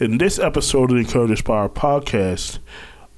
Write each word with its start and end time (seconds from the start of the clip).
In 0.00 0.18
this 0.18 0.38
episode 0.38 0.92
of 0.92 0.96
the 0.96 1.02
N'Courage 1.02 1.30
N'Spire 1.30 1.68
podcast, 1.68 2.60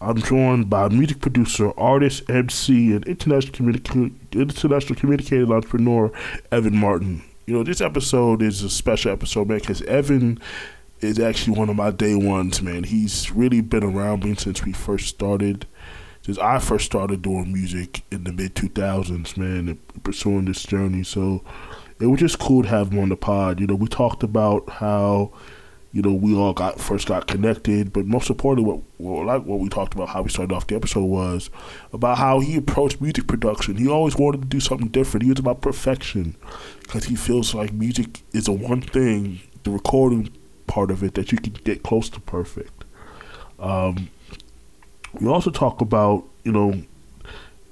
I'm 0.00 0.17
joined 0.17 0.71
by 0.71 0.88
music 0.88 1.21
producer, 1.21 1.79
artist, 1.79 2.22
MC, 2.30 2.95
and 2.95 3.06
international, 3.06 3.53
communica- 3.53 4.14
international 4.33 4.98
communicator 4.98 5.53
entrepreneur 5.53 6.11
Evan 6.51 6.79
Martin. 6.79 7.22
You 7.45 7.53
know, 7.53 7.64
this 7.64 7.82
episode 7.82 8.40
is 8.40 8.62
a 8.62 8.71
special 8.71 9.12
episode, 9.12 9.46
man, 9.48 9.58
because 9.58 9.82
Evan 9.82 10.38
is 11.03 11.19
actually 11.19 11.58
one 11.58 11.69
of 11.69 11.77
my 11.77 11.90
day 11.90 12.14
ones, 12.14 12.62
man. 12.62 12.85
He's 12.85 13.31
really 13.31 13.60
been 13.60 13.85
around 13.85 14.24
me 14.24 14.35
since 14.37 14.65
we 14.65 14.72
first 14.72 15.06
started, 15.08 15.67
since 16.23 16.38
I 16.38 16.60
first 16.60 16.87
started 16.87 17.20
doing 17.20 17.52
music 17.52 18.05
in 18.10 18.24
the 18.24 18.33
mid 18.33 18.55
2000s, 18.55 19.37
man, 19.37 19.69
and 19.69 20.02
pursuing 20.02 20.47
this 20.47 20.62
journey. 20.62 21.02
So 21.02 21.45
it 22.01 22.06
was 22.06 22.20
just 22.20 22.38
cool 22.38 22.62
to 22.62 22.69
have 22.70 22.91
him 22.91 23.01
on 23.01 23.10
the 23.10 23.16
pod. 23.16 23.60
You 23.60 23.66
know, 23.66 23.74
we 23.74 23.87
talked 23.87 24.23
about 24.23 24.70
how 24.70 25.33
you 25.93 26.02
know, 26.02 26.12
we 26.12 26.37
all 26.37 26.52
got 26.52 26.80
first 26.80 27.09
got 27.09 27.27
connected, 27.27 27.93
but 27.93 28.07
most 28.07 28.31
importantly, 28.31 28.71
what, 28.73 28.83
what 28.98 29.27
like 29.27 29.45
what 29.45 29.59
we 29.59 29.69
talked 29.69 29.95
about, 29.95 30.11
how 30.11 30.23
we 30.23 30.31
started 30.31 30.55
off 30.55 30.69
the 30.69 30.77
episode 30.77 31.05
was 31.05 31.51
about 31.93 32.19
how 32.19 32.39
he 32.39 32.57
approached 32.57 33.01
music 33.01 33.27
production. 33.27 33.77
He 33.77 33.89
always 33.89 34.17
wanted 34.17 34.43
to 34.43 34.47
do 34.47 34.61
something 34.61 34.89
different. 34.89 35.25
He 35.25 35.31
was 35.31 35.41
about 35.41 35.62
perfection 35.62 36.37
because 36.83 37.05
he 37.05 37.17
feels 37.17 37.55
like 37.55 37.73
music 37.73 38.23
is 38.33 38.45
the 38.45 38.53
one 38.53 38.83
thing, 38.83 39.41
the 39.65 39.73
recording 39.73 40.33
part 40.69 40.93
of 40.93 41.03
it, 41.03 41.15
that 41.15 41.33
you 41.33 41.39
can 41.39 41.55
get 41.65 41.83
close 41.83 42.09
to 42.11 42.20
perfect. 42.20 42.84
Um, 43.59 44.11
we 45.20 45.27
also 45.27 45.51
talk 45.51 45.81
about 45.81 46.25
you 46.45 46.53
know 46.53 46.84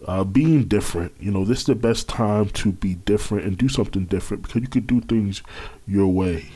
uh, 0.09 0.25
being 0.25 0.65
different. 0.65 1.13
You 1.21 1.31
know, 1.31 1.45
this 1.45 1.61
is 1.61 1.67
the 1.67 1.77
best 1.77 2.09
time 2.09 2.49
to 2.49 2.73
be 2.73 2.95
different 2.95 3.47
and 3.47 3.57
do 3.57 3.69
something 3.69 4.07
different 4.07 4.43
because 4.43 4.61
you 4.61 4.69
can 4.69 4.87
do 4.87 5.01
things 5.03 5.41
your 5.87 6.09
way. 6.09 6.47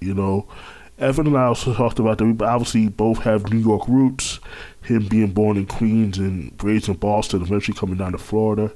You 0.00 0.14
know 0.14 0.48
Evan 0.98 1.26
and 1.26 1.36
I 1.36 1.46
also 1.46 1.74
talked 1.74 1.98
about 1.98 2.18
that 2.18 2.24
we 2.24 2.46
obviously 2.46 2.88
both 2.88 3.18
have 3.18 3.50
New 3.50 3.58
York 3.58 3.88
roots. 3.88 4.38
Him 4.82 5.06
being 5.08 5.32
born 5.32 5.56
in 5.56 5.66
Queens 5.66 6.18
and 6.18 6.52
raised 6.62 6.88
in 6.88 6.94
Boston, 6.94 7.42
eventually 7.42 7.76
coming 7.76 7.96
down 7.96 8.12
to 8.12 8.18
Florida 8.18 8.70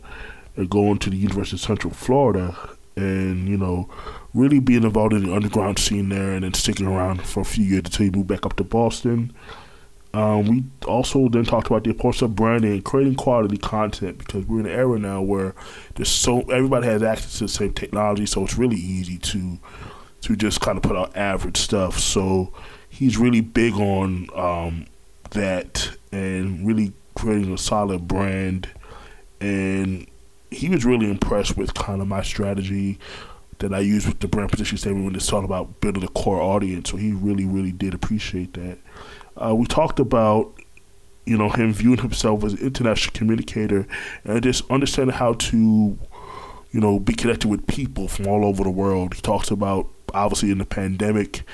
and 0.57 0.69
going 0.69 0.99
to 0.99 1.11
the 1.11 1.17
University 1.17 1.57
of 1.57 1.61
Central 1.61 1.93
Florida, 1.93 2.57
and 2.97 3.49
you 3.49 3.57
know, 3.57 3.89
really 4.35 4.59
being 4.59 4.83
involved 4.83 5.13
in 5.13 5.25
the 5.25 5.35
underground 5.35 5.79
scene 5.79 6.09
there, 6.09 6.33
and 6.33 6.45
then 6.45 6.55
sticking 6.55 6.87
around 6.87 7.23
for 7.23 7.41
a 7.41 7.45
few 7.45 7.65
years 7.65 7.83
until 7.85 8.05
he 8.05 8.11
moved 8.11 8.27
back 8.27 8.45
up 8.45 8.57
to 8.57 8.65
Boston. 8.65 9.33
Um, 10.15 10.47
we 10.47 10.65
also 10.87 11.29
then 11.29 11.45
talked 11.45 11.67
about 11.67 11.85
the 11.85 11.91
importance 11.91 12.23
of 12.23 12.35
branding 12.35 12.73
and 12.73 12.85
creating 12.85 13.15
quality 13.15 13.59
content 13.59 14.19
because 14.19 14.47
we're 14.47 14.61
in 14.61 14.67
an 14.67 14.73
era 14.73 14.99
now 14.99 15.21
where 15.21 15.55
there's 15.95 16.09
so 16.09 16.41
everybody 16.51 16.87
has 16.87 17.03
access 17.03 17.39
to 17.39 17.45
the 17.45 17.49
same 17.49 17.73
technology, 17.75 18.27
so 18.27 18.43
it's 18.43 18.57
really 18.57 18.77
easy 18.77 19.19
to 19.19 19.59
to 20.23 20.37
just 20.37 20.61
kind 20.61 20.77
of 20.77 20.83
put 20.83 20.97
out 20.97 21.17
average 21.17 21.57
stuff. 21.57 21.99
So 21.99 22.53
he's 22.89 23.17
really 23.17 23.41
big 23.41 23.75
on 23.75 24.29
um, 24.35 24.87
that 25.31 25.97
and 26.13 26.67
really 26.67 26.93
creating 27.15 27.53
a 27.53 27.59
solid 27.59 28.09
brand. 28.09 28.69
And 29.41 30.07
he 30.51 30.69
was 30.69 30.85
really 30.85 31.11
impressed 31.11 31.57
with 31.57 31.75
kind 31.75 32.01
of 32.01 32.09
my 32.09 32.23
strategy 32.23 32.99
that 33.59 33.75
I 33.75 33.81
use 33.81 34.07
with 34.07 34.21
the 34.21 34.29
brand 34.29 34.51
position 34.51 34.79
statement 34.79 35.05
when 35.05 35.15
it's 35.15 35.27
talking 35.27 35.45
about 35.45 35.81
building 35.81 36.05
a 36.05 36.09
core 36.09 36.41
audience. 36.41 36.91
So 36.91 36.97
he 36.97 37.13
really, 37.13 37.45
really 37.45 37.73
did 37.73 37.95
appreciate 37.95 38.55
that. 38.55 38.79
Uh, 39.37 39.55
we 39.55 39.67
talked 39.67 40.01
about 40.01 40.53
you 41.29 41.37
know 41.37 41.51
him 41.51 41.75
viewing 41.75 41.99
himself 41.99 42.43
as 42.43 42.55
an 42.55 42.61
international 42.61 43.13
communicator 43.13 43.87
and 44.25 44.43
just 44.43 44.69
understanding 44.71 45.15
how 45.15 45.35
to 45.35 45.99
you 46.71 46.81
know 46.81 46.99
be 46.99 47.15
connected 47.15 47.49
with 47.49 47.67
people 47.67 48.09
from 48.09 48.27
all 48.27 48.45
over 48.45 48.63
the 48.65 48.71
world. 48.71 49.15
He 49.15 49.21
talks 49.21 49.51
about 49.51 49.89
obviously 50.15 50.51
in 50.51 50.59
the 50.59 50.67
pandemic 50.67 51.45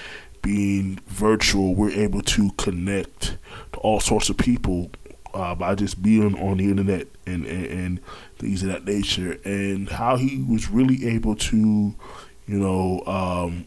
being 0.45 1.01
virtual, 1.07 1.75
we're 1.75 1.91
able 1.91 2.21
to 2.21 2.51
connect 2.59 3.39
to 3.73 3.79
all 3.81 3.99
sorts 3.99 4.29
of 4.29 4.37
people 4.37 4.91
uh, 5.33 5.55
by 5.55 5.75
just 5.75 6.03
being 6.03 6.39
on 6.39 6.59
the 6.59 6.65
internet 6.71 7.09
and, 7.27 7.47
and, 7.47 7.67
and, 7.67 8.01
things 8.39 8.63
of 8.63 8.69
that 8.69 8.85
nature. 8.85 9.39
And 9.45 9.89
how 9.89 10.17
he 10.17 10.43
was 10.43 10.71
really 10.71 11.07
able 11.09 11.35
to, 11.35 11.57
you 11.57 12.59
know, 12.59 13.03
um, 13.07 13.65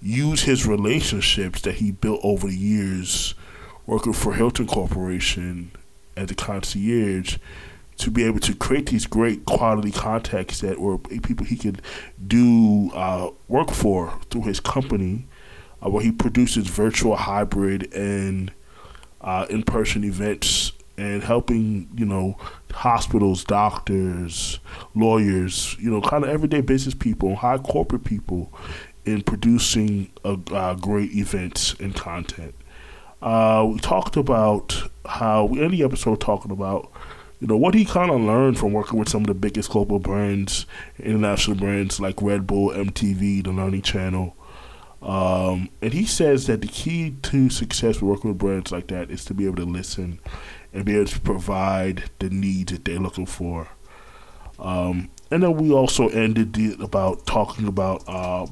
use 0.00 0.42
his 0.42 0.64
relationships 0.64 1.60
that 1.62 1.74
he 1.74 1.90
built 1.90 2.20
over 2.22 2.46
the 2.46 2.56
years 2.56 3.34
working 3.84 4.12
for 4.12 4.32
Hilton 4.32 4.68
Corporation 4.68 5.72
as 6.16 6.30
a 6.30 6.34
concierge 6.34 7.38
to 7.98 8.10
be 8.10 8.24
able 8.24 8.40
to 8.40 8.54
create 8.54 8.86
these 8.86 9.06
great 9.06 9.44
quality 9.46 9.90
contacts 9.90 10.60
that 10.60 10.78
were 10.78 10.98
people 10.98 11.46
he 11.46 11.56
could 11.56 11.80
do 12.26 12.90
uh, 12.94 13.30
work 13.48 13.70
for 13.70 14.18
through 14.30 14.42
his 14.42 14.60
company, 14.60 15.26
uh, 15.84 15.90
where 15.90 16.02
he 16.02 16.12
produces 16.12 16.66
virtual, 16.68 17.16
hybrid, 17.16 17.92
and 17.94 18.52
uh, 19.20 19.46
in-person 19.48 20.04
events 20.04 20.72
and 20.98 21.22
helping 21.22 21.88
you 21.96 22.06
know 22.06 22.36
hospitals, 22.72 23.44
doctors, 23.44 24.58
lawyers, 24.94 25.76
you 25.78 25.90
know, 25.90 26.00
kind 26.00 26.24
of 26.24 26.30
everyday 26.30 26.60
business 26.60 26.94
people, 26.94 27.36
high 27.36 27.58
corporate 27.58 28.04
people, 28.04 28.52
in 29.04 29.22
producing 29.22 30.10
a, 30.24 30.38
uh, 30.52 30.74
great 30.74 31.12
events 31.12 31.74
and 31.80 31.94
content. 31.94 32.54
Uh, 33.22 33.66
we 33.72 33.78
talked 33.78 34.16
about 34.16 34.90
how 35.06 35.44
we 35.44 35.62
end 35.62 35.72
the 35.72 35.82
episode 35.82 36.20
talking 36.20 36.50
about 36.50 36.90
you 37.40 37.46
know 37.46 37.56
what 37.56 37.74
he 37.74 37.84
kind 37.84 38.10
of 38.10 38.20
learned 38.20 38.58
from 38.58 38.72
working 38.72 38.98
with 38.98 39.08
some 39.08 39.22
of 39.22 39.26
the 39.26 39.34
biggest 39.34 39.70
global 39.70 39.98
brands, 39.98 40.66
international 40.98 41.56
brands 41.56 42.00
like 42.00 42.22
Red 42.22 42.46
Bull, 42.46 42.70
MTV, 42.70 43.44
the 43.44 43.50
Learning 43.50 43.82
Channel. 43.82 44.34
Um, 45.02 45.68
and 45.82 45.92
he 45.92 46.06
says 46.06 46.46
that 46.46 46.62
the 46.62 46.68
key 46.68 47.14
to 47.22 47.50
success 47.50 47.96
with 47.96 48.10
working 48.10 48.30
with 48.30 48.38
brands 48.38 48.72
like 48.72 48.86
that 48.88 49.10
is 49.10 49.24
to 49.26 49.34
be 49.34 49.44
able 49.44 49.56
to 49.56 49.64
listen 49.64 50.18
and 50.72 50.84
be 50.84 50.96
able 50.96 51.06
to 51.06 51.20
provide 51.20 52.10
the 52.18 52.30
needs 52.30 52.72
that 52.72 52.84
they're 52.84 52.98
looking 52.98 53.26
for. 53.26 53.68
Um, 54.58 55.10
and 55.30 55.42
then 55.42 55.56
we 55.56 55.72
also 55.72 56.08
ended 56.08 56.54
the, 56.54 56.82
about 56.82 57.26
talking 57.26 57.68
about 57.68 58.04
uh, 58.06 58.46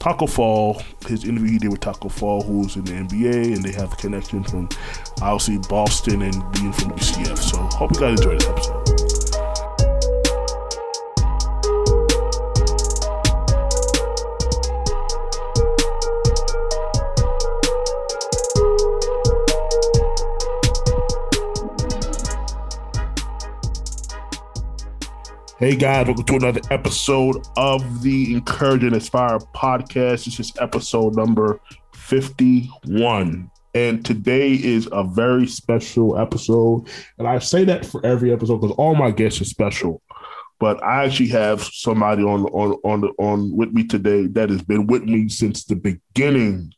Tacko 0.00 0.26
Fall, 0.26 0.82
his 1.06 1.24
interview 1.24 1.52
he 1.52 1.58
did 1.58 1.70
with 1.70 1.80
Tacko 1.80 2.08
Fall, 2.08 2.40
who's 2.42 2.74
in 2.74 2.84
the 2.84 2.92
NBA, 2.92 3.54
and 3.54 3.62
they 3.62 3.72
have 3.72 3.92
a 3.92 3.96
connection 3.96 4.42
from 4.42 4.66
obviously 5.20 5.58
Boston 5.68 6.22
and 6.22 6.52
being 6.52 6.72
from 6.72 6.92
UCF. 6.92 7.36
So 7.36 7.58
hope 7.76 7.94
you 7.94 8.00
guys 8.00 8.18
enjoy 8.18 8.38
this 8.38 8.48
episode. 8.48 8.79
Hey 25.60 25.76
guys, 25.76 26.06
welcome 26.06 26.24
to 26.24 26.36
another 26.36 26.62
episode 26.70 27.46
of 27.58 28.00
the 28.00 28.34
N'Courage 28.34 28.80
and 28.80 28.92
N'Spire 28.92 29.40
podcast. 29.54 30.24
This 30.24 30.40
is 30.40 30.54
episode 30.58 31.14
number 31.16 31.60
51. 31.92 33.50
And 33.74 34.02
today 34.02 34.52
is 34.52 34.88
a 34.90 35.04
very 35.04 35.46
special 35.46 36.16
episode. 36.16 36.88
And 37.18 37.28
I 37.28 37.40
say 37.40 37.64
that 37.64 37.84
for 37.84 38.00
every 38.06 38.32
episode 38.32 38.62
because 38.62 38.74
all 38.78 38.94
my 38.94 39.10
guests 39.10 39.42
are 39.42 39.44
special. 39.44 40.00
But 40.60 40.82
I 40.82 41.04
actually 41.04 41.28
have 41.28 41.62
somebody 41.62 42.22
on 42.22 42.46
on 42.46 42.72
on 42.82 43.04
on 43.18 43.54
with 43.54 43.70
me 43.74 43.84
today 43.84 44.28
that 44.28 44.48
has 44.48 44.62
been 44.62 44.86
with 44.86 45.02
me 45.02 45.28
since 45.28 45.64
the 45.64 45.76
beginning 45.76 46.72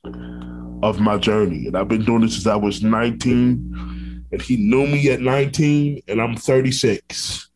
of 0.82 0.98
my 0.98 1.18
journey. 1.18 1.68
And 1.68 1.78
I've 1.78 1.86
been 1.86 2.04
doing 2.04 2.22
this 2.22 2.32
since 2.32 2.48
I 2.48 2.56
was 2.56 2.82
19. 2.82 4.26
And 4.32 4.42
he 4.42 4.56
knew 4.56 4.88
me 4.88 5.08
at 5.10 5.20
19, 5.20 6.02
and 6.08 6.20
I'm 6.20 6.34
36 6.34 7.51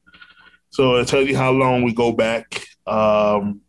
so 0.76 1.00
I 1.00 1.04
tell 1.04 1.22
you 1.22 1.34
how 1.34 1.52
long 1.52 1.82
we 1.82 1.94
go 1.94 2.12
back. 2.12 2.66
Um, 2.86 3.62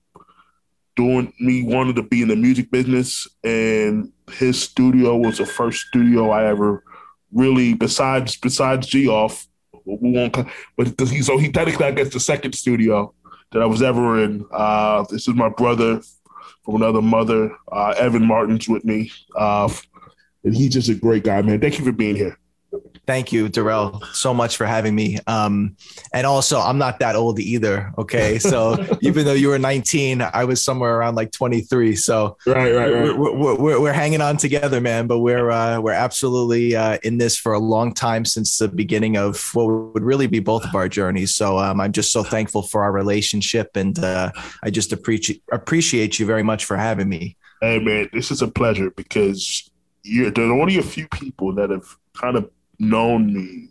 doing 0.98 1.32
me 1.40 1.64
wanted 1.64 1.96
to 1.96 2.04
be 2.04 2.22
in 2.22 2.28
the 2.28 2.36
music 2.36 2.70
business, 2.70 3.26
and 3.46 4.12
his 4.34 4.62
studio 4.62 5.16
was 5.16 5.38
the 5.38 5.46
first 5.46 5.88
studio 5.88 6.32
I 6.32 6.46
ever 6.48 6.84
really 7.32 7.74
besides 7.74 8.36
besides 8.36 8.88
G 8.88 9.08
off. 9.08 9.48
We 9.86 10.12
won't, 10.12 10.36
but 10.76 11.00
he 11.00 11.22
so 11.22 11.38
he 11.38 11.50
technically 11.50 11.86
I 11.86 11.92
guess 11.92 12.12
the 12.12 12.20
second 12.20 12.54
studio 12.54 13.14
that 13.54 13.62
I 13.62 13.66
was 13.68 13.82
ever 13.82 14.22
in. 14.22 14.46
Uh, 14.52 15.06
this 15.10 15.30
is 15.30 15.34
my 15.34 15.48
brother 15.48 16.02
from 16.66 16.76
another 16.76 17.02
mother, 17.02 17.56
uh, 17.72 17.94
Evan 17.98 18.26
Martin's 18.28 18.68
with 18.68 18.84
me, 18.84 19.10
uh, 19.38 19.70
and 20.44 20.54
he's 20.54 20.74
just 20.74 20.90
a 20.90 20.96
great 20.96 21.24
guy, 21.24 21.42
man. 21.42 21.62
Thank 21.62 21.80
you 21.80 21.86
for 21.86 21.94
being 21.94 22.18
here. 22.18 22.38
Thank 23.08 23.32
you, 23.32 23.48
Durell, 23.48 24.04
so 24.12 24.34
much 24.34 24.58
for 24.58 24.66
having 24.66 24.94
me. 24.94 25.18
Um, 25.28 25.78
and 26.14 26.28
also, 26.28 26.60
I'm 26.60 26.78
not 26.78 27.00
that 27.00 27.16
old 27.16 27.40
either. 27.40 27.94
Okay, 27.98 28.38
so 28.52 28.86
even 29.02 29.24
though 29.26 29.34
you 29.34 29.48
were 29.48 29.58
19, 29.58 30.22
I 30.22 30.44
was 30.44 30.62
somewhere 30.62 30.98
around 30.98 31.16
like 31.16 31.32
23. 31.32 31.96
So 31.96 32.36
right, 32.46 32.76
right, 32.76 32.92
right. 32.92 33.18
We're, 33.18 33.56
we're, 33.56 33.80
we're 33.80 33.94
hanging 33.94 34.20
on 34.20 34.36
together, 34.36 34.82
man. 34.82 35.08
But 35.08 35.20
we're 35.20 35.50
uh, 35.50 35.80
we're 35.80 35.94
absolutely 35.94 36.76
uh, 36.76 36.98
in 37.02 37.18
this 37.18 37.38
for 37.38 37.54
a 37.54 37.60
long 37.60 37.94
time 37.94 38.26
since 38.26 38.58
the 38.58 38.68
beginning 38.68 39.16
of 39.16 39.42
what 39.54 39.94
would 39.94 40.04
really 40.04 40.28
be 40.28 40.40
both 40.40 40.66
of 40.66 40.76
our 40.76 40.90
journeys. 40.90 41.34
So 41.34 41.60
um, 41.60 41.80
I'm 41.80 41.94
just 41.94 42.12
so 42.12 42.24
thankful 42.24 42.64
for 42.64 42.84
our 42.84 42.92
relationship, 42.92 43.78
and 43.78 43.98
uh, 44.00 44.34
I 44.64 44.70
just 44.70 44.92
appreciate 44.92 45.42
appreciate 45.54 46.20
you 46.20 46.26
very 46.26 46.44
much 46.44 46.66
for 46.66 46.76
having 46.76 47.08
me. 47.08 47.38
Hey 47.62 47.80
man, 47.80 48.10
this 48.12 48.32
is 48.32 48.42
a 48.42 48.50
pleasure 48.50 48.92
because 48.92 49.72
you're 50.04 50.30
there's 50.30 50.52
only 50.52 50.78
a 50.78 50.84
few 50.84 51.08
people 51.08 51.54
that 51.54 51.70
have 51.70 51.96
kind 52.14 52.36
of 52.36 52.52
known 52.80 53.34
me 53.34 53.70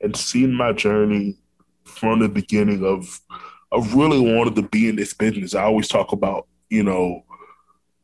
and 0.00 0.16
seen 0.16 0.52
my 0.54 0.72
journey 0.72 1.36
from 1.84 2.20
the 2.20 2.28
beginning 2.28 2.84
of 2.84 3.20
of 3.72 3.94
really 3.94 4.20
wanted 4.20 4.54
to 4.54 4.62
be 4.62 4.88
in 4.88 4.96
this 4.96 5.12
business. 5.12 5.54
I 5.54 5.64
always 5.64 5.88
talk 5.88 6.12
about, 6.12 6.46
you 6.70 6.84
know, 6.84 7.24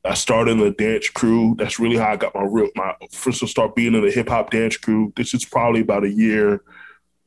I 0.04 0.14
started 0.14 0.52
in 0.52 0.58
the 0.58 0.70
dance 0.70 1.08
crew. 1.08 1.54
That's 1.58 1.78
really 1.78 1.96
how 1.96 2.10
I 2.10 2.16
got 2.16 2.34
my 2.34 2.42
real 2.42 2.70
my 2.74 2.94
first 3.12 3.40
to 3.40 3.46
start 3.46 3.76
being 3.76 3.94
in 3.94 4.02
the 4.02 4.10
hip 4.10 4.28
hop 4.28 4.50
dance 4.50 4.76
crew. 4.76 5.12
This 5.16 5.34
is 5.34 5.44
probably 5.44 5.82
about 5.82 6.04
a 6.04 6.10
year. 6.10 6.62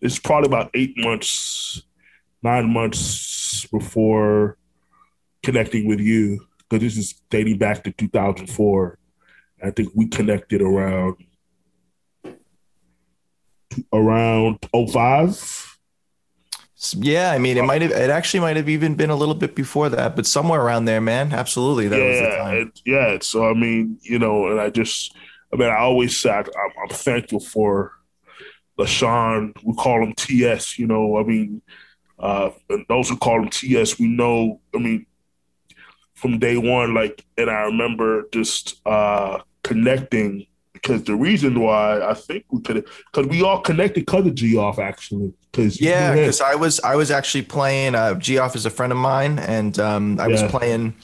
It's 0.02 0.20
probably 0.20 0.48
about 0.48 0.72
eight 0.74 0.94
months, 0.98 1.84
nine 2.42 2.72
months 2.72 3.66
before 3.68 4.58
connecting 5.44 5.88
with 5.88 6.00
you. 6.00 6.46
Because 6.58 6.84
this 6.84 6.98
is 6.98 7.22
dating 7.30 7.60
back 7.60 7.84
to 7.84 7.92
2004. 7.92 8.98
I 9.64 9.72
think 9.72 9.92
we 9.96 10.08
connected 10.08 10.62
around 10.62 11.16
around 13.92 14.60
05 14.74 15.74
yeah, 16.98 17.32
I 17.32 17.38
mean, 17.38 17.58
it 17.58 17.64
might 17.64 17.82
have. 17.82 17.92
It 17.92 18.10
actually 18.10 18.42
might 18.42 18.58
have 18.58 18.68
even 18.68 18.96
been 18.96 19.10
a 19.10 19.16
little 19.16 19.36
bit 19.36 19.56
before 19.56 19.90
that, 19.90 20.16
but 20.16 20.26
somewhere 20.26 20.62
around 20.62 20.86
there, 20.86 21.00
man. 21.00 21.32
Absolutely, 21.32 21.88
that 21.88 22.00
yeah, 22.00 22.10
was 22.10 22.20
the 22.20 22.38
time. 22.38 22.58
It, 22.58 22.82
yeah. 22.86 23.18
So 23.22 23.50
I 23.50 23.54
mean, 23.54 23.98
you 24.02 24.20
know, 24.20 24.48
and 24.48 24.60
I 24.60 24.70
just, 24.70 25.16
I 25.54 25.56
mean, 25.56 25.70
I 25.70 25.78
always 25.78 26.20
say 26.20 26.30
I'm, 26.30 26.46
I'm 26.82 26.90
thankful 26.90 27.40
for 27.40 27.94
LaShawn. 28.78 29.54
We 29.64 29.74
call 29.76 30.04
him 30.04 30.14
TS. 30.14 30.78
You 30.78 30.88
know, 30.88 31.18
I 31.18 31.24
mean, 31.24 31.62
uh, 32.20 32.50
those 32.90 33.10
who 33.10 33.18
call 33.18 33.42
him 33.42 33.50
TS, 33.50 33.98
we 33.98 34.08
know. 34.08 34.60
I 34.76 34.80
mean, 34.80 35.06
from 36.16 36.40
day 36.40 36.58
one, 36.58 36.94
like, 36.94 37.26
and 37.38 37.50
I 37.50 37.64
remember 37.64 38.28
just 38.34 38.82
uh, 38.86 39.40
connecting 39.64 40.48
because 40.84 41.04
the 41.04 41.16
reason 41.16 41.62
why 41.62 42.02
I 42.02 42.14
think 42.14 42.46
we 42.52 42.62
could, 42.62 42.86
because 43.12 43.28
we 43.28 43.42
all 43.42 43.62
connected 43.62 44.02
because 44.02 44.28
of 44.28 44.36
G 44.36 44.58
off 44.58 44.78
actually. 44.78 45.34
Cause 45.54 45.80
yeah, 45.80 46.14
because 46.14 46.42
I 46.42 46.56
was 46.56 46.80
I 46.82 46.96
was 46.96 47.10
actually 47.12 47.44
playing. 47.44 47.96
Uh, 47.96 48.16
G 48.16 48.38
off 48.38 48.56
is 48.56 48.66
a 48.66 48.70
friend 48.70 48.92
of 48.92 48.98
mine, 48.98 49.40
and 49.40 49.78
um, 49.80 50.20
I 50.20 50.28
yeah. 50.28 50.32
was 50.32 50.52
playing 50.52 50.96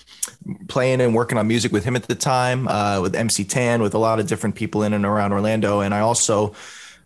playing 0.68 1.02
and 1.02 1.16
working 1.16 1.38
on 1.38 1.48
music 1.48 1.72
with 1.72 1.84
him 1.84 1.96
at 1.96 2.04
the 2.04 2.16
time, 2.16 2.68
uh, 2.68 3.00
with 3.00 3.16
MC 3.16 3.46
Tan, 3.46 3.82
with 3.82 3.94
a 3.94 4.00
lot 4.00 4.20
of 4.20 4.28
different 4.28 4.56
people 4.56 4.84
in 4.84 4.94
and 4.94 5.06
around 5.06 5.34
Orlando, 5.34 5.82
and 5.82 5.94
I 5.94 6.00
also 6.00 6.54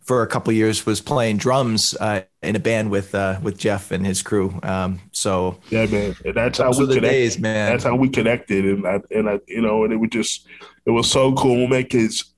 for 0.03 0.21
a 0.21 0.27
couple 0.27 0.51
years 0.51 0.85
was 0.85 0.99
playing 0.99 1.37
drums 1.37 1.95
uh, 1.99 2.21
in 2.41 2.55
a 2.55 2.59
band 2.59 2.91
with 2.91 3.15
uh, 3.15 3.39
with 3.41 3.57
Jeff 3.57 3.91
and 3.91 4.05
his 4.05 4.21
crew. 4.21 4.59
Um, 4.63 4.99
so 5.11 5.59
yeah, 5.69 5.85
man, 5.85 6.15
and 6.25 6.35
that's 6.35 6.59
how 6.59 6.77
we 6.77 6.85
the 6.85 7.01
days, 7.01 7.39
man. 7.39 7.71
That's 7.71 7.83
how 7.83 7.95
we 7.95 8.09
connected, 8.09 8.65
and 8.65 8.87
I, 8.87 9.01
and 9.11 9.29
I, 9.29 9.39
you 9.47 9.61
know, 9.61 9.83
and 9.83 9.93
it 9.93 9.97
was 9.97 10.09
just 10.11 10.47
it 10.85 10.91
was 10.91 11.09
so 11.09 11.33
cool, 11.33 11.67
man, 11.67 11.83
because 11.83 12.32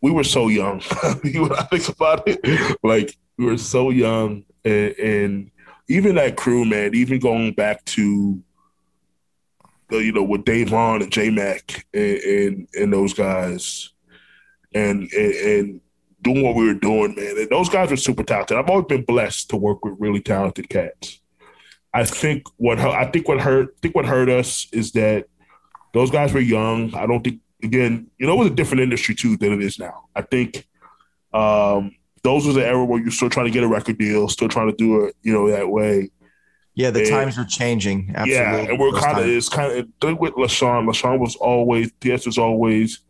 we 0.00 0.10
were 0.10 0.24
so 0.24 0.48
young. 0.48 0.80
when 1.22 1.52
I 1.52 1.62
think 1.64 1.88
about 1.88 2.22
it, 2.26 2.78
like 2.82 3.16
we 3.36 3.46
were 3.46 3.58
so 3.58 3.90
young, 3.90 4.44
and, 4.64 4.94
and 4.98 5.50
even 5.88 6.16
that 6.16 6.36
crew, 6.36 6.64
man, 6.64 6.94
even 6.94 7.18
going 7.18 7.52
back 7.52 7.84
to 7.86 8.42
the, 9.88 9.98
you 9.98 10.12
know, 10.12 10.22
with 10.22 10.44
Dave 10.44 10.68
Vaughn 10.68 11.02
and 11.02 11.10
J 11.10 11.30
Mac 11.30 11.86
and, 11.94 12.18
and, 12.18 12.68
and 12.74 12.92
those 12.92 13.14
guys, 13.14 13.90
and, 14.74 15.10
and, 15.12 15.34
and 15.34 15.80
doing 16.22 16.42
what 16.42 16.54
we 16.54 16.66
were 16.66 16.74
doing, 16.74 17.14
man. 17.14 17.38
And 17.38 17.50
those 17.50 17.68
guys 17.68 17.90
were 17.90 17.96
super 17.96 18.22
talented. 18.22 18.56
I've 18.56 18.68
always 18.68 18.86
been 18.86 19.04
blessed 19.04 19.50
to 19.50 19.56
work 19.56 19.84
with 19.84 19.94
really 19.98 20.20
talented 20.20 20.68
cats. 20.68 21.20
I 21.94 22.04
think 22.04 22.44
what 22.58 22.78
I 22.78 23.10
think 23.10 23.28
what 23.28 23.40
hurt 23.40 23.68
I 23.68 23.78
think 23.80 23.94
what 23.94 24.04
hurt 24.04 24.28
us 24.28 24.68
is 24.72 24.92
that 24.92 25.26
those 25.94 26.10
guys 26.10 26.34
were 26.34 26.40
young. 26.40 26.94
I 26.94 27.06
don't 27.06 27.24
think 27.24 27.40
again, 27.62 28.10
you 28.18 28.26
know, 28.26 28.34
it 28.34 28.38
was 28.38 28.50
a 28.50 28.54
different 28.54 28.82
industry 28.82 29.14
too 29.14 29.36
than 29.36 29.52
it 29.52 29.62
is 29.62 29.78
now. 29.78 30.04
I 30.14 30.22
think 30.22 30.66
um, 31.32 31.94
those 32.22 32.46
was 32.46 32.54
the 32.54 32.66
era 32.66 32.84
where 32.84 33.00
you're 33.00 33.10
still 33.10 33.30
trying 33.30 33.46
to 33.46 33.52
get 33.52 33.64
a 33.64 33.68
record 33.68 33.98
deal, 33.98 34.28
still 34.28 34.48
trying 34.48 34.70
to 34.70 34.76
do 34.76 35.04
it, 35.04 35.16
you 35.22 35.32
know, 35.32 35.50
that 35.50 35.68
way. 35.68 36.10
Yeah, 36.74 36.90
the 36.90 37.00
and, 37.00 37.08
times 37.08 37.38
are 37.38 37.44
changing. 37.44 38.12
Absolutely. 38.14 38.34
Yeah, 38.34 38.56
and 38.70 38.78
we're 38.78 38.92
kind 38.92 39.18
of 39.18 39.26
it's 39.26 39.48
kind 39.48 39.72
of 39.72 40.18
with 40.18 40.34
LaShawn. 40.34 40.88
LaShawn 40.88 41.18
was 41.18 41.34
always 41.34 41.90
PS 41.92 42.24
was 42.24 42.38
always, 42.38 43.00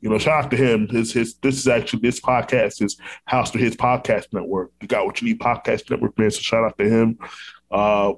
you 0.00 0.10
know, 0.10 0.18
shout 0.18 0.44
out 0.44 0.50
to 0.50 0.56
him. 0.56 0.88
His 0.88 1.12
his 1.12 1.34
this 1.36 1.56
is 1.56 1.68
actually 1.68 2.00
this 2.00 2.20
podcast 2.20 2.82
is 2.82 2.96
house 3.26 3.52
to 3.52 3.58
his 3.58 3.76
podcast 3.76 4.32
network. 4.32 4.72
You 4.80 4.88
got 4.88 5.06
what 5.06 5.22
you 5.22 5.28
need 5.28 5.38
podcast 5.38 5.88
network 5.88 6.18
man. 6.18 6.32
So 6.32 6.40
shout 6.40 6.64
out 6.64 6.76
to 6.78 6.88
him. 6.88 7.18
Uh, 7.70 8.14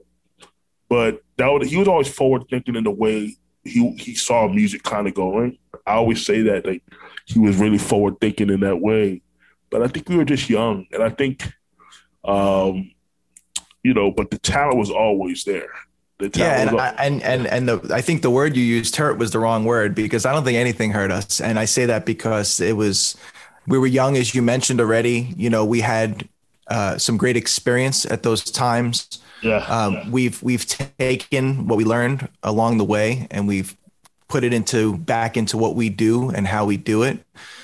but 0.88 1.22
that 1.36 1.48
would, 1.48 1.66
he 1.66 1.76
was 1.76 1.88
always 1.88 2.08
forward 2.08 2.44
thinking 2.48 2.76
in 2.76 2.84
the 2.84 2.90
way 2.90 3.36
he 3.62 3.90
he 3.96 4.14
saw 4.14 4.48
music 4.48 4.82
kind 4.84 5.06
of 5.06 5.12
going. 5.12 5.58
I 5.86 5.94
always 5.94 6.24
say 6.24 6.42
that 6.42 6.66
like 6.66 6.82
he 7.26 7.38
was 7.38 7.56
really 7.56 7.78
forward 7.78 8.20
thinking 8.20 8.50
in 8.50 8.60
that 8.60 8.80
way. 8.80 9.22
But 9.70 9.82
I 9.82 9.88
think 9.88 10.08
we 10.08 10.16
were 10.16 10.24
just 10.24 10.48
young, 10.48 10.86
and 10.92 11.02
I 11.02 11.10
think, 11.10 11.52
um, 12.24 12.92
you 13.82 13.92
know, 13.92 14.10
but 14.10 14.30
the 14.30 14.38
talent 14.38 14.78
was 14.78 14.90
always 14.90 15.44
there. 15.44 15.70
The 16.18 16.30
yeah, 16.34 16.60
and, 16.60 16.80
I, 16.80 16.88
and 16.90 17.22
and 17.22 17.46
and 17.48 17.68
the, 17.68 17.90
I 17.92 18.00
think 18.00 18.22
the 18.22 18.30
word 18.30 18.56
you 18.56 18.62
used 18.62 18.94
"hurt" 18.94 19.18
was 19.18 19.32
the 19.32 19.40
wrong 19.40 19.64
word 19.64 19.94
because 19.96 20.26
I 20.26 20.32
don't 20.32 20.44
think 20.44 20.56
anything 20.56 20.92
hurt 20.92 21.10
us, 21.10 21.40
and 21.40 21.58
I 21.58 21.64
say 21.64 21.86
that 21.86 22.06
because 22.06 22.60
it 22.60 22.76
was 22.76 23.16
we 23.66 23.78
were 23.78 23.88
young, 23.88 24.16
as 24.16 24.32
you 24.32 24.42
mentioned 24.42 24.80
already. 24.80 25.34
You 25.36 25.50
know, 25.50 25.64
we 25.64 25.80
had 25.80 26.28
uh, 26.68 26.98
some 26.98 27.16
great 27.16 27.36
experience 27.36 28.06
at 28.06 28.22
those 28.22 28.44
times. 28.44 29.18
Yeah, 29.42 29.56
um, 29.56 29.94
yeah. 29.94 30.10
We've 30.10 30.40
we've 30.40 30.66
taken 30.66 31.66
what 31.66 31.78
we 31.78 31.84
learned 31.84 32.28
along 32.44 32.78
the 32.78 32.84
way, 32.84 33.26
and 33.32 33.48
we've 33.48 33.76
put 34.28 34.44
it 34.44 34.52
into 34.52 34.96
back 34.96 35.36
into 35.36 35.56
what 35.56 35.74
we 35.74 35.88
do 35.88 36.30
and 36.30 36.46
how 36.46 36.64
we 36.64 36.76
do 36.76 37.02
it. 37.02 37.18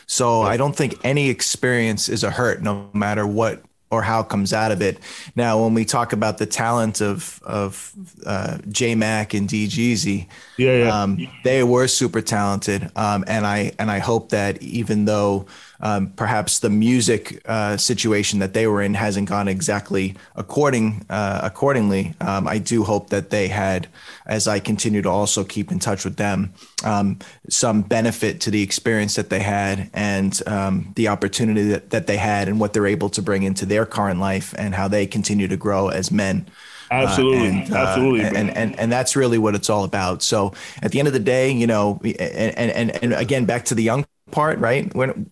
So 0.07 0.43
I 0.43 0.57
don't 0.57 0.75
think 0.75 0.99
any 1.05 1.31
experience 1.31 2.09
is 2.09 2.25
a 2.25 2.31
hurt, 2.31 2.63
no 2.63 2.91
matter 2.93 3.27
what 3.27 3.63
or 3.91 4.03
how 4.03 4.21
it 4.21 4.29
comes 4.29 4.53
out 4.53 4.71
of 4.71 4.81
it. 4.81 4.99
Now, 5.35 5.63
when 5.63 5.75
we 5.75 5.85
talk 5.85 6.13
about 6.13 6.39
the 6.39 6.47
talent 6.47 7.01
of 7.01 7.41
of 7.45 7.93
uh, 8.25 8.59
J 8.69 8.95
Mac 8.95 9.35
and 9.35 9.49
D 9.49 9.67
Jeezy, 9.67 10.27
yeah, 10.57 10.85
yeah. 10.85 11.03
Um, 11.03 11.29
they 11.45 11.63
were 11.63 11.89
super 11.89 12.21
talented, 12.21 12.91
um, 12.97 13.25
and 13.27 13.47
I 13.47 13.73
and 13.79 13.91
I 13.91 13.99
hope 13.99 14.31
that 14.31 14.63
even 14.63 15.05
though 15.05 15.47
um, 15.83 16.13
perhaps 16.17 16.59
the 16.59 16.71
music 16.71 17.43
uh, 17.47 17.77
situation 17.77 18.39
that 18.41 18.53
they 18.53 18.67
were 18.67 18.83
in 18.83 18.95
hasn't 18.95 19.29
gone 19.29 19.49
exactly 19.49 20.15
according 20.37 21.05
uh, 21.09 21.41
accordingly. 21.43 22.15
Um, 22.21 22.47
I 22.47 22.59
do 22.59 22.85
hope 22.85 23.11
that 23.11 23.31
they 23.31 23.49
had, 23.49 23.89
as 24.27 24.47
I 24.47 24.61
continue 24.61 25.03
to 25.03 25.09
also 25.09 25.45
keep 25.45 25.73
in 25.73 25.79
touch 25.79 26.05
with 26.05 26.17
them, 26.17 26.53
um, 26.85 27.19
some 27.49 27.83
benefit 27.83 28.41
to 28.43 28.51
the 28.51 28.63
experience 28.63 29.17
that 29.17 29.31
they 29.31 29.41
had 29.41 29.91
and 29.95 30.41
um, 30.47 30.93
the 30.97 31.09
opportunity 31.09 31.63
that, 31.71 31.91
that 31.91 32.07
they 32.07 32.17
had 32.17 32.49
and 32.49 32.61
what 32.61 32.73
they're 32.73 32.87
able 32.87 33.11
to 33.11 33.23
bring 33.23 33.43
into 33.43 33.67
their 33.67 33.87
current 33.87 34.21
life 34.21 34.55
and 34.59 34.75
how 34.75 34.89
they 34.89 35.07
continue 35.07 35.49
to 35.49 35.57
grow 35.57 35.89
as 35.89 36.11
men. 36.11 36.47
Absolutely, 36.93 37.49
uh, 37.49 37.53
and, 37.53 37.73
uh, 37.73 37.77
absolutely, 37.77 38.21
and, 38.23 38.37
and, 38.37 38.57
and 38.57 38.81
and 38.81 38.93
that's 38.93 39.15
really 39.15 39.39
what 39.39 39.55
it's 39.55 39.71
all 39.71 39.85
about. 39.85 40.23
So 40.23 40.53
at 40.83 40.91
the 40.91 40.99
end 40.99 41.07
of 41.07 41.15
the 41.15 41.21
day, 41.21 41.53
you 41.53 41.69
know, 41.69 42.01
and 42.03 42.71
and 42.73 42.91
and 43.03 43.13
again, 43.13 43.45
back 43.45 43.67
to 43.67 43.77
the 43.77 43.83
young 43.85 44.05
part, 44.31 44.59
right? 44.59 44.95
When 44.95 45.29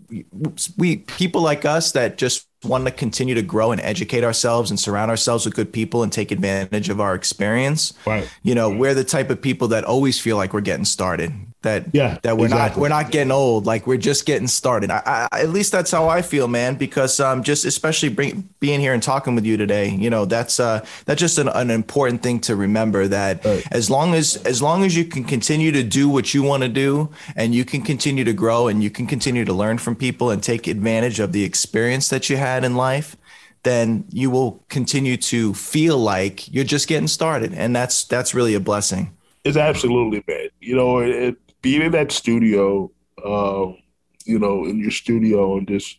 we 0.77 0.97
people 0.97 1.41
like 1.41 1.65
us 1.65 1.93
that 1.93 2.19
just 2.19 2.47
want 2.65 2.85
to 2.87 2.91
continue 2.91 3.35
to 3.35 3.43
grow 3.43 3.71
and 3.71 3.81
educate 3.81 4.25
ourselves 4.25 4.71
and 4.71 4.81
surround 4.81 5.11
ourselves 5.11 5.45
with 5.45 5.55
good 5.55 5.73
people 5.73 6.03
and 6.03 6.13
take 6.13 6.31
advantage 6.33 6.89
of 6.89 7.01
our 7.01 7.15
experience. 7.15 7.95
Right. 8.07 8.29
You 8.43 8.55
know, 8.55 8.71
mm-hmm. 8.71 8.79
we're 8.79 8.95
the 8.95 9.05
type 9.05 9.31
of 9.31 9.41
people 9.41 9.69
that 9.69 9.85
always 9.85 10.21
feel 10.21 10.37
like 10.37 10.53
we're 10.53 10.61
getting 10.61 10.85
started. 10.85 11.33
That 11.63 11.87
yeah, 11.93 12.19
that 12.23 12.39
we're 12.39 12.47
exactly. 12.47 12.81
not 12.81 12.81
we're 12.81 12.89
not 12.89 13.11
getting 13.11 13.33
old. 13.33 13.67
Like 13.67 13.85
we're 13.85 13.97
just 13.97 14.27
getting 14.27 14.47
started. 14.47 14.93
I, 14.93 15.29
I, 15.33 15.41
at 15.41 15.51
least 15.51 15.73
that's 15.73 15.91
how 15.91 16.09
I 16.09 16.23
feel, 16.23 16.47
man. 16.47 16.77
Because 16.77 17.19
um, 17.19 17.43
just 17.43 17.65
especially 17.65 18.11
bring, 18.11 18.49
being 18.61 18.79
here 18.79 18.95
and 18.95 19.03
talking 19.03 19.35
with 19.35 19.45
you 19.45 19.57
today, 19.57 19.89
you 19.91 20.09
know, 20.09 20.25
that's 20.25 20.61
uh, 20.61 20.87
that's 21.05 21.19
just 21.19 21.37
an, 21.37 21.49
an 21.49 21.71
important 21.71 22.23
thing 22.23 22.39
to 22.43 22.55
remember. 22.55 23.09
That 23.09 23.45
right. 23.45 23.67
as 23.73 23.91
long 23.91 24.15
as 24.15 24.37
as 24.45 24.63
long 24.63 24.85
as 24.85 24.97
you 24.97 25.05
can 25.05 25.25
continue 25.25 25.73
to 25.73 25.83
do 25.83 26.09
what 26.09 26.33
you 26.33 26.45
want 26.45 26.63
to 26.63 26.69
do, 26.69 27.11
and 27.35 27.53
you 27.53 27.65
can 27.65 27.83
continue 27.83 28.23
to 28.23 28.33
grow, 28.33 28.69
and 28.69 28.81
you 28.81 28.91
can 28.91 29.09
continue 29.09 29.45
to 29.45 29.53
learn 29.53 29.79
from 29.79 29.97
people 29.97 30.31
and 30.31 30.41
take 30.41 30.69
advantage 30.69 31.19
of 31.19 31.33
the 31.33 31.43
experience 31.43 32.09
that 32.11 32.31
you 32.31 32.37
had 32.37 32.63
in 32.63 32.77
life, 32.77 33.17
then 33.65 34.05
you 34.11 34.31
will 34.31 34.63
continue 34.69 35.17
to 35.17 35.55
feel 35.55 35.99
like 35.99 36.53
you're 36.55 36.65
just 36.65 36.87
getting 36.87 37.09
started, 37.09 37.53
and 37.53 37.75
that's 37.75 38.05
that's 38.05 38.33
really 38.33 38.55
a 38.55 38.61
blessing. 38.61 39.13
It's 39.45 39.57
absolutely 39.57 40.23
man. 40.29 40.49
You 40.61 40.77
know, 40.77 40.99
it, 40.99 41.37
being 41.63 41.83
in 41.83 41.93
that 41.93 42.13
studio, 42.13 42.91
um, 43.25 43.77
you 44.25 44.39
know, 44.39 44.65
in 44.65 44.79
your 44.79 44.91
studio, 44.91 45.57
and 45.57 45.67
just 45.67 45.99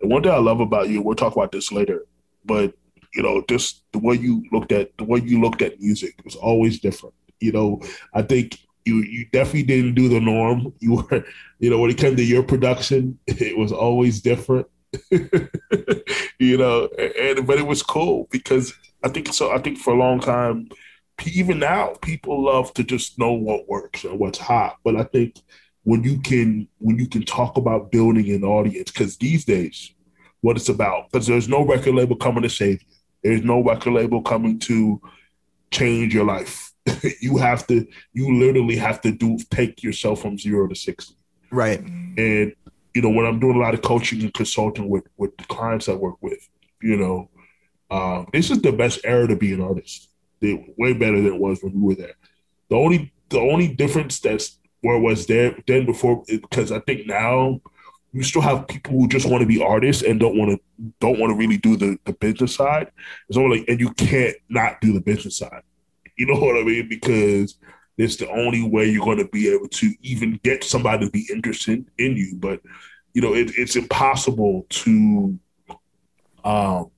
and 0.00 0.10
one 0.10 0.22
thing 0.22 0.32
I 0.32 0.38
love 0.38 0.60
about 0.60 0.88
you, 0.88 1.02
we'll 1.02 1.14
talk 1.14 1.34
about 1.34 1.52
this 1.52 1.72
later, 1.72 2.06
but 2.44 2.74
you 3.14 3.22
know, 3.22 3.42
just 3.48 3.82
the 3.92 3.98
way 3.98 4.14
you 4.14 4.44
looked 4.52 4.72
at 4.72 4.96
the 4.98 5.04
way 5.04 5.20
you 5.20 5.40
looked 5.40 5.62
at 5.62 5.80
music 5.80 6.14
was 6.24 6.36
always 6.36 6.80
different. 6.80 7.14
You 7.40 7.52
know, 7.52 7.80
I 8.14 8.22
think 8.22 8.58
you 8.84 9.02
you 9.02 9.26
definitely 9.32 9.64
didn't 9.64 9.94
do 9.94 10.08
the 10.08 10.20
norm. 10.20 10.72
You 10.80 10.96
were, 10.96 11.24
you 11.58 11.70
know, 11.70 11.78
when 11.78 11.90
it 11.90 11.98
came 11.98 12.16
to 12.16 12.24
your 12.24 12.42
production, 12.42 13.18
it 13.26 13.56
was 13.56 13.72
always 13.72 14.20
different. 14.20 14.66
you 15.10 16.56
know, 16.56 16.88
and 17.18 17.46
but 17.46 17.58
it 17.58 17.66
was 17.66 17.82
cool 17.82 18.28
because 18.30 18.72
I 19.02 19.08
think 19.08 19.32
so. 19.32 19.50
I 19.50 19.58
think 19.58 19.78
for 19.78 19.94
a 19.94 19.98
long 19.98 20.20
time, 20.20 20.68
even 21.24 21.58
now, 21.58 21.94
people 22.02 22.44
love 22.44 22.72
to 22.74 22.84
just 22.84 23.18
know 23.18 23.32
what 23.32 23.68
works 23.68 24.04
or 24.04 24.16
what's 24.16 24.38
hot. 24.38 24.76
But 24.84 24.96
I 24.96 25.04
think 25.04 25.40
when 25.84 26.02
you 26.02 26.20
can 26.20 26.68
when 26.78 26.98
you 26.98 27.08
can 27.08 27.24
talk 27.24 27.56
about 27.56 27.90
building 27.90 28.30
an 28.30 28.44
audience 28.44 28.90
because 28.90 29.16
these 29.16 29.44
days 29.44 29.92
what 30.40 30.56
it's 30.56 30.68
about 30.68 31.10
because 31.10 31.26
there's 31.26 31.48
no 31.48 31.64
record 31.64 31.94
label 31.94 32.16
coming 32.16 32.42
to 32.42 32.50
save 32.50 32.82
you. 32.82 32.88
There's 33.22 33.44
no 33.44 33.62
record 33.62 33.92
label 33.92 34.22
coming 34.22 34.58
to 34.60 35.00
change 35.70 36.14
your 36.14 36.24
life. 36.24 36.72
You 37.20 37.38
have 37.38 37.66
to 37.68 37.86
you 38.12 38.38
literally 38.38 38.76
have 38.76 39.00
to 39.00 39.10
do 39.10 39.38
take 39.50 39.82
yourself 39.82 40.22
from 40.22 40.38
zero 40.38 40.68
to 40.68 40.74
60 40.74 41.14
right. 41.50 41.80
And 41.80 42.54
you 42.96 43.02
know 43.02 43.10
when 43.10 43.26
i'm 43.26 43.38
doing 43.38 43.56
a 43.56 43.58
lot 43.58 43.74
of 43.74 43.82
coaching 43.82 44.22
and 44.22 44.32
consulting 44.32 44.88
with 44.88 45.04
with 45.18 45.36
the 45.36 45.44
clients 45.44 45.86
i 45.88 45.92
work 45.92 46.16
with 46.22 46.48
you 46.80 46.96
know 46.96 47.28
uh, 47.90 48.24
this 48.32 48.50
is 48.50 48.60
the 48.62 48.72
best 48.72 48.98
era 49.04 49.28
to 49.28 49.36
be 49.36 49.52
an 49.52 49.60
artist 49.60 50.08
way 50.42 50.92
better 50.92 51.16
than 51.16 51.34
it 51.34 51.40
was 51.40 51.62
when 51.62 51.72
we 51.74 51.94
were 51.94 52.00
there 52.00 52.14
the 52.68 52.76
only 52.76 53.12
the 53.28 53.40
only 53.40 53.68
difference 53.68 54.20
that's 54.20 54.58
where 54.82 54.98
was 54.98 55.26
there 55.26 55.56
then 55.66 55.86
before 55.86 56.22
because 56.28 56.70
I 56.70 56.80
think 56.80 57.06
now 57.06 57.60
you 58.12 58.22
still 58.22 58.42
have 58.42 58.68
people 58.68 58.92
who 58.92 59.08
just 59.08 59.28
want 59.28 59.42
to 59.42 59.46
be 59.46 59.62
artists 59.62 60.02
and 60.02 60.20
don't 60.20 60.38
want 60.38 60.50
to 60.50 60.92
don't 61.00 61.18
want 61.18 61.30
to 61.32 61.36
really 61.36 61.58
do 61.58 61.76
the, 61.76 61.98
the 62.04 62.12
business 62.14 62.54
side. 62.54 62.90
It's 63.28 63.36
only 63.36 63.58
like, 63.58 63.68
and 63.68 63.80
you 63.80 63.90
can't 63.90 64.36
not 64.48 64.80
do 64.80 64.92
the 64.92 65.00
business 65.00 65.38
side. 65.38 65.62
You 66.16 66.26
know 66.26 66.34
what 66.40 66.56
I 66.56 66.62
mean? 66.62 66.88
Because 66.88 67.56
it's 67.98 68.16
the 68.16 68.28
only 68.30 68.62
way 68.62 68.86
you're 68.86 69.04
going 69.04 69.18
to 69.18 69.28
be 69.28 69.52
able 69.52 69.68
to 69.68 69.92
even 70.02 70.38
get 70.42 70.64
somebody 70.64 71.04
to 71.04 71.10
be 71.10 71.26
interested 71.32 71.84
in 71.98 72.16
you. 72.16 72.36
But 72.36 72.60
you 73.12 73.22
know, 73.22 73.34
it, 73.34 73.52
it's 73.56 73.76
impossible 73.76 74.66
to 74.68 75.38
um 76.44 76.90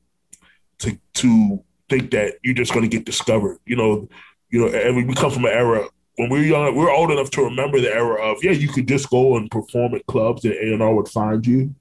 to 0.79 0.99
to 1.15 1.65
think 1.89 2.11
that 2.13 2.35
you're 2.43 2.55
just 2.55 2.73
going 2.73 2.89
to 2.89 2.97
get 2.97 3.05
discovered. 3.05 3.59
You 3.67 3.77
know, 3.77 4.09
you 4.51 4.61
know, 4.61 4.69
and 4.69 5.07
we 5.07 5.15
come 5.15 5.31
from 5.31 5.45
an 5.45 5.53
era 5.53 5.89
when 6.19 6.31
we 6.31 6.41
were 6.41 6.45
young, 6.45 6.75
we 6.75 6.85
are 6.85 6.91
old 6.91 7.13
enough 7.13 7.31
to 7.31 7.45
remember 7.45 7.81
the 7.81 7.95
era 7.95 8.21
of 8.21 8.43
yeah, 8.43 8.51
you 8.51 8.69
could 8.69 8.89
just 8.89 9.09
go 9.09 9.37
and 9.37 9.51
perform 9.51 9.95
at 9.95 10.05
clubs 10.07 10.45
and 10.45 10.55
A 10.55 10.73
and 10.73 10.83
R 10.83 10.93
would 10.93 11.09
find 11.09 11.47
you 11.47 11.75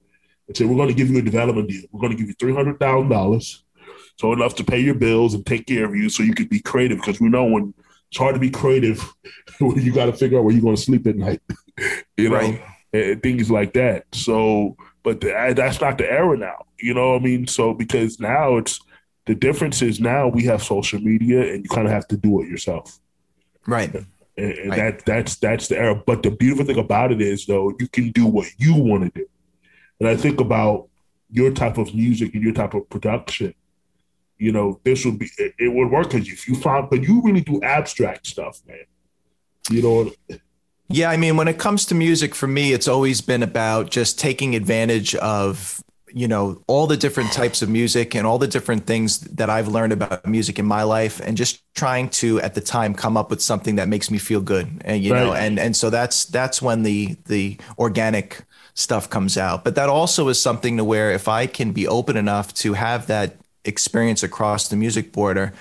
and 0.48 0.56
say, 0.56 0.64
"We're 0.64 0.76
going 0.76 0.90
to 0.90 0.94
give 0.94 1.10
you 1.10 1.18
a 1.18 1.24
development 1.24 1.70
deal. 1.70 1.84
We're 1.92 2.02
going 2.02 2.12
to 2.12 2.18
give 2.18 2.28
you 2.28 2.36
three 2.40 2.54
hundred 2.54 2.80
thousand 2.80 3.10
dollars, 3.10 3.64
so 4.20 4.34
enough 4.34 4.54
to 4.56 4.64
pay 4.64 4.80
your 4.80 4.94
bills 4.94 5.34
and 5.34 5.44
take 5.44 5.66
care 5.66 5.86
of 5.86 5.96
you, 5.96 6.08
so 6.10 6.22
you 6.22 6.36
could 6.36 6.50
be 6.50 6.60
creative." 6.60 7.00
Because 7.00 7.20
we 7.20 7.30
know 7.30 7.46
when 7.46 7.74
it's 8.10 8.20
hard 8.20 8.36
to 8.36 8.40
be 8.40 8.52
creative 8.52 9.02
when 9.60 9.82
you 9.82 9.92
got 9.92 10.06
to 10.06 10.14
figure 10.14 10.38
out 10.38 10.44
where 10.44 10.54
you're 10.54 10.62
going 10.62 10.76
to 10.76 10.82
sleep 10.82 11.08
at 11.08 11.16
night, 11.16 11.42
you 12.18 12.30
know, 12.30 12.36
right. 12.36 12.62
and 12.94 13.24
things 13.24 13.50
like 13.50 13.74
that. 13.74 14.06
So, 14.14 14.78
but 15.02 15.20
the, 15.20 15.54
that's 15.56 15.82
not 15.82 15.98
the 15.98 16.10
era 16.12 16.38
now. 16.38 16.66
You 16.80 16.94
know 16.94 17.14
what 17.14 17.22
I 17.22 17.24
mean? 17.24 17.48
So 17.48 17.74
because 17.74 18.20
now 18.20 18.58
it's 18.58 18.80
the 19.27 19.36
difference 19.36 19.81
is 19.81 20.00
now 20.00 20.27
we 20.27 20.43
have 20.43 20.63
social 20.63 21.00
media 21.00 21.53
and 21.53 21.63
you 21.63 21.69
kind 21.69 21.86
of 21.86 21.93
have 21.93 22.07
to 22.07 22.17
do 22.17 22.41
it 22.41 22.48
yourself. 22.48 23.00
Right. 23.67 23.93
And, 23.93 24.05
and 24.38 24.69
right. 24.69 24.77
that 24.77 25.05
that's 25.05 25.36
that's 25.36 25.67
the 25.67 25.77
era. 25.77 25.96
But 25.96 26.24
the 26.24 26.31
beautiful 26.31 26.65
thing 26.65 26.79
about 26.79 27.12
it 27.12 27.22
is 27.22 27.46
though, 27.46 27.74
you 27.79 27.88
can 27.88 28.12
do 28.12 28.25
what 28.25 28.48
you 28.57 28.74
want 28.74 29.03
to 29.03 29.19
do. 29.19 29.27
And 30.00 30.07
I 30.07 30.15
think 30.15 30.39
about 30.39 30.88
your 31.29 31.51
type 31.51 31.77
of 31.77 31.93
music 31.93 32.34
and 32.34 32.43
your 32.43 32.53
type 32.53 32.74
of 32.74 32.89
production. 32.89 33.53
You 34.38 34.51
know, 34.51 34.79
this 34.84 35.03
would 35.03 35.19
be 35.19 35.29
it, 35.38 35.53
it 35.60 35.74
would 35.74 35.91
work 35.91 36.12
because 36.12 36.27
if 36.29 36.48
you 36.48 36.55
found 36.55 36.89
but 36.89 37.03
you 37.03 37.22
really 37.22 37.41
do 37.41 37.62
abstract 37.62 38.27
stuff, 38.27 38.62
man. 38.65 38.86
You 39.69 39.81
know. 39.81 40.39
Yeah, 40.89 41.10
I 41.10 41.17
mean, 41.17 41.36
when 41.36 41.50
it 41.50 41.57
comes 41.57 41.86
to 41.88 41.96
music, 41.96 42.34
for 42.34 42.48
me, 42.48 42.72
it's 42.72 42.88
always 42.88 43.19
been 43.19 43.43
about 43.43 43.89
just 43.89 44.17
taking 44.17 44.55
advantage 44.55 45.15
of 45.15 45.84
you 46.14 46.28
know 46.28 46.62
all 46.68 46.88
the 46.88 46.98
different 46.98 47.32
types 47.32 47.62
of 47.62 47.70
music 47.70 48.16
and 48.16 48.26
all 48.26 48.38
the 48.38 48.48
different 48.48 48.86
things 48.86 49.20
that 49.20 49.50
I've 49.50 49.68
learned 49.68 49.94
about 49.94 50.26
music 50.26 50.60
in 50.60 50.66
my 50.66 50.84
life 50.84 51.20
and 51.20 51.36
just 51.36 51.62
trying 51.76 52.10
to 52.10 52.40
at 52.42 52.56
the 52.56 52.62
time 52.62 52.94
come 52.94 53.18
up 53.18 53.30
with 53.30 53.42
something 53.42 53.76
that 53.76 53.88
makes 53.88 54.10
me 54.10 54.18
feel 54.18 54.42
good 54.42 54.82
and 54.86 55.04
you 55.04 55.14
right. 55.14 55.24
know 55.24 55.34
and 55.34 55.60
and 55.60 55.76
so 55.76 55.90
that's 55.90 56.26
that's 56.26 56.62
when 56.62 56.84
the 56.84 57.18
the 57.26 57.58
organic 57.78 58.44
stuff 58.74 59.10
comes 59.10 59.38
out 59.38 59.64
but 59.64 59.76
that 59.76 59.90
also 59.90 60.28
is 60.30 60.42
something 60.42 60.78
to 60.78 60.84
where 60.84 61.12
if 61.12 61.28
I 61.28 61.48
can 61.48 61.72
be 61.72 61.88
open 61.88 62.16
enough 62.16 62.54
to 62.56 62.74
have 62.74 63.08
that 63.08 63.36
experience 63.66 64.24
across 64.24 64.70
the 64.70 64.76
music 64.76 65.12
border 65.12 65.54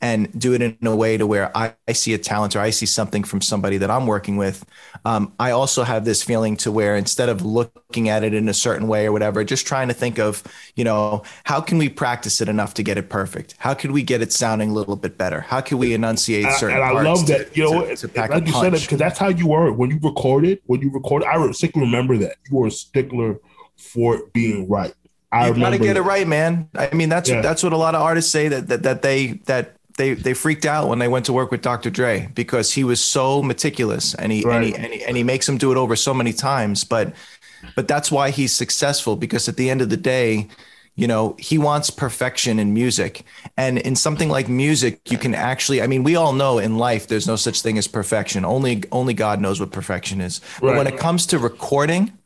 and 0.00 0.38
do 0.38 0.54
it 0.54 0.62
in 0.62 0.86
a 0.86 0.96
way 0.96 1.16
to 1.16 1.26
where 1.26 1.56
I, 1.56 1.74
I 1.86 1.92
see 1.92 2.14
a 2.14 2.18
talent 2.18 2.56
or 2.56 2.60
I 2.60 2.70
see 2.70 2.86
something 2.86 3.22
from 3.22 3.40
somebody 3.40 3.76
that 3.78 3.90
I'm 3.90 4.06
working 4.06 4.36
with. 4.36 4.64
Um, 5.04 5.32
I 5.38 5.50
also 5.50 5.82
have 5.82 6.04
this 6.04 6.22
feeling 6.22 6.56
to 6.58 6.72
where 6.72 6.96
instead 6.96 7.28
of 7.28 7.42
looking 7.44 8.08
at 8.08 8.24
it 8.24 8.32
in 8.32 8.48
a 8.48 8.54
certain 8.54 8.88
way 8.88 9.06
or 9.06 9.12
whatever, 9.12 9.44
just 9.44 9.66
trying 9.66 9.88
to 9.88 9.94
think 9.94 10.18
of, 10.18 10.42
you 10.74 10.84
know, 10.84 11.22
how 11.44 11.60
can 11.60 11.78
we 11.78 11.88
practice 11.88 12.40
it 12.40 12.48
enough 12.48 12.74
to 12.74 12.82
get 12.82 12.96
it 12.96 13.08
perfect? 13.08 13.54
How 13.58 13.74
could 13.74 13.90
we 13.90 14.02
get 14.02 14.22
it 14.22 14.32
sounding 14.32 14.70
a 14.70 14.72
little 14.72 14.96
bit 14.96 15.18
better? 15.18 15.40
How 15.40 15.60
can 15.60 15.78
we 15.78 15.92
enunciate 15.92 16.50
certain 16.52 16.76
and 16.76 16.84
I, 16.84 16.90
and 16.90 16.98
I 16.98 17.02
love 17.02 17.26
that, 17.26 17.56
you 17.56 17.64
know, 17.64 17.94
to, 17.94 18.08
to 18.08 18.20
like 18.20 18.46
you 18.46 18.52
said 18.52 18.74
it, 18.74 18.80
because 18.82 18.98
that's 18.98 19.18
how 19.18 19.28
you 19.28 19.48
were 19.48 19.72
when 19.72 19.90
you 19.90 19.98
recorded, 20.02 20.60
when 20.66 20.80
you 20.80 20.90
recorded, 20.90 21.26
I 21.28 21.50
still 21.52 21.70
remember 21.76 22.16
that 22.18 22.36
you 22.48 22.56
were 22.56 22.68
a 22.68 22.70
stickler 22.70 23.38
for 23.76 24.16
it 24.16 24.32
being 24.32 24.68
right. 24.68 24.94
I 25.32 25.48
you 25.48 25.54
gotta 25.54 25.78
get 25.78 25.96
it 25.96 26.02
right, 26.02 26.26
man. 26.26 26.68
I 26.74 26.92
mean, 26.92 27.08
that's 27.08 27.28
yeah. 27.28 27.40
that's 27.40 27.62
what 27.62 27.72
a 27.72 27.76
lot 27.76 27.94
of 27.94 28.02
artists 28.02 28.32
say 28.32 28.48
that 28.48 28.66
that 28.68 28.82
that 28.82 29.02
they 29.02 29.40
that 29.44 29.76
they 30.00 30.14
they 30.14 30.32
freaked 30.32 30.64
out 30.64 30.88
when 30.88 30.98
they 30.98 31.08
went 31.08 31.26
to 31.26 31.32
work 31.32 31.50
with 31.50 31.60
Dr. 31.60 31.90
Dre 31.90 32.30
because 32.34 32.72
he 32.72 32.84
was 32.84 33.04
so 33.04 33.42
meticulous 33.42 34.14
and 34.14 34.32
he, 34.32 34.42
right. 34.42 34.56
and, 34.56 34.64
he 34.64 34.74
and 34.74 34.92
he 34.94 35.04
and 35.04 35.16
he 35.16 35.22
makes 35.22 35.46
them 35.46 35.58
do 35.58 35.70
it 35.72 35.76
over 35.76 35.94
so 35.94 36.14
many 36.14 36.32
times. 36.32 36.84
But 36.84 37.12
but 37.76 37.86
that's 37.86 38.10
why 38.10 38.30
he's 38.30 38.54
successful 38.56 39.16
because 39.16 39.46
at 39.48 39.56
the 39.56 39.68
end 39.68 39.82
of 39.82 39.90
the 39.90 39.98
day, 39.98 40.48
you 40.96 41.06
know, 41.06 41.36
he 41.38 41.58
wants 41.58 41.90
perfection 41.90 42.58
in 42.58 42.72
music. 42.72 43.24
And 43.58 43.78
in 43.78 43.94
something 43.94 44.30
like 44.30 44.48
music, 44.48 45.10
you 45.10 45.18
can 45.18 45.34
actually 45.34 45.82
I 45.82 45.86
mean, 45.86 46.02
we 46.02 46.16
all 46.16 46.32
know 46.32 46.58
in 46.58 46.78
life 46.78 47.06
there's 47.06 47.26
no 47.26 47.36
such 47.36 47.60
thing 47.60 47.76
as 47.76 47.86
perfection. 47.86 48.46
Only 48.46 48.82
only 48.90 49.12
God 49.12 49.38
knows 49.40 49.60
what 49.60 49.70
perfection 49.70 50.22
is. 50.22 50.40
Right. 50.62 50.70
But 50.70 50.76
when 50.78 50.86
it 50.86 50.98
comes 50.98 51.26
to 51.26 51.38
recording, 51.38 52.16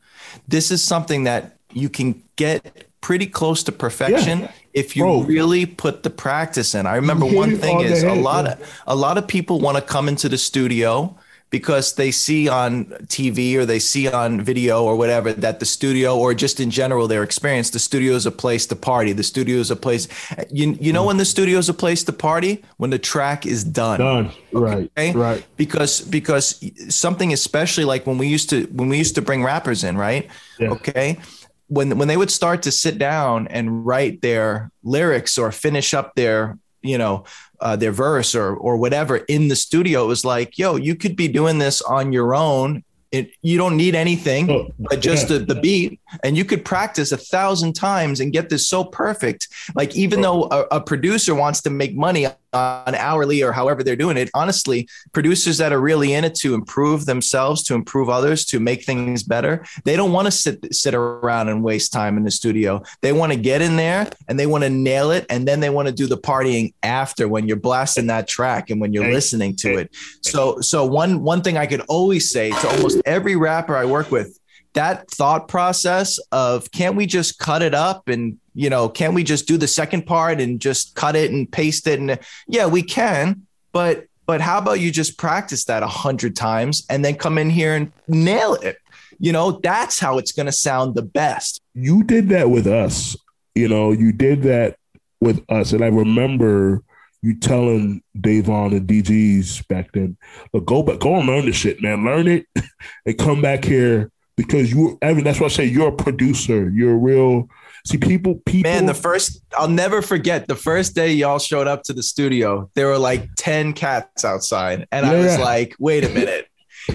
this 0.47 0.71
is 0.71 0.81
something 0.81 1.25
that 1.25 1.57
you 1.73 1.89
can 1.89 2.23
get 2.37 2.87
pretty 3.05 3.27
close 3.27 3.61
to 3.61 3.71
perfection 3.71 4.39
yeah. 4.39 4.51
if 4.73 4.95
you 4.95 5.03
Bro. 5.03 5.21
really 5.25 5.67
put 5.67 6.01
the 6.01 6.09
practice 6.09 6.73
in. 6.73 6.87
I 6.87 6.95
remember 6.95 7.27
one 7.27 7.55
thing 7.55 7.81
is 7.81 8.01
a 8.01 8.15
lot 8.15 8.47
of 8.47 8.81
a 8.87 8.95
lot 8.95 9.19
of 9.19 9.27
people 9.27 9.59
want 9.59 9.77
to 9.77 9.83
come 9.83 10.09
into 10.09 10.27
the 10.27 10.39
studio 10.39 11.15
because 11.51 11.93
they 11.93 12.09
see 12.09 12.49
on 12.49 12.85
TV 13.05 13.57
or 13.57 13.63
they 13.63 13.77
see 13.77 14.07
on 14.07 14.41
video 14.41 14.83
or 14.83 14.95
whatever 14.95 15.31
that 15.33 15.59
the 15.59 15.67
studio 15.67 16.17
or 16.17 16.33
just 16.33 16.59
in 16.59 16.71
general 16.71 17.07
their 17.07 17.21
experience 17.21 17.69
the 17.69 17.77
studio 17.77 18.15
is 18.15 18.25
a 18.25 18.31
place 18.31 18.65
to 18.65 18.75
party 18.75 19.13
the 19.13 19.23
studio 19.23 19.57
is 19.57 19.69
a 19.69 19.75
place 19.75 20.07
you, 20.49 20.75
you 20.81 20.91
know 20.91 21.05
when 21.05 21.17
the 21.17 21.25
studio 21.25 21.59
is 21.59 21.69
a 21.69 21.73
place 21.75 22.03
to 22.03 22.11
party 22.11 22.65
when 22.77 22.89
the 22.89 22.97
track 22.97 23.45
is 23.45 23.63
done 23.63 23.99
done 23.99 24.31
right 24.51 24.91
okay? 24.97 25.11
right 25.11 25.45
because 25.57 26.01
because 26.01 26.45
something 26.89 27.31
especially 27.31 27.85
like 27.85 28.07
when 28.07 28.17
we 28.17 28.27
used 28.27 28.49
to 28.49 28.65
when 28.73 28.89
we 28.89 28.97
used 28.97 29.13
to 29.13 29.21
bring 29.21 29.43
rappers 29.43 29.83
in 29.83 29.95
right 29.95 30.27
yeah. 30.59 30.71
okay 30.71 31.19
when 31.67 31.97
when 31.97 32.07
they 32.07 32.17
would 32.17 32.31
start 32.31 32.63
to 32.63 32.71
sit 32.71 32.97
down 32.97 33.47
and 33.47 33.85
write 33.85 34.21
their 34.21 34.71
lyrics 34.83 35.37
or 35.37 35.51
finish 35.51 35.93
up 35.93 36.15
their 36.15 36.57
you 36.81 36.97
know 36.97 37.23
uh, 37.59 37.75
their 37.75 37.91
verse 37.91 38.35
or 38.35 38.55
or 38.55 38.77
whatever 38.77 39.17
in 39.17 39.47
the 39.47 39.55
studio 39.55 40.03
it 40.03 40.07
was 40.07 40.23
like 40.23 40.57
yo 40.57 40.75
you 40.75 40.95
could 40.95 41.15
be 41.15 41.27
doing 41.27 41.57
this 41.57 41.81
on 41.81 42.13
your 42.13 42.35
own 42.35 42.83
it, 43.11 43.31
you 43.41 43.57
don't 43.57 43.77
need 43.77 43.95
anything 43.95 44.49
oh, 44.51 44.71
but 44.77 44.99
just 44.99 45.29
yeah. 45.29 45.37
the, 45.37 45.45
the 45.45 45.61
beat 45.61 45.99
and 46.23 46.37
you 46.37 46.45
could 46.45 46.65
practice 46.65 47.11
a 47.11 47.17
thousand 47.17 47.73
times 47.73 48.19
and 48.19 48.33
get 48.33 48.49
this 48.49 48.69
so 48.69 48.83
perfect. 48.83 49.47
Like 49.75 49.95
even 49.95 50.21
though 50.21 50.43
a, 50.51 50.65
a, 50.71 50.81
producer 50.85 51.33
wants 51.33 51.61
to 51.61 51.69
make 51.71 51.95
money 51.95 52.27
on 52.53 52.95
hourly 52.95 53.41
or 53.41 53.51
however 53.51 53.83
they're 53.83 53.97
doing 53.97 54.15
it 54.15 54.29
honestly 54.33 54.87
producers 55.11 55.57
that 55.57 55.73
are 55.73 55.81
really 55.81 56.13
in 56.13 56.23
it 56.23 56.33
to 56.35 56.53
improve 56.53 57.05
themselves 57.05 57.61
to 57.63 57.73
improve 57.73 58.07
others 58.07 58.45
to 58.45 58.61
make 58.61 58.85
things 58.85 59.23
better 59.23 59.65
they 59.83 59.97
don't 59.97 60.13
want 60.13 60.25
to 60.25 60.31
sit 60.31 60.73
sit 60.73 60.93
around 60.93 61.49
and 61.49 61.63
waste 61.63 61.91
time 61.91 62.17
in 62.17 62.23
the 62.23 62.31
studio. 62.31 62.81
They 63.01 63.11
want 63.11 63.31
to 63.31 63.37
get 63.37 63.61
in 63.61 63.75
there 63.75 64.07
and 64.27 64.39
they 64.39 64.45
want 64.45 64.63
to 64.63 64.69
nail 64.69 65.11
it 65.11 65.25
and 65.29 65.47
then 65.47 65.59
they 65.59 65.69
want 65.69 65.87
to 65.87 65.93
do 65.93 66.07
the 66.07 66.17
partying 66.17 66.73
after 66.83 67.27
when 67.27 67.47
you're 67.47 67.57
blasting 67.57 68.07
that 68.07 68.27
track 68.27 68.69
and 68.69 68.79
when 68.79 68.93
you're 68.93 69.11
listening 69.11 69.55
to 69.57 69.77
it. 69.77 69.95
So 70.21 70.59
so 70.61 70.85
one 70.85 71.23
one 71.23 71.41
thing 71.41 71.57
i 71.57 71.65
could 71.65 71.81
always 71.81 72.31
say 72.31 72.51
to 72.51 72.69
almost 72.69 73.01
every 73.05 73.35
rapper 73.35 73.75
i 73.75 73.85
work 73.85 74.11
with 74.11 74.39
that 74.75 75.09
thought 75.09 75.47
process 75.47 76.19
of 76.31 76.71
can't 76.71 76.95
we 76.95 77.05
just 77.05 77.39
cut 77.39 77.61
it 77.61 77.73
up 77.73 78.07
and 78.07 78.37
you 78.53 78.69
know 78.69 78.87
can't 78.87 79.13
we 79.13 79.23
just 79.23 79.47
do 79.47 79.57
the 79.57 79.67
second 79.67 80.05
part 80.05 80.39
and 80.39 80.61
just 80.61 80.95
cut 80.95 81.15
it 81.15 81.31
and 81.31 81.51
paste 81.51 81.87
it? 81.87 81.99
And 81.99 82.19
yeah 82.47 82.67
we 82.67 82.83
can 82.83 83.47
but 83.71 84.05
but 84.25 84.41
how 84.41 84.57
about 84.57 84.79
you 84.79 84.91
just 84.91 85.17
practice 85.17 85.65
that 85.65 85.83
a 85.83 85.87
hundred 85.87 86.35
times 86.35 86.85
and 86.89 87.03
then 87.03 87.15
come 87.15 87.37
in 87.37 87.49
here 87.49 87.75
and 87.75 87.91
nail 88.07 88.55
it? 88.55 88.77
You 89.19 89.31
know 89.31 89.59
that's 89.63 89.99
how 89.99 90.17
it's 90.17 90.31
going 90.31 90.47
to 90.47 90.51
sound 90.51 90.95
the 90.95 91.01
best. 91.01 91.61
You 91.73 92.03
did 92.03 92.29
that 92.29 92.49
with 92.49 92.67
us 92.67 93.15
you 93.55 93.69
know 93.69 93.91
you 93.91 94.11
did 94.11 94.43
that 94.43 94.77
with 95.21 95.43
us. 95.49 95.71
And 95.73 95.83
i 95.83 95.87
remember 95.87 96.83
you 97.21 97.39
telling 97.39 98.03
Davon 98.19 98.73
and 98.73 98.87
DGs 98.87 99.67
back 99.67 99.91
then, 99.93 100.15
but 100.53 100.65
go 100.65 100.83
back, 100.83 100.99
go 100.99 101.15
and 101.15 101.25
learn 101.25 101.45
this 101.47 101.55
shit, 101.55 101.81
man. 101.81 102.05
Learn 102.05 102.27
it 102.27 102.45
and 103.05 103.17
come 103.17 103.41
back 103.41 103.65
here 103.65 104.11
because 104.37 104.71
you 104.71 104.97
Evan, 105.01 105.23
that's 105.23 105.39
what 105.39 105.51
I 105.51 105.55
say, 105.55 105.65
you're 105.65 105.89
a 105.89 105.95
producer. 105.95 106.69
You're 106.69 106.93
a 106.93 106.97
real 106.97 107.49
see 107.85 107.97
people 107.97 108.35
people 108.45 108.69
Man, 108.71 108.85
the 108.87 108.93
first 108.93 109.41
I'll 109.57 109.67
never 109.67 110.01
forget 110.01 110.47
the 110.47 110.55
first 110.55 110.95
day 110.95 111.13
y'all 111.13 111.39
showed 111.39 111.67
up 111.67 111.83
to 111.83 111.93
the 111.93 112.03
studio, 112.03 112.69
there 112.75 112.87
were 112.87 112.97
like 112.97 113.29
10 113.37 113.73
cats 113.73 114.25
outside. 114.25 114.87
And 114.91 115.05
yeah. 115.05 115.11
I 115.11 115.15
was 115.19 115.37
like, 115.37 115.75
wait 115.79 116.03
a 116.03 116.09
minute. 116.09 116.47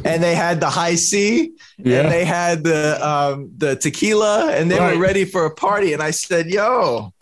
and 0.04 0.22
they 0.22 0.34
had 0.36 0.60
the 0.60 0.70
Hi-C 0.70 1.52
Yeah. 1.78 2.00
and 2.02 2.10
they 2.12 2.24
had 2.24 2.62
the 2.64 2.98
um, 3.06 3.50
the 3.56 3.74
tequila 3.76 4.50
and 4.52 4.70
they 4.70 4.78
Right. 4.78 4.94
were 4.96 5.02
ready 5.02 5.24
for 5.24 5.46
a 5.46 5.54
party. 5.54 5.92
And 5.92 6.02
I 6.02 6.10
said, 6.12 6.46
"Yo, 6.48 7.12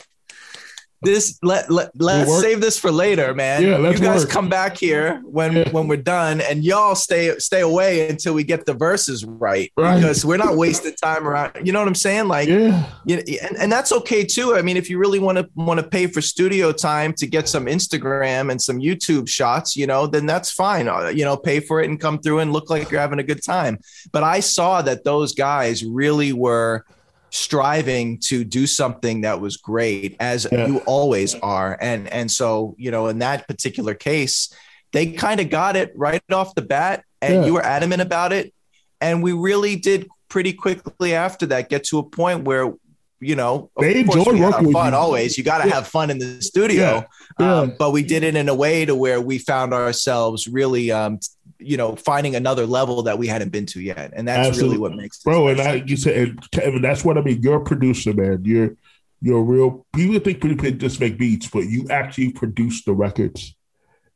this 1.01 1.39
let 1.41 1.71
let 1.71 1.91
let's 1.95 2.29
work. 2.29 2.41
save 2.43 2.59
this 2.61 2.77
for 2.77 2.91
later, 2.91 3.33
man. 3.33 3.63
Yeah, 3.63 3.77
let's 3.77 3.99
you 3.99 4.05
guys 4.05 4.21
work. 4.23 4.29
come 4.29 4.49
back 4.49 4.77
here 4.77 5.21
when 5.23 5.55
Yeah. 5.55 5.69
when 5.71 5.87
we're 5.87 5.97
done, 5.97 6.41
and 6.41 6.63
y'all 6.63 6.95
stay 6.95 7.37
stay 7.39 7.61
away 7.61 8.09
until 8.09 8.33
we 8.33 8.43
get 8.43 8.65
the 8.65 8.73
verses 8.73 9.23
right, 9.25 9.71
Right. 9.77 9.95
because 9.95 10.25
we're 10.25 10.37
not 10.37 10.57
wasting 10.57 10.93
time 11.01 11.27
around. 11.27 11.51
You 11.63 11.71
know 11.71 11.79
what 11.79 11.87
I'm 11.87 11.95
saying? 11.95 12.27
Like, 12.27 12.49
Yeah. 12.49 12.83
you 13.05 13.17
and, 13.41 13.57
and 13.57 13.71
that's 13.71 13.91
okay 13.93 14.25
too. 14.25 14.55
I 14.55 14.61
mean, 14.61 14.75
if 14.77 14.89
you 14.89 14.97
really 14.97 15.19
want 15.19 15.37
to 15.37 15.47
want 15.55 15.79
to 15.79 15.87
pay 15.87 16.07
for 16.07 16.21
studio 16.21 16.71
time 16.71 17.13
to 17.13 17.27
get 17.27 17.47
some 17.47 17.65
Instagram 17.67 18.51
and 18.51 18.61
some 18.61 18.79
YouTube 18.79 19.29
shots, 19.29 19.77
you 19.77 19.87
know, 19.87 20.05
then 20.07 20.25
that's 20.25 20.51
fine. 20.51 20.87
Uh, 20.89 21.07
You 21.09 21.23
know, 21.25 21.37
pay 21.37 21.59
for 21.59 21.81
it 21.81 21.89
and 21.89 21.99
come 21.99 22.19
through 22.19 22.39
and 22.39 22.51
look 22.53 22.69
like 22.69 22.91
you're 22.91 23.01
having 23.01 23.19
a 23.19 23.23
good 23.23 23.43
time. 23.43 23.79
But 24.11 24.23
I 24.23 24.41
saw 24.41 24.81
that 24.81 25.03
those 25.05 25.33
guys 25.33 25.83
really 25.85 26.33
were 26.33 26.83
striving 27.31 28.17
to 28.19 28.43
do 28.43 28.65
something 28.67 29.21
that 29.21 29.39
was 29.41 29.57
great 29.57 30.15
as 30.19 30.47
Yeah. 30.51 30.67
you 30.67 30.77
always 30.85 31.35
are 31.35 31.77
and 31.81 32.07
and 32.07 32.29
so 32.31 32.75
you 32.77 32.91
know 32.91 33.07
in 33.07 33.19
that 33.19 33.47
particular 33.47 33.93
case 33.93 34.53
they 34.91 35.11
kind 35.11 35.39
of 35.39 35.49
got 35.49 35.75
it 35.75 35.91
right 35.95 36.21
off 36.31 36.55
the 36.55 36.61
bat 36.63 37.03
and 37.21 37.33
Yeah. 37.35 37.45
you 37.45 37.53
were 37.53 37.65
adamant 37.65 38.01
about 38.01 38.33
it 38.33 38.53
and 39.01 39.21
we 39.23 39.33
really 39.33 39.75
did 39.75 40.07
pretty 40.29 40.53
quickly 40.53 41.13
after 41.13 41.45
that 41.47 41.69
get 41.69 41.83
to 41.85 41.99
a 41.99 42.03
point 42.03 42.43
where 42.43 42.73
you 43.21 43.35
know 43.35 43.69
They 43.79 43.99
enjoyed 43.99 44.27
we 44.27 44.39
had 44.39 44.45
our 44.45 44.51
working 44.61 44.71
fun 44.73 44.93
you. 44.93 44.97
always 44.97 45.37
you 45.37 45.43
got 45.43 45.61
to 45.63 45.67
Yeah. 45.67 45.75
have 45.75 45.87
fun 45.87 46.09
in 46.09 46.19
the 46.19 46.41
studio. 46.41 47.05
Um, 47.37 47.73
but 47.77 47.91
we 47.91 48.01
did 48.03 48.23
it 48.23 48.35
in 48.35 48.47
a 48.49 48.55
way 48.55 48.85
to 48.85 48.95
where 48.95 49.19
we 49.21 49.39
found 49.39 49.73
ourselves 49.73 50.47
really 50.47 50.91
um 50.91 51.19
you 51.59 51.77
know 51.77 51.95
finding 51.95 52.35
another 52.35 52.65
level 52.65 53.03
that 53.03 53.17
we 53.19 53.27
hadn't 53.27 53.49
been 53.49 53.65
to 53.65 53.81
yet 53.81 54.13
and 54.15 54.27
that's 54.27 54.47
Absolutely. 54.47 54.77
really 54.77 54.81
what 54.81 54.95
makes 54.97 55.17
it 55.17 55.23
bro. 55.25 55.47
And. 55.49 55.59
I, 55.59 55.73
you 55.85 55.97
said, 55.97 56.15
and 56.17 56.51
Kevin, 56.51 56.81
that's 56.81 57.03
what 57.03 57.17
I 57.17 57.21
mean. 57.21 57.41
You're 57.41 57.57
a 57.61 57.63
producer, 57.63 58.13
man. 58.13 58.41
You're 58.45 58.75
you're 59.21 59.43
real. 59.43 59.85
People 59.93 60.19
think 60.19 60.41
people 60.41 60.71
just 60.71 60.99
make 61.01 61.17
beats, 61.17 61.49
but 61.49 61.65
you 61.65 61.85
actually 61.89 62.31
produce 62.31 62.85
the 62.85 62.93
records, 62.93 63.53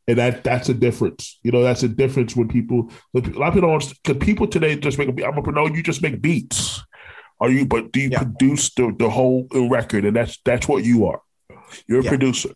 and 0.07 0.17
that 0.17 0.43
that's 0.45 0.69
a 0.69 0.73
difference. 0.73 1.39
You 1.43 1.51
know, 1.51 1.61
that's 1.61 1.83
a 1.83 1.89
difference 1.89 2.35
when 2.37 2.47
people. 2.47 2.89
A 3.13 3.19
lot 3.19 3.49
of 3.49 3.53
people 3.55 3.69
don't. 3.69 3.93
Because 4.03 4.25
people 4.25 4.47
today 4.47 4.77
just 4.77 4.97
make. 4.97 5.09
a 5.09 5.11
beat. 5.11 5.25
I'm 5.25 5.37
a 5.37 5.51
no. 5.51 5.67
You 5.67 5.83
just 5.83 6.01
make 6.01 6.21
beats. 6.21 6.81
Are 7.41 7.49
you? 7.49 7.65
But 7.65 7.91
do 7.91 7.99
you 7.99 8.09
Yeah. 8.11 8.19
produce 8.19 8.73
the 8.75 8.95
the 8.97 9.09
whole 9.09 9.47
record? 9.69 10.05
And 10.05 10.15
that's 10.15 10.39
that's 10.45 10.67
what 10.69 10.85
you 10.85 11.07
are. 11.07 11.21
You're 11.87 11.99
a 11.99 12.03
Yeah. 12.03 12.09
producer. 12.09 12.51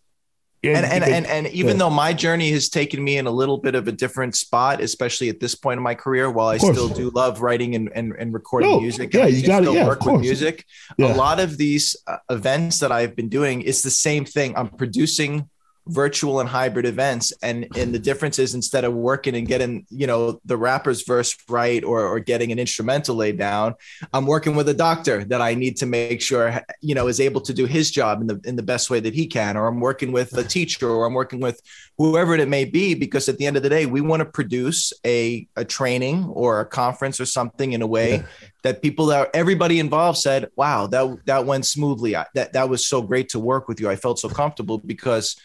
And 0.64 0.84
and, 0.84 1.04
and 1.04 1.26
and 1.26 1.46
even 1.48 1.78
though 1.78 1.90
my 1.90 2.12
journey 2.12 2.50
has 2.50 2.68
taken 2.68 3.02
me 3.02 3.16
in 3.16 3.26
a 3.26 3.30
little 3.30 3.58
bit 3.58 3.74
of 3.76 3.86
a 3.86 3.92
different 3.92 4.34
spot, 4.34 4.80
especially 4.80 5.28
at 5.28 5.38
this 5.38 5.54
point 5.54 5.78
in 5.78 5.84
my 5.84 5.94
career, 5.94 6.30
while 6.30 6.48
I 6.48 6.58
still 6.58 6.88
do 6.88 7.10
love 7.10 7.42
writing 7.42 7.74
and, 7.76 7.90
and, 7.94 8.12
and 8.18 8.34
recording 8.34 8.70
No, 8.70 8.80
music, 8.80 9.14
yeah, 9.14 9.26
and 9.26 9.34
you 9.34 9.46
gotta- 9.46 9.72
yeah, 9.72 9.86
work 9.86 10.04
with 10.04 10.20
music. 10.20 10.64
Yeah. 10.96 11.14
A 11.14 11.16
lot 11.16 11.38
of 11.38 11.56
these 11.58 11.96
uh, 12.06 12.16
events 12.28 12.80
that 12.80 12.90
I've 12.90 13.14
been 13.14 13.28
doing 13.28 13.62
is 13.62 13.82
the 13.82 13.90
same 13.90 14.24
thing. 14.24 14.56
I'm 14.56 14.68
producing 14.68 15.48
virtual 15.88 16.40
and 16.40 16.48
hybrid 16.48 16.86
events, 16.86 17.32
and 17.42 17.66
and 17.76 17.94
the 17.94 17.98
difference 17.98 18.38
is 18.38 18.54
instead 18.54 18.84
of 18.84 18.92
working 18.94 19.34
and 19.34 19.46
getting 19.48 19.86
you 19.90 20.06
know 20.06 20.40
the 20.44 20.56
rapper's 20.56 21.02
verse 21.02 21.36
right 21.48 21.82
or 21.82 22.02
or 22.06 22.20
getting 22.20 22.52
an 22.52 22.58
instrumental 22.58 23.16
laid 23.16 23.38
down, 23.38 23.74
I'm 24.12 24.26
working 24.26 24.54
with 24.54 24.68
a 24.68 24.74
doctor 24.74 25.24
that 25.24 25.40
I 25.40 25.54
need 25.54 25.76
to 25.78 25.86
make 25.86 26.20
sure 26.20 26.62
you 26.80 26.94
know 26.94 27.08
is 27.08 27.20
able 27.20 27.40
to 27.42 27.54
do 27.54 27.66
his 27.66 27.90
job 27.90 28.20
in 28.20 28.26
the 28.26 28.40
in 28.44 28.56
the 28.56 28.62
best 28.62 28.90
way 28.90 29.00
that 29.00 29.14
he 29.14 29.26
can, 29.26 29.56
or 29.56 29.66
I'm 29.66 29.80
working 29.80 30.12
with 30.12 30.36
a 30.36 30.44
teacher, 30.44 30.88
or 30.88 31.06
I'm 31.06 31.14
working 31.14 31.40
with 31.40 31.60
whoever 31.96 32.34
it 32.36 32.48
may 32.48 32.64
be, 32.64 32.94
because 32.94 33.28
at 33.28 33.38
the 33.38 33.46
end 33.46 33.56
of 33.56 33.62
the 33.62 33.68
day, 33.68 33.86
we 33.86 34.00
want 34.00 34.20
to 34.20 34.26
produce 34.26 34.92
a 35.04 35.46
a 35.56 35.64
training 35.64 36.24
or 36.26 36.60
a 36.60 36.66
conference 36.66 37.20
or 37.20 37.26
something 37.26 37.72
in 37.72 37.82
a 37.82 37.86
way 37.86 38.10
Yeah. 38.16 38.22
that 38.62 38.82
people 38.82 39.06
that 39.06 39.30
everybody 39.34 39.78
involved 39.80 40.18
said, 40.18 40.48
"Wow, 40.56 40.86
that 40.88 41.18
that 41.26 41.46
went 41.46 41.64
smoothly. 41.66 42.14
I, 42.14 42.26
that 42.34 42.52
that 42.52 42.68
was 42.68 42.86
so 42.86 43.02
great 43.02 43.30
to 43.30 43.40
work 43.40 43.68
with 43.68 43.80
you. 43.80 43.88
I 43.88 43.96
felt 43.96 44.18
so 44.18 44.28
comfortable 44.28 44.78
because." 44.78 45.36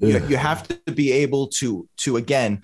You, 0.00 0.18
you 0.28 0.36
have 0.36 0.66
to 0.68 0.92
be 0.92 1.12
able 1.12 1.48
to 1.48 1.86
to 1.98 2.16
again 2.16 2.62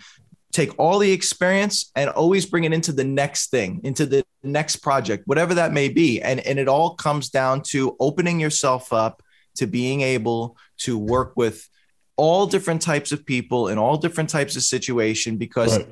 take 0.53 0.73
all 0.79 0.99
the 0.99 1.13
experience 1.13 1.91
and 1.95 2.09
always 2.11 2.47
bring 2.47 2.65
it 2.65 2.73
into 2.73 2.93
the 2.93 3.05
next 3.05 3.51
thing 3.51 3.81
into 3.85 4.07
the 4.07 4.25
next 4.43 4.77
project 4.77 5.25
whatever 5.27 5.55
that 5.55 5.73
may 5.73 5.89
be. 5.89 6.21
And 6.23 6.41
and 6.41 6.59
it 6.59 6.69
all 6.69 6.95
comes 6.95 7.29
down 7.29 7.63
to 7.69 7.97
opening 8.01 8.41
yourself 8.41 8.93
up 8.93 9.23
to 9.57 9.67
being 9.67 10.01
able 10.01 10.57
to 10.79 10.97
work 10.99 11.33
with 11.37 11.69
all 12.17 12.47
different 12.47 12.81
types 12.81 13.13
of 13.13 13.27
people 13.27 13.69
in 13.69 13.77
all 13.77 13.99
different 13.99 14.31
types 14.31 14.57
of 14.57 14.63
situation 14.63 15.37
because 15.37 15.79
Right. 15.79 15.89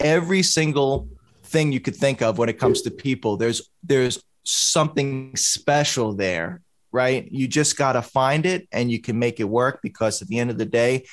every 0.00 0.42
single 0.42 1.08
thing 1.44 1.72
you 1.72 1.80
could 1.80 1.96
think 1.96 2.22
of 2.22 2.38
when 2.38 2.48
it 2.48 2.58
comes 2.58 2.82
to 2.82 2.90
people 2.90 3.36
there's 3.36 3.70
there's 3.82 4.22
something 4.44 5.36
special 5.36 6.14
there 6.14 6.62
right? 6.96 7.30
You 7.30 7.46
just 7.46 7.76
got 7.76 7.92
to 7.92 8.02
find 8.02 8.46
it 8.46 8.66
and 8.72 8.90
you 8.90 9.00
can 9.00 9.18
make 9.18 9.38
it 9.38 9.44
work 9.44 9.80
because 9.82 10.22
at 10.22 10.28
the 10.28 10.38
end 10.38 10.50
of 10.50 10.58
the 10.58 10.64
day 10.64 11.04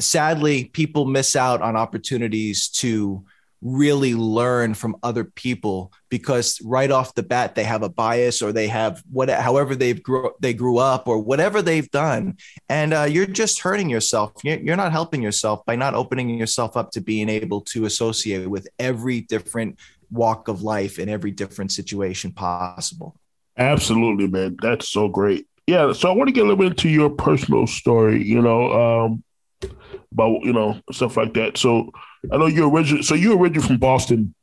sadly 0.00 0.64
people 0.64 1.04
miss 1.04 1.34
out 1.36 1.60
on 1.60 1.76
opportunities 1.76 2.68
to 2.68 3.24
really 3.60 4.14
learn 4.14 4.72
from 4.72 4.96
other 5.02 5.24
people 5.24 5.92
because 6.10 6.60
right 6.62 6.92
off 6.92 7.16
the 7.16 7.24
bat 7.24 7.56
they 7.56 7.64
have 7.64 7.82
a 7.82 7.88
bias 7.88 8.40
or 8.40 8.52
they 8.52 8.68
have 8.68 9.02
what 9.10 9.28
however 9.28 9.74
they've 9.74 10.00
grew 10.00 10.30
they 10.38 10.54
grew 10.54 10.78
up 10.78 11.08
or 11.08 11.18
whatever 11.18 11.60
they've 11.60 11.90
done. 11.90 12.36
And 12.68 12.94
uh, 12.94 13.02
you're 13.02 13.26
just 13.26 13.60
hurting 13.60 13.90
yourself. 13.90 14.32
You're, 14.44 14.76
not 14.76 14.92
helping 14.92 15.22
yourself 15.22 15.66
by 15.66 15.74
not 15.74 15.94
opening 15.94 16.30
yourself 16.30 16.76
up 16.76 16.92
to 16.92 17.00
being 17.00 17.28
able 17.28 17.62
to 17.62 17.84
associate 17.84 18.48
with 18.48 18.68
every 18.78 19.22
different 19.22 19.76
walk 20.10 20.46
of 20.46 20.62
life 20.62 21.00
in 21.00 21.08
every 21.08 21.32
different 21.32 21.72
situation 21.72 22.30
possible 22.30 23.16
Absolutely, 23.58 24.28
man. 24.28 24.56
That's 24.62 24.88
so 24.88 25.08
great. 25.08 25.46
Yeah. 25.66 25.92
So 25.92 26.10
I 26.10 26.14
want 26.14 26.28
to 26.28 26.32
get 26.32 26.40
a 26.40 26.48
little 26.48 26.56
bit 26.56 26.68
into 26.68 26.88
your 26.88 27.10
personal 27.10 27.66
story, 27.66 28.22
you 28.24 28.40
know, 28.40 28.72
um, 28.72 29.22
about, 30.12 30.40
you 30.44 30.52
know, 30.52 30.80
stuff 30.92 31.16
like 31.16 31.34
that. 31.34 31.58
So 31.58 31.90
I 32.32 32.36
know 32.38 32.46
you're 32.46 32.70
original. 32.70 33.02
So 33.02 33.14
you're 33.14 33.36
originally 33.36 33.66
from 33.66 33.78
Boston. 33.78 34.34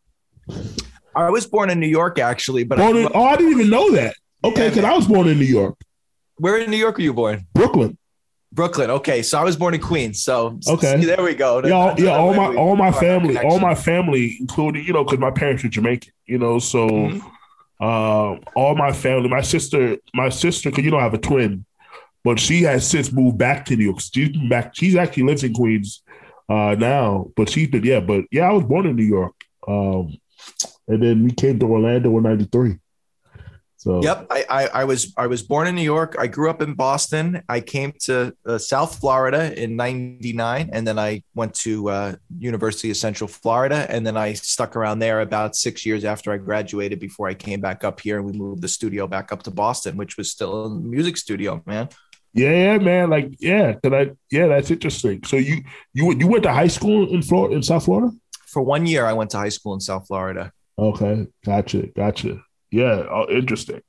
i 1.16 1.30
was 1.30 1.46
born 1.48 1.70
in 1.72 1.80
new 1.80 1.88
york 1.88 2.20
actually 2.20 2.64
but 2.64 2.80
I 2.80 2.90
in, 2.90 3.08
oh, 3.16 3.24
I 3.24 3.36
didn't 3.38 3.54
even 3.54 3.70
know 3.70 3.90
that. 3.92 4.16
Okay. 4.44 4.70
Yeah, 4.70 4.76
man. 4.76 4.86
I 4.86 4.94
was 4.96 5.08
born 5.08 5.28
in 5.28 5.40
New 5.40 5.46
York, 5.46 5.76
where 6.36 6.58
in 6.60 6.70
new 6.70 6.78
york 6.78 6.98
were 6.98 7.04
you 7.04 7.14
born 7.14 7.48
Brooklyn. 7.56 7.98
brooklyn 8.52 8.90
okay 8.92 9.22
so 9.24 9.40
i 9.40 9.44
was 9.44 9.56
born 9.56 9.74
in 9.74 9.82
queens 9.82 10.22
so 10.24 10.60
Okay. 10.70 11.00
see, 11.00 11.06
there 11.12 11.24
we 11.24 11.34
go 11.34 11.62
Yeah. 11.66 11.74
all- 11.74 12.00
Yeah. 12.00 12.18
All 12.18 12.34
my, 12.34 12.56
all 12.56 12.76
my 12.76 12.92
family, 12.92 13.38
all 13.40 13.60
my 13.60 13.74
family, 13.76 14.38
including, 14.40 14.84
you 14.86 14.94
know, 14.94 15.04
because 15.04 15.20
my 15.20 15.32
parents 15.32 15.64
are 15.66 15.70
Jamaican, 15.70 16.12
you 16.26 16.38
know, 16.38 16.60
so. 16.60 16.88
Mhm. 16.88 17.32
Um, 17.80 18.42
all 18.56 18.76
my 18.76 18.94
family, 18.94 19.28
my 19.28 19.42
sister, 19.42 19.98
my 20.14 20.30
sister, 20.30 20.70
because 20.70 20.86
you 20.86 20.92
don't 20.92 21.02
have 21.02 21.14
a 21.14 21.20
twin, 21.20 21.66
but 22.24 22.40
she 22.40 22.64
has 22.64 22.88
since 22.88 23.12
moved 23.12 23.38
back 23.38 23.66
to 23.66 23.76
New 23.76 23.86
York. 23.86 24.00
She's 24.02 24.30
back. 24.50 24.76
She's 24.76 24.96
actually 24.96 25.24
lives 25.24 25.44
in 25.44 25.54
Queens 25.54 26.02
uh, 26.50 26.76
now, 26.78 27.32
but 27.36 27.50
she's 27.50 27.70
been 27.70 27.84
yeah. 27.84 28.00
But 28.00 28.26
yeah, 28.32 28.50
I 28.50 28.54
was 28.54 28.64
born 28.64 28.86
in 28.86 28.96
New 28.96 29.04
York, 29.04 29.34
um, 29.68 30.18
and 30.88 31.04
then 31.04 31.24
we 31.26 31.32
came 31.32 31.60
to 31.60 31.66
Orlando 31.66 32.16
in 32.18 32.24
'93. 32.24 32.78
So 33.86 34.02
Yep, 34.02 34.28
I, 34.32 34.46
I 34.50 34.68
I 34.82 34.84
was 34.84 35.14
I 35.16 35.28
was 35.28 35.44
born 35.44 35.68
in 35.68 35.76
New 35.76 35.84
York. 35.84 36.16
I 36.18 36.26
grew 36.26 36.50
up 36.50 36.60
in 36.64 36.74
Boston. 36.74 37.44
I 37.48 37.60
came 37.60 37.94
to 38.06 38.36
uh, 38.44 38.58
South 38.58 38.98
Florida 39.00 39.54
in 39.62 39.76
'99, 39.76 40.72
and 40.74 40.88
then 40.88 40.98
I 40.98 41.22
went 41.36 41.54
to 41.66 41.90
uh, 41.90 42.16
University 42.40 42.90
of 42.90 42.98
Central 42.98 43.28
Florida, 43.28 43.86
and 43.88 44.02
then 44.04 44.18
I 44.18 44.34
stuck 44.34 44.76
around 44.76 45.00
there 45.00 45.22
about 45.22 45.56
six 45.56 45.86
years 45.86 46.04
after 46.04 46.32
I 46.32 46.38
graduated 46.38 47.00
before 47.00 47.28
I 47.28 47.36
came 47.36 47.62
back 47.62 47.84
up 47.84 48.00
here, 48.00 48.18
and 48.18 48.26
we 48.26 48.32
moved 48.34 48.64
the 48.64 48.68
studio 48.68 49.06
back 49.06 49.32
up 49.32 49.44
to 49.44 49.52
Boston, 49.52 49.98
which 49.98 50.18
was 50.18 50.32
still 50.32 50.66
a 50.66 50.70
music 50.72 51.16
studio, 51.16 51.62
man. 51.68 51.88
yeah, 52.34 52.50
yeah, 52.50 52.78
man, 52.80 53.12
like 53.12 53.36
yeah, 53.40 53.74
cause 53.74 53.94
I 53.94 54.12
yeah, 54.32 54.48
that's 54.48 54.72
interesting. 54.72 55.24
So 55.26 55.36
you 55.36 55.62
you 55.94 56.12
you 56.12 56.26
went 56.26 56.42
to 56.42 56.52
high 56.52 56.74
school 56.78 57.14
in 57.14 57.22
Florida 57.22 57.56
in 57.56 57.62
South 57.62 57.86
Florida? 57.86 58.12
For 58.48 58.64
one 58.64 58.88
year, 58.88 59.06
I 59.06 59.14
went 59.14 59.30
to 59.32 59.38
high 59.38 59.50
school 59.50 59.76
in 59.76 59.80
South 59.80 60.08
Florida. 60.08 60.52
Okay, 60.80 61.28
gotcha, 61.46 61.86
gotcha. 61.96 62.42
Yeah, 62.72 63.06
oh, 63.10 63.28
interesting. 63.30 63.82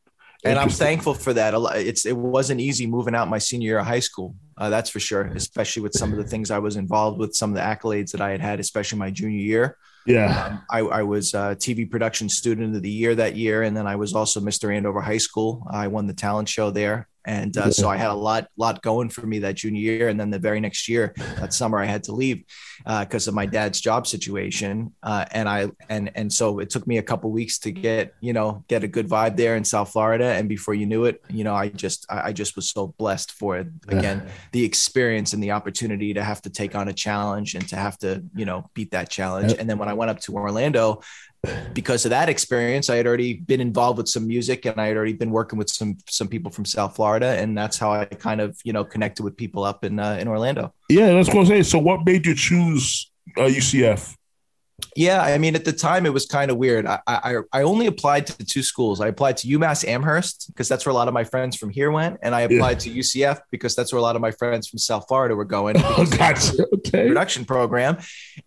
and 0.45 0.59
I'm 0.59 0.71
thankful 0.71 1.15
for 1.15 1.33
that. 1.33 1.55
It's 1.77 2.07
it 2.07 2.17
wasn't 2.17 2.61
easy 2.61 2.87
moving 2.87 3.15
out 3.15 3.29
my 3.29 3.39
senior 3.39 3.67
year 3.67 3.79
of 3.79 3.87
high 3.87 4.01
school. 4.01 4.35
Uh, 4.57 4.71
that's 4.71 4.91
for 4.91 5.01
sure. 5.01 5.23
Especially 5.23 5.83
with 5.83 5.93
some 5.93 6.13
of 6.13 6.19
the 6.19 6.25
things 6.25 6.51
I 6.51 6.59
was 6.59 6.77
involved 6.77 7.19
with, 7.19 7.35
some 7.35 7.51
of 7.51 7.57
the 7.57 7.63
accolades 7.63 8.13
that 8.13 8.21
I 8.21 8.31
had 8.31 8.41
had, 8.41 8.61
especially 8.61 8.99
my 8.99 9.11
junior 9.11 9.39
year. 9.39 9.77
Yeah, 10.07 10.47
Um, 10.47 10.63
I, 10.71 10.79
I 11.01 11.03
was 11.03 11.35
a 11.35 11.57
TV 11.59 11.91
production 11.91 12.29
student 12.29 12.77
of 12.77 12.83
the 12.83 12.91
year 12.91 13.17
that 13.17 13.35
year, 13.35 13.63
and 13.63 13.77
then 13.77 13.89
I 13.89 13.97
was 13.97 14.15
also 14.15 14.39
Mr. 14.41 14.73
Andover 14.73 15.01
High 15.01 15.19
School. 15.19 15.67
I 15.69 15.89
won 15.89 16.07
the 16.07 16.15
talent 16.15 16.49
show 16.49 16.71
there, 16.71 17.09
and 17.27 17.57
uh, 17.59 17.73
so 17.73 17.89
I 17.89 17.97
had 17.97 18.11
a 18.11 18.15
lot 18.15 18.49
lot 18.57 18.83
going 18.83 19.09
for 19.09 19.27
me 19.27 19.41
that 19.41 19.57
junior 19.57 19.81
year, 19.81 20.09
and 20.09 20.19
then 20.19 20.31
the 20.31 20.39
very 20.39 20.61
next 20.61 20.89
year, 20.89 21.13
that 21.41 21.53
summer, 21.53 21.79
I 21.79 21.85
had 21.85 22.05
to 22.05 22.13
leave 22.13 22.45
because 22.79 23.27
uh, 23.27 23.31
of 23.31 23.35
my 23.35 23.47
dad's 23.47 23.81
job 23.81 24.07
situation, 24.07 24.95
uh, 25.03 25.25
and 25.33 25.49
I 25.49 25.69
and 25.89 26.13
and 26.15 26.33
so 26.33 26.61
it 26.61 26.71
took 26.71 26.87
me 26.87 26.99
a 26.99 27.03
couple 27.03 27.31
weeks 27.33 27.59
to 27.61 27.73
get 27.73 28.15
you 28.21 28.33
know 28.33 28.65
get 28.69 28.85
a 28.85 28.89
good 28.89 29.09
vibe 29.09 29.37
there 29.37 29.57
in 29.57 29.65
South 29.65 29.91
Florida, 29.91 30.27
and 30.27 30.49
before 30.49 30.75
you 30.75 30.87
knew 30.87 31.05
it, 31.05 31.21
you 31.29 31.43
know 31.43 31.55
I 31.55 31.69
just 31.69 32.07
I, 32.09 32.29
I 32.29 32.33
just 32.33 32.55
was 32.55 32.71
so 32.71 32.95
blessed 32.97 33.33
for 33.33 33.59
it. 33.59 33.67
Again 33.89 34.23
yeah. 34.25 34.33
the 34.53 34.65
experience 34.65 35.33
and 35.33 35.43
the 35.43 35.51
opportunity 35.51 36.15
to 36.15 36.23
have 36.23 36.41
to 36.43 36.51
take 36.51 36.77
on 36.77 36.87
a 36.89 36.93
challenge 36.93 37.57
and 37.57 37.69
to 37.69 37.77
have 37.77 37.99
to 37.99 38.23
you 38.37 38.45
know 38.45 38.71
beat 38.73 38.93
that 38.93 39.11
challenge, 39.11 39.53
and 39.59 39.69
then 39.69 39.79
when 39.79 39.89
I 39.89 39.95
went 39.95 40.13
up 40.13 40.21
to 40.21 40.35
Orlando 40.35 41.03
because 41.73 42.05
of 42.05 42.11
that 42.11 42.29
experience, 42.29 42.91
I 42.91 42.97
had 42.97 43.07
already 43.07 43.35
been 43.35 43.61
involved 43.61 43.99
with 43.99 44.09
some 44.09 44.27
music 44.27 44.65
and 44.65 44.81
I 44.81 44.87
had 44.87 44.97
already 44.97 45.13
been 45.13 45.31
working 45.31 45.59
with 45.59 45.69
some 45.71 45.99
some 46.09 46.29
people 46.29 46.51
from 46.51 46.65
South 46.65 46.97
Florida, 46.97 47.39
and 47.39 47.57
that's 47.57 47.79
how 47.79 47.93
I 47.93 48.05
kind 48.07 48.41
of 48.41 48.59
you 48.65 48.73
know 48.73 48.85
connected 48.85 49.23
with 49.23 49.37
people 49.37 49.65
up 49.65 49.85
in 49.85 49.99
uh, 49.99 50.19
in 50.21 50.29
Orlando. 50.29 50.73
Yeah, 50.89 51.13
that's 51.13 51.29
what 51.29 51.39
I'm 51.39 51.47
saying. 51.47 51.65
So, 51.65 51.79
what 51.79 52.05
made 52.05 52.27
you 52.27 52.35
choose 52.35 53.11
uh, 53.37 53.43
UCF? 53.43 54.17
Yeah, 54.95 55.23
I 55.23 55.39
mean, 55.39 55.55
at 55.55 55.65
the 55.65 55.73
time 55.73 56.05
it 56.05 56.13
was 56.13 56.27
kind 56.27 56.51
of 56.51 56.59
weird. 56.59 56.87
I, 56.87 57.01
I, 57.07 57.37
I 57.53 57.63
only 57.63 57.87
applied 57.87 58.27
to 58.27 58.45
two 58.45 58.63
schools. 58.63 59.01
I 59.01 59.09
applied 59.09 59.39
to 59.39 59.49
UMass 59.49 59.87
Amherst 59.87 60.49
because 60.49 60.69
that's 60.69 60.85
where 60.85 60.91
a 60.91 60.95
lot 60.95 61.09
of 61.09 61.15
my 61.15 61.25
friends 61.25 61.57
from 61.57 61.71
here 61.71 61.91
went, 61.91 62.19
and 62.23 62.35
I 62.35 62.43
applied 62.43 62.85
yeah. 62.85 62.93
to 62.93 62.99
UCF 62.99 63.41
because 63.51 63.75
that's 63.75 63.93
where 63.93 63.99
a 63.99 64.03
lot 64.03 64.17
of 64.17 64.23
my 64.23 64.31
friends 64.33 64.69
from 64.69 64.79
South 64.79 65.07
Florida 65.09 65.35
were 65.35 65.45
going. 65.45 65.77
Oh, 65.99 66.05
gotcha. 66.05 66.67
Okay. 66.75 67.09
Production 67.09 67.45
program, 67.45 67.99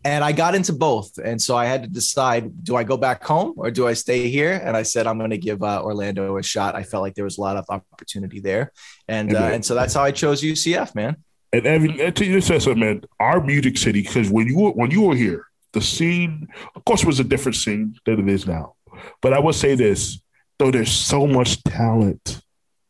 and 0.04 0.24
I 0.24 0.34
got 0.34 0.54
into 0.54 0.74
both, 0.74 1.18
and 1.18 1.42
so 1.42 1.56
I 1.56 1.66
had 1.66 1.84
to 1.84 1.90
decide: 1.90 2.64
do 2.64 2.76
I 2.76 2.84
go 2.84 2.96
back 2.96 3.24
home 3.24 3.54
or 3.58 3.72
do 3.72 3.88
I 3.88 3.94
stay 3.94 4.30
here? 4.30 4.62
And 4.64 4.78
I 4.78 4.84
said 4.84 5.08
I'm 5.08 5.18
going 5.18 5.32
to 5.32 5.38
give 5.38 5.64
uh, 5.64 5.82
Orlando 5.82 6.38
a 6.38 6.44
shot. 6.44 6.76
I 6.76 6.84
felt 6.84 7.02
like 7.02 7.16
there 7.16 7.24
was 7.24 7.38
a 7.38 7.42
lot 7.42 7.58
of 7.58 7.66
opportunity 7.70 8.40
there, 8.40 8.72
and 9.08 9.36
uh, 9.36 9.40
and 9.40 9.66
so 9.66 9.74
that's 9.74 9.94
how 9.94 10.04
I 10.04 10.12
chose 10.12 10.42
UCF, 10.42 10.94
man. 10.94 11.18
And 11.54 11.66
and 11.66 12.16
to 12.16 12.26
you 12.26 12.42
said 12.42 12.62
something, 12.62 12.82
man. 12.82 13.02
Our 13.20 13.42
music 13.42 13.78
city, 13.78 14.02
because 14.02 14.30
when 14.30 14.48
you 14.48 14.60
were, 14.60 14.72
when 14.72 14.92
you 14.92 15.02
were 15.02 15.16
here 15.16 15.49
the 15.74 15.82
scene, 15.82 16.48
of 16.76 16.84
course, 16.86 17.06
was 17.06 17.20
a 17.20 17.24
different 17.24 17.56
scene 17.56 17.96
than 18.06 18.20
it 18.20 18.34
is 18.34 18.48
now. 18.48 18.76
But 19.22 19.34
I 19.34 19.40
will 19.40 19.54
say 19.54 19.76
this: 19.76 20.22
though 20.58 20.72
there's 20.72 20.92
so 20.92 21.28
much 21.28 21.64
talent 21.64 22.42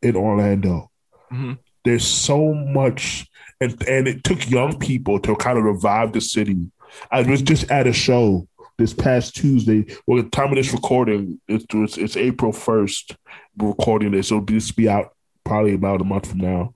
in 0.01 0.15
Orlando, 0.15 0.89
mm-hmm. 1.31 1.53
there's 1.83 2.05
so 2.05 2.53
much, 2.53 3.27
and 3.59 3.81
and 3.87 4.07
it 4.07 4.23
took 4.23 4.49
young 4.49 4.79
people 4.79 5.19
to 5.19 5.35
kind 5.35 5.57
of 5.57 5.63
revive 5.63 6.13
the 6.13 6.21
city. 6.21 6.71
I 7.11 7.21
was 7.21 7.41
just 7.41 7.69
at 7.69 7.87
a 7.87 7.93
show 7.93 8.47
this 8.77 8.93
past 8.93 9.35
Tuesday. 9.35 9.85
Well, 10.07 10.23
the 10.23 10.29
time 10.29 10.49
of 10.49 10.55
this 10.55 10.73
recording, 10.73 11.39
it's 11.47 11.65
it's, 11.69 11.97
it's 11.97 12.17
April 12.17 12.51
first. 12.51 13.15
We're 13.57 13.69
recording 13.69 14.11
this, 14.11 14.29
so 14.29 14.39
this 14.39 14.71
will 14.71 14.75
be 14.75 14.89
out 14.89 15.13
probably 15.43 15.73
about 15.73 16.01
a 16.01 16.05
month 16.05 16.27
from 16.27 16.39
now 16.39 16.73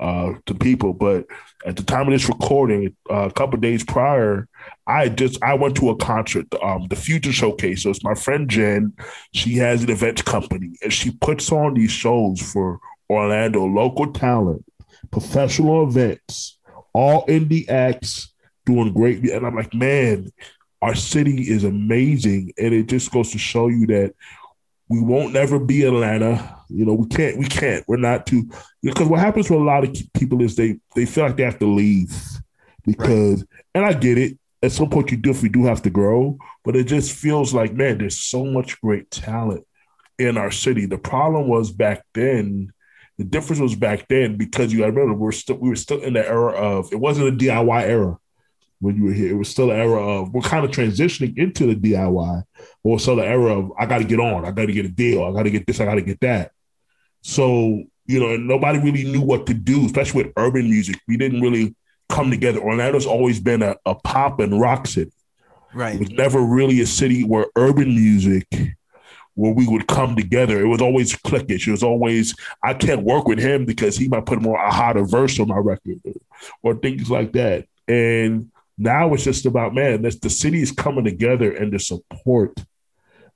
uh, 0.00 0.34
to 0.46 0.54
people. 0.54 0.92
But 0.92 1.26
at 1.66 1.76
the 1.76 1.82
time 1.82 2.06
of 2.06 2.12
this 2.12 2.28
recording, 2.28 2.96
uh, 3.10 3.28
a 3.28 3.32
couple 3.32 3.58
days 3.58 3.84
prior, 3.84 4.48
I 4.86 5.08
just 5.08 5.42
I 5.42 5.54
went 5.54 5.76
to 5.76 5.90
a 5.90 5.96
concert, 5.96 6.46
um, 6.62 6.86
the 6.88 6.96
Future 6.96 7.32
Showcase. 7.32 7.82
So 7.82 7.90
it's 7.90 8.04
my 8.04 8.14
friend 8.14 8.48
Jen. 8.48 8.92
She 9.32 9.54
has 9.54 9.82
an 9.82 9.90
event 9.90 10.24
company, 10.24 10.72
and 10.82 10.92
she 10.92 11.10
puts 11.10 11.50
on 11.52 11.74
these 11.74 11.90
shows 11.90 12.40
for 12.40 12.78
Orlando 13.10 13.64
local 13.64 14.12
talent, 14.12 14.64
professional 15.10 15.88
events, 15.88 16.58
all 16.92 17.26
indie 17.26 17.68
acts 17.68 18.32
doing 18.66 18.92
great. 18.92 19.24
And 19.30 19.46
I'm 19.46 19.56
like, 19.56 19.74
man, 19.74 20.30
our 20.82 20.94
city 20.94 21.50
is 21.50 21.64
amazing, 21.64 22.52
and 22.58 22.72
it 22.72 22.88
just 22.88 23.10
goes 23.10 23.32
to 23.32 23.38
show 23.38 23.68
you 23.68 23.86
that 23.88 24.14
we 24.88 25.00
won't 25.00 25.32
never 25.32 25.58
be 25.58 25.82
Atlanta. 25.82 26.56
You 26.68 26.84
know, 26.84 26.94
we 26.94 27.06
can't. 27.06 27.38
We 27.38 27.46
can't. 27.46 27.84
We're 27.86 27.96
not 27.96 28.26
too. 28.26 28.50
Because 28.82 29.08
what 29.08 29.20
happens 29.20 29.46
to 29.48 29.56
a 29.56 29.58
lot 29.58 29.84
of 29.84 29.96
people 30.14 30.42
is 30.42 30.56
they 30.56 30.78
they 30.94 31.06
feel 31.06 31.24
like 31.24 31.36
they 31.36 31.42
have 31.44 31.58
to 31.58 31.66
leave 31.66 32.14
because, 32.86 33.40
right. 33.40 33.64
and 33.74 33.84
I 33.84 33.92
get 33.92 34.18
it. 34.18 34.38
At 34.60 34.72
some 34.72 34.90
point, 34.90 35.10
you 35.10 35.16
do 35.16 35.30
if 35.30 35.42
we 35.42 35.48
do 35.48 35.66
have 35.66 35.82
to 35.82 35.90
grow, 35.90 36.36
but 36.64 36.74
it 36.74 36.84
just 36.84 37.14
feels 37.14 37.54
like 37.54 37.72
man, 37.72 37.98
there's 37.98 38.18
so 38.18 38.44
much 38.44 38.80
great 38.80 39.10
talent 39.10 39.64
in 40.18 40.36
our 40.36 40.50
city. 40.50 40.86
The 40.86 40.98
problem 40.98 41.48
was 41.48 41.70
back 41.70 42.04
then. 42.14 42.72
The 43.18 43.24
difference 43.24 43.60
was 43.60 43.74
back 43.74 44.06
then 44.08 44.36
because 44.36 44.72
you 44.72 44.84
I 44.84 44.88
remember 44.88 45.14
we 45.14 45.28
are 45.28 45.32
still 45.32 45.56
we 45.56 45.68
were 45.68 45.76
still 45.76 46.00
in 46.00 46.12
the 46.12 46.26
era 46.26 46.52
of 46.52 46.92
it 46.92 47.00
wasn't 47.00 47.28
a 47.28 47.32
DIY 47.32 47.82
era 47.82 48.16
when 48.80 48.96
you 48.96 49.04
were 49.04 49.12
here. 49.12 49.30
It 49.30 49.36
was 49.36 49.48
still 49.48 49.70
an 49.70 49.78
era 49.78 50.00
of 50.00 50.32
we're 50.32 50.42
kind 50.42 50.64
of 50.64 50.70
transitioning 50.70 51.36
into 51.36 51.66
the 51.66 51.74
DIY, 51.74 52.42
or 52.84 52.98
still 52.98 53.16
the 53.16 53.26
era 53.26 53.58
of 53.58 53.72
I 53.78 53.86
got 53.86 53.98
to 53.98 54.04
get 54.04 54.20
on, 54.20 54.44
I 54.44 54.50
got 54.50 54.66
to 54.66 54.72
get 54.72 54.86
a 54.86 54.90
deal, 54.90 55.24
I 55.24 55.32
got 55.32 55.44
to 55.44 55.50
get 55.50 55.66
this, 55.66 55.80
I 55.80 55.84
got 55.84 55.96
to 55.96 56.02
get 56.02 56.20
that. 56.20 56.52
So 57.22 57.84
you 58.06 58.18
know, 58.20 58.36
nobody 58.36 58.78
really 58.78 59.04
knew 59.04 59.20
what 59.20 59.46
to 59.46 59.54
do, 59.54 59.84
especially 59.84 60.24
with 60.24 60.32
urban 60.36 60.64
music. 60.64 60.98
We 61.06 61.18
didn't 61.18 61.42
really 61.42 61.76
come 62.08 62.30
together. 62.30 62.58
Orlando's 62.58 63.06
always 63.06 63.38
been 63.38 63.62
a, 63.62 63.76
a 63.84 63.94
pop 63.94 64.40
and 64.40 64.58
rock 64.58 64.86
city. 64.86 65.12
Right. 65.74 65.94
It 65.94 66.00
was 66.00 66.10
never 66.10 66.40
really 66.40 66.80
a 66.80 66.86
city 66.86 67.22
where 67.22 67.46
urban 67.54 67.94
music 67.94 68.46
where 69.34 69.52
we 69.52 69.68
would 69.68 69.86
come 69.86 70.16
together. 70.16 70.60
It 70.60 70.66
was 70.66 70.80
always 70.80 71.14
cliquish. 71.14 71.68
It 71.68 71.70
was 71.70 71.82
always 71.82 72.34
I 72.62 72.74
can't 72.74 73.04
work 73.04 73.28
with 73.28 73.38
him 73.38 73.66
because 73.66 73.96
he 73.96 74.08
might 74.08 74.26
put 74.26 74.42
more 74.42 74.58
a 74.58 74.70
hotter 74.70 75.04
verse 75.04 75.38
on 75.38 75.48
my 75.48 75.58
record 75.58 76.00
or 76.62 76.74
things 76.74 77.10
like 77.10 77.32
that. 77.34 77.66
And 77.86 78.50
now 78.78 79.12
it's 79.12 79.24
just 79.24 79.46
about 79.46 79.74
man, 79.74 80.02
that's 80.02 80.18
the 80.18 80.30
city 80.30 80.62
is 80.62 80.72
coming 80.72 81.04
together 81.04 81.52
and 81.52 81.72
the 81.72 81.78
support. 81.78 82.54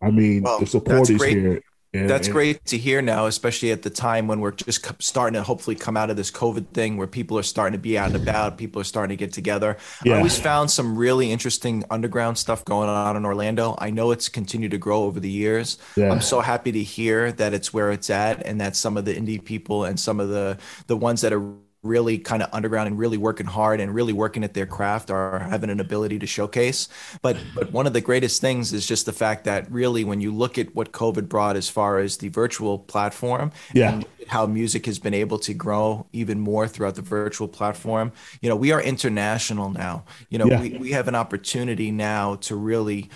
I 0.01 0.11
mean, 0.11 0.43
well, 0.43 0.61
the 0.61 0.67
support 0.67 1.11
is 1.11 1.19
great. 1.19 1.37
here. 1.37 1.63
And, 1.95 2.09
That's 2.09 2.27
and, 2.29 2.33
great 2.33 2.65
to 2.67 2.79
hear 2.79 3.03
now, 3.03 3.27
especially 3.27 3.71
at 3.71 3.83
the 3.83 3.91
time 3.91 4.27
when 4.27 4.41
we're 4.41 4.53
just 4.53 5.03
starting 5.03 5.35
to 5.35 5.43
hopefully 5.43 5.77
come 5.77 5.95
out 5.95 6.09
of 6.09 6.17
this 6.17 6.31
COVID 6.31 6.69
thing 6.69 6.97
where 6.97 7.07
people 7.07 7.39
are 7.39 7.43
starting 7.43 7.73
to 7.73 7.79
be 7.79 7.99
out 7.99 8.15
and 8.15 8.17
about, 8.17 8.57
people 8.57 8.81
are 8.81 8.85
starting 8.85 9.15
to 9.15 9.23
get 9.23 9.35
together. 9.35 9.77
Yeah. 10.03 10.15
I 10.15 10.17
always 10.17 10.39
found 10.39 10.71
some 10.71 10.97
really 10.97 11.31
interesting 11.31 11.85
underground 11.91 12.39
stuff 12.39 12.65
going 12.65 12.89
on 12.89 13.19
in 13.19 13.27
Orlando. 13.27 13.75
I 13.79 13.91
know 13.91 14.11
it's 14.11 14.31
continued 14.31 14.71
to 14.71 14.79
grow 14.79 15.03
over 15.03 15.21
the 15.21 15.31
years. 15.31 15.77
Yeah. 15.95 16.11
I'm 16.11 16.23
so 16.23 16.41
happy 16.41 16.73
to 16.73 16.83
hear 16.83 17.31
that 17.33 17.53
it's 17.53 17.75
where 17.75 17.91
it's 17.91 18.09
at 18.09 18.47
and 18.47 18.59
that 18.63 18.75
some 18.75 18.97
of 18.97 19.05
the 19.05 19.15
indie 19.15 19.45
people 19.45 19.85
and 19.85 20.01
some 20.01 20.19
of 20.19 20.31
the 20.31 20.57
the 20.87 20.97
ones 20.97 21.21
that 21.21 21.35
are 21.35 21.55
really 21.83 22.17
kind 22.17 22.43
of 22.43 22.49
underground 22.53 22.87
and 22.87 22.99
really 22.99 23.19
working 23.19 23.47
hard 23.47 23.81
and 23.81 23.93
really 23.93 24.13
working 24.13 24.45
at 24.45 24.55
their 24.55 24.67
craft 24.67 25.11
are 25.11 25.41
having 25.41 25.69
an 25.69 25.81
ability 25.81 26.19
to 26.21 26.27
showcase. 26.27 26.89
But 27.23 27.37
but 27.55 27.73
one 27.73 27.87
of 27.87 27.93
the 27.93 28.01
greatest 28.01 28.41
things 28.41 28.73
is 28.73 28.87
just 28.87 29.07
the 29.07 29.13
fact 29.13 29.45
that 29.45 29.71
really 29.71 30.05
when 30.05 30.21
you 30.21 30.33
look 30.33 30.59
at 30.59 30.75
what 30.75 30.93
COVID 30.93 31.29
brought 31.29 31.57
as 31.57 31.69
far 31.69 31.99
as 31.99 32.19
the 32.19 32.29
virtual 32.29 32.79
platform 32.79 33.51
yeah. 33.75 33.93
and 33.93 34.07
how 34.29 34.47
music 34.47 34.87
has 34.87 34.99
been 34.99 35.15
able 35.15 35.39
to 35.41 35.53
grow 35.55 36.07
even 36.13 36.39
more 36.39 36.69
throughout 36.69 36.95
the 36.95 37.03
virtual 37.03 37.49
platform, 37.49 38.13
you 38.41 38.49
know, 38.49 38.57
we 38.57 38.71
are 38.71 38.81
international 38.81 39.71
now. 39.71 40.05
You 40.31 40.39
know, 40.39 40.47
yeah. 40.47 40.61
we, 40.61 40.77
we 40.79 40.91
have 40.93 41.09
an 41.09 41.15
opportunity 41.15 41.91
now 41.91 42.37
to 42.37 42.55
really, 42.55 43.11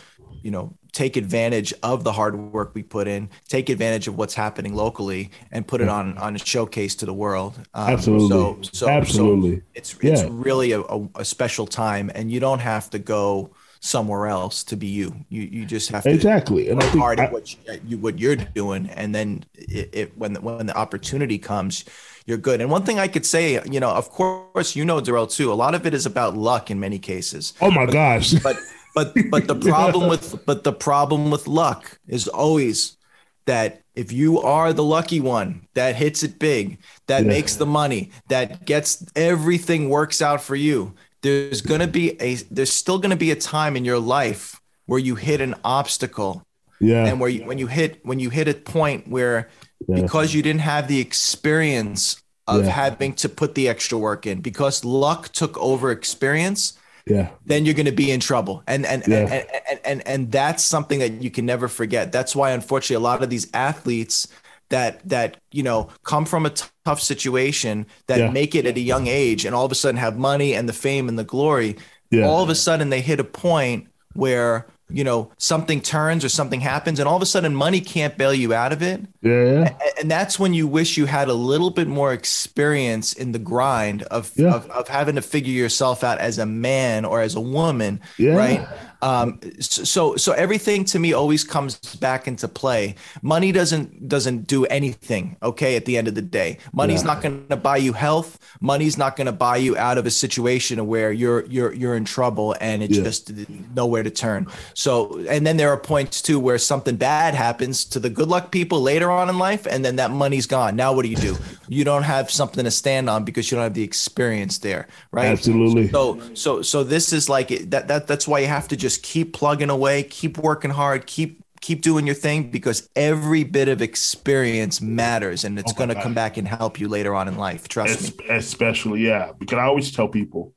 you 0.46 0.52
know, 0.52 0.72
take 0.92 1.16
advantage 1.16 1.74
of 1.82 2.04
the 2.04 2.12
hard 2.12 2.36
work 2.36 2.70
we 2.72 2.80
put 2.84 3.08
in, 3.08 3.28
take 3.48 3.68
advantage 3.68 4.06
of 4.06 4.16
what's 4.16 4.32
happening 4.32 4.76
locally, 4.76 5.28
and 5.50 5.66
put 5.66 5.80
it 5.80 5.88
on 5.88 6.16
on 6.18 6.36
a 6.36 6.38
showcase 6.38 6.94
to 6.94 7.04
the 7.04 7.12
world. 7.12 7.58
Um, 7.74 7.90
Absolutely. 7.90 8.28
So, 8.28 8.58
so, 8.72 8.88
Absolutely. 8.88 9.56
So 9.56 9.62
it's 9.74 9.94
it's 10.00 10.22
yeah. 10.22 10.28
really 10.30 10.70
a, 10.70 10.82
a, 10.82 11.08
a, 11.16 11.24
special 11.24 11.66
time, 11.66 12.12
and 12.14 12.30
you 12.30 12.38
don't 12.38 12.60
have 12.60 12.88
to 12.90 13.00
go 13.00 13.50
somewhere 13.80 14.28
else 14.28 14.62
to 14.62 14.76
be 14.76 14.86
you. 14.86 15.16
You 15.30 15.42
you 15.42 15.64
just 15.66 15.90
have 15.90 16.04
to 16.04 16.10
exactly 16.10 16.68
and 16.68 16.80
work 16.80 16.92
hard 16.92 17.18
at 17.18 17.32
what 17.32 17.56
you, 17.84 17.98
what 17.98 18.20
you're 18.20 18.36
doing, 18.36 18.88
and 18.90 19.12
then 19.12 19.44
it, 19.54 19.90
it 19.92 20.16
when 20.16 20.34
the, 20.34 20.40
when 20.40 20.66
the 20.66 20.76
opportunity 20.76 21.38
comes 21.38 21.84
you're 22.26 22.38
good. 22.38 22.60
And 22.60 22.70
one 22.70 22.82
thing 22.82 22.98
I 22.98 23.06
could 23.06 23.24
say, 23.24 23.60
you 23.70 23.78
know, 23.78 23.90
of 23.90 24.10
course, 24.10 24.74
you 24.74 24.84
know, 24.84 25.00
Durell 25.00 25.28
too. 25.28 25.52
A 25.52 25.54
lot 25.54 25.76
of 25.76 25.86
it 25.86 25.94
is 25.94 26.06
about 26.06 26.36
luck 26.36 26.72
in 26.72 26.80
many 26.80 26.98
cases. 26.98 27.54
Oh 27.60 27.70
my 27.70 27.86
gosh! 27.86 28.32
But 28.32 28.56
but 28.96 29.14
but 29.30 29.46
the 29.46 29.54
problem 29.54 30.08
with 30.08 30.44
but 30.46 30.64
the 30.64 30.72
problem 30.72 31.30
with 31.30 31.46
luck 31.46 32.00
is 32.08 32.26
always 32.26 32.96
that 33.44 33.82
if 33.94 34.10
you 34.10 34.40
are 34.40 34.72
the 34.72 34.82
lucky 34.82 35.20
one 35.20 35.68
that 35.74 35.94
hits 35.94 36.22
it 36.22 36.38
big, 36.38 36.78
that 37.06 37.22
yeah. 37.22 37.28
makes 37.28 37.56
the 37.56 37.66
money, 37.66 38.10
that 38.28 38.64
gets 38.64 39.04
everything 39.14 39.90
works 39.90 40.20
out 40.22 40.42
for 40.42 40.56
you, 40.56 40.94
there's 41.20 41.60
going 41.60 41.82
to 41.82 41.86
be 41.86 42.20
a 42.22 42.36
there's 42.50 42.72
still 42.72 42.98
going 42.98 43.10
to 43.10 43.16
be 43.16 43.30
a 43.30 43.36
time 43.36 43.76
in 43.76 43.84
your 43.84 43.98
life 43.98 44.60
where 44.86 44.98
you 44.98 45.14
hit 45.14 45.42
an 45.42 45.54
obstacle. 45.62 46.42
Yeah. 46.80 47.06
And 47.06 47.20
where 47.20 47.30
you, 47.30 47.44
when 47.44 47.58
you 47.58 47.66
hit 47.66 48.04
when 48.04 48.18
you 48.18 48.30
hit 48.30 48.48
a 48.48 48.54
point 48.54 49.08
where 49.08 49.50
yeah. 49.88 50.00
because 50.00 50.32
you 50.32 50.42
didn't 50.42 50.62
have 50.62 50.88
the 50.88 51.00
experience 51.00 52.22
of 52.46 52.64
yeah. 52.64 52.70
having 52.70 53.12
to 53.14 53.28
put 53.28 53.54
the 53.54 53.68
extra 53.68 53.98
work 53.98 54.26
in 54.26 54.40
because 54.40 54.84
luck 54.84 55.28
took 55.30 55.56
over 55.58 55.90
experience 55.90 56.78
yeah 57.06 57.30
then 57.44 57.64
you're 57.64 57.74
going 57.74 57.86
to 57.86 57.92
be 57.92 58.10
in 58.10 58.20
trouble 58.20 58.62
and 58.66 58.84
and, 58.84 59.06
yeah. 59.06 59.18
and, 59.18 59.32
and, 59.32 59.48
and 59.70 59.80
and 59.84 60.06
and 60.06 60.32
that's 60.32 60.64
something 60.64 60.98
that 60.98 61.22
you 61.22 61.30
can 61.30 61.46
never 61.46 61.68
forget 61.68 62.12
that's 62.12 62.34
why 62.34 62.50
unfortunately 62.50 62.96
a 62.96 63.00
lot 63.00 63.22
of 63.22 63.30
these 63.30 63.48
athletes 63.54 64.28
that 64.68 65.06
that 65.08 65.38
you 65.52 65.62
know 65.62 65.88
come 66.02 66.24
from 66.24 66.46
a 66.46 66.50
t- 66.50 66.66
tough 66.84 67.00
situation 67.00 67.86
that 68.06 68.18
yeah. 68.18 68.30
make 68.30 68.54
it 68.54 68.66
at 68.66 68.76
a 68.76 68.80
young 68.80 69.06
age 69.06 69.44
and 69.44 69.54
all 69.54 69.64
of 69.64 69.72
a 69.72 69.76
sudden 69.76 69.96
have 69.96 70.18
money 70.18 70.54
and 70.54 70.68
the 70.68 70.72
fame 70.72 71.08
and 71.08 71.18
the 71.18 71.24
glory 71.24 71.76
yeah. 72.10 72.26
all 72.26 72.42
of 72.42 72.50
a 72.50 72.54
sudden 72.54 72.90
they 72.90 73.00
hit 73.00 73.20
a 73.20 73.24
point 73.24 73.88
where 74.14 74.66
you 74.88 75.02
know 75.02 75.30
something 75.36 75.80
turns 75.80 76.24
or 76.24 76.28
something 76.28 76.60
happens 76.60 77.00
and 77.00 77.08
all 77.08 77.16
of 77.16 77.22
a 77.22 77.26
sudden 77.26 77.54
money 77.54 77.80
can't 77.80 78.16
bail 78.16 78.32
you 78.32 78.54
out 78.54 78.72
of 78.72 78.82
it 78.82 79.00
yeah 79.20 79.76
and 79.98 80.10
that's 80.10 80.38
when 80.38 80.54
you 80.54 80.66
wish 80.66 80.96
you 80.96 81.06
had 81.06 81.28
a 81.28 81.34
little 81.34 81.70
bit 81.70 81.88
more 81.88 82.12
experience 82.12 83.12
in 83.12 83.32
the 83.32 83.38
grind 83.38 84.02
of, 84.04 84.30
yeah. 84.36 84.54
of, 84.54 84.70
of 84.70 84.86
having 84.86 85.16
to 85.16 85.22
figure 85.22 85.52
yourself 85.52 86.04
out 86.04 86.18
as 86.18 86.38
a 86.38 86.46
man 86.46 87.04
or 87.04 87.20
as 87.20 87.34
a 87.34 87.40
woman 87.40 88.00
yeah. 88.16 88.34
right 88.34 88.68
um, 89.06 89.38
so 89.60 90.16
so 90.16 90.32
everything 90.32 90.84
to 90.86 90.98
me 90.98 91.12
always 91.12 91.44
comes 91.44 91.76
back 91.96 92.26
into 92.26 92.48
play. 92.48 92.96
Money 93.22 93.52
doesn't 93.52 94.08
doesn't 94.08 94.48
do 94.48 94.64
anything. 94.66 95.36
Okay, 95.44 95.76
at 95.76 95.84
the 95.84 95.96
end 95.96 96.08
of 96.08 96.16
the 96.16 96.22
day, 96.22 96.58
money's 96.72 97.02
yeah. 97.02 97.14
not 97.14 97.22
going 97.22 97.46
to 97.48 97.56
buy 97.56 97.76
you 97.76 97.92
health. 97.92 98.38
Money's 98.60 98.98
not 98.98 99.14
going 99.14 99.26
to 99.26 99.32
buy 99.32 99.58
you 99.58 99.76
out 99.76 99.96
of 99.96 100.06
a 100.06 100.10
situation 100.10 100.88
where 100.88 101.12
you're 101.12 101.44
you're 101.46 101.72
you're 101.72 101.94
in 101.94 102.04
trouble 102.04 102.56
and 102.60 102.82
it's 102.82 102.96
yeah. 102.96 103.04
just 103.04 103.32
nowhere 103.76 104.02
to 104.02 104.10
turn. 104.10 104.48
So 104.74 105.24
and 105.28 105.46
then 105.46 105.56
there 105.56 105.70
are 105.70 105.78
points 105.78 106.20
too 106.20 106.40
where 106.40 106.58
something 106.58 106.96
bad 106.96 107.34
happens 107.34 107.84
to 107.84 108.00
the 108.00 108.10
good 108.10 108.28
luck 108.28 108.50
people 108.50 108.80
later 108.80 109.12
on 109.12 109.28
in 109.28 109.38
life, 109.38 109.66
and 109.66 109.84
then 109.84 109.96
that 109.96 110.10
money's 110.10 110.46
gone. 110.46 110.74
Now 110.74 110.92
what 110.92 111.02
do 111.02 111.08
you 111.08 111.16
do? 111.16 111.36
you 111.68 111.84
don't 111.84 112.04
have 112.04 112.30
something 112.30 112.64
to 112.64 112.70
stand 112.70 113.10
on 113.10 113.24
because 113.24 113.50
you 113.50 113.56
don't 113.56 113.64
have 113.64 113.74
the 113.74 113.82
experience 113.82 114.58
there, 114.58 114.86
right? 115.10 115.26
Absolutely. 115.26 115.88
So 115.88 116.20
so 116.34 116.62
so 116.62 116.84
this 116.84 117.12
is 117.12 117.28
like 117.28 117.48
that 117.70 117.88
that 117.88 118.06
that's 118.06 118.28
why 118.28 118.40
you 118.40 118.46
have 118.46 118.68
to 118.68 118.76
just 118.76 118.95
keep 118.98 119.32
plugging 119.32 119.70
away, 119.70 120.02
keep 120.02 120.38
working 120.38 120.70
hard, 120.70 121.06
keep 121.06 121.42
keep 121.60 121.80
doing 121.80 122.06
your 122.06 122.14
thing 122.14 122.50
because 122.50 122.88
every 122.94 123.42
bit 123.42 123.68
of 123.68 123.82
experience 123.82 124.80
matters 124.80 125.44
and 125.44 125.58
it's 125.58 125.72
oh 125.72 125.76
going 125.76 125.88
to 125.88 126.00
come 126.00 126.14
back 126.14 126.36
and 126.36 126.46
help 126.46 126.78
you 126.78 126.88
later 126.88 127.14
on 127.14 127.28
in 127.28 127.36
life. 127.36 127.66
Trust 127.66 128.00
es- 128.00 128.16
me. 128.16 128.26
Especially, 128.28 129.00
yeah. 129.06 129.32
Because 129.38 129.58
I 129.58 129.64
always 129.64 129.90
tell 129.90 130.08
people 130.08 130.54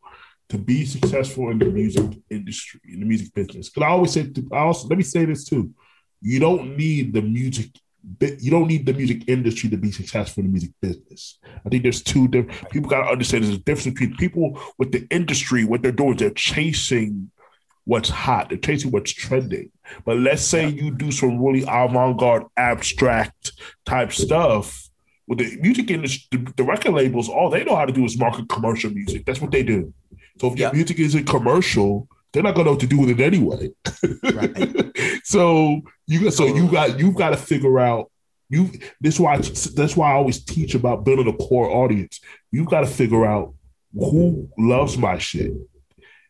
to 0.49 0.57
be 0.57 0.85
successful 0.85 1.49
in 1.51 1.59
the 1.59 1.65
music 1.65 2.11
industry, 2.29 2.81
in 2.87 2.99
the 2.99 3.05
music 3.05 3.33
business. 3.33 3.69
Because 3.69 3.87
I 3.87 3.89
always 3.89 4.11
say, 4.11 4.27
to, 4.27 4.49
I 4.51 4.59
also 4.59 4.87
let 4.87 4.97
me 4.97 5.03
say 5.03 5.25
this 5.25 5.45
too: 5.45 5.71
you 6.21 6.39
don't 6.39 6.77
need 6.77 7.13
the 7.13 7.21
music. 7.21 7.69
You 8.21 8.49
don't 8.49 8.67
need 8.67 8.85
the 8.85 8.93
music 8.93 9.27
industry 9.27 9.69
to 9.69 9.77
be 9.77 9.91
successful 9.91 10.41
in 10.41 10.47
the 10.47 10.51
music 10.51 10.71
business. 10.81 11.37
I 11.65 11.69
think 11.69 11.83
there's 11.83 12.01
two 12.01 12.27
different 12.29 12.69
people 12.69 12.89
got 12.89 13.03
to 13.03 13.11
understand 13.11 13.43
there's 13.43 13.55
a 13.55 13.59
difference 13.59 13.99
between 13.99 14.15
people 14.15 14.59
with 14.77 14.91
the 14.91 15.05
industry, 15.11 15.65
what 15.65 15.81
they're 15.81 15.91
doing, 15.91 16.15
they're 16.15 16.29
chasing 16.31 17.29
what's 17.89 18.09
hot. 18.09 18.49
They're 18.49 18.57
chasing 18.59 18.91
what's 18.91 19.11
trending. 19.11 19.71
But 20.05 20.19
let's 20.19 20.43
say 20.43 20.69
you 20.69 20.91
do 20.91 21.11
some 21.11 21.43
really 21.43 21.63
avant-garde, 21.63 22.45
abstract 22.55 23.51
type 23.83 24.13
stuff. 24.13 24.89
With 25.27 25.39
the 25.39 25.57
music 25.59 25.89
industry, 25.89 26.27
the, 26.31 26.53
the 26.57 26.63
record 26.63 26.93
labels, 26.93 27.29
all 27.29 27.49
they 27.49 27.63
know 27.63 27.75
how 27.75 27.85
to 27.85 27.91
do 27.91 28.05
is 28.05 28.17
market 28.17 28.47
commercial 28.47 28.91
music. 28.91 29.25
That's 29.25 29.41
what 29.41 29.49
they 29.49 29.63
do. 29.63 29.91
So 30.39 30.53
if 30.53 30.59
your 30.59 30.71
music 30.71 30.99
isn't 30.99 31.25
commercial, 31.25 32.07
they're 32.31 32.43
not 32.43 32.53
gonna 32.53 32.65
know 32.65 32.71
what 32.71 32.79
to 32.81 32.87
do 32.87 32.99
with 32.99 33.09
it 33.09 33.19
anyway. 33.19 33.71
Right. 34.23 35.21
so 35.23 35.81
you 36.05 36.29
so 36.29 36.45
you 36.45 36.71
got 36.71 36.99
you've 36.99 37.15
got 37.15 37.31
to 37.31 37.37
figure 37.37 37.79
out 37.79 38.11
you 38.49 38.71
this 39.01 39.19
why 39.19 39.37
that's 39.37 39.97
why 39.97 40.11
I 40.11 40.13
always 40.13 40.43
teach 40.43 40.75
about 40.75 41.05
building 41.05 41.27
a 41.27 41.33
core 41.33 41.69
audience. 41.69 42.21
You've 42.51 42.69
got 42.69 42.81
to 42.81 42.87
figure 42.87 43.25
out 43.25 43.53
who 43.93 44.49
loves 44.57 44.97
my 44.97 45.17
shit 45.17 45.53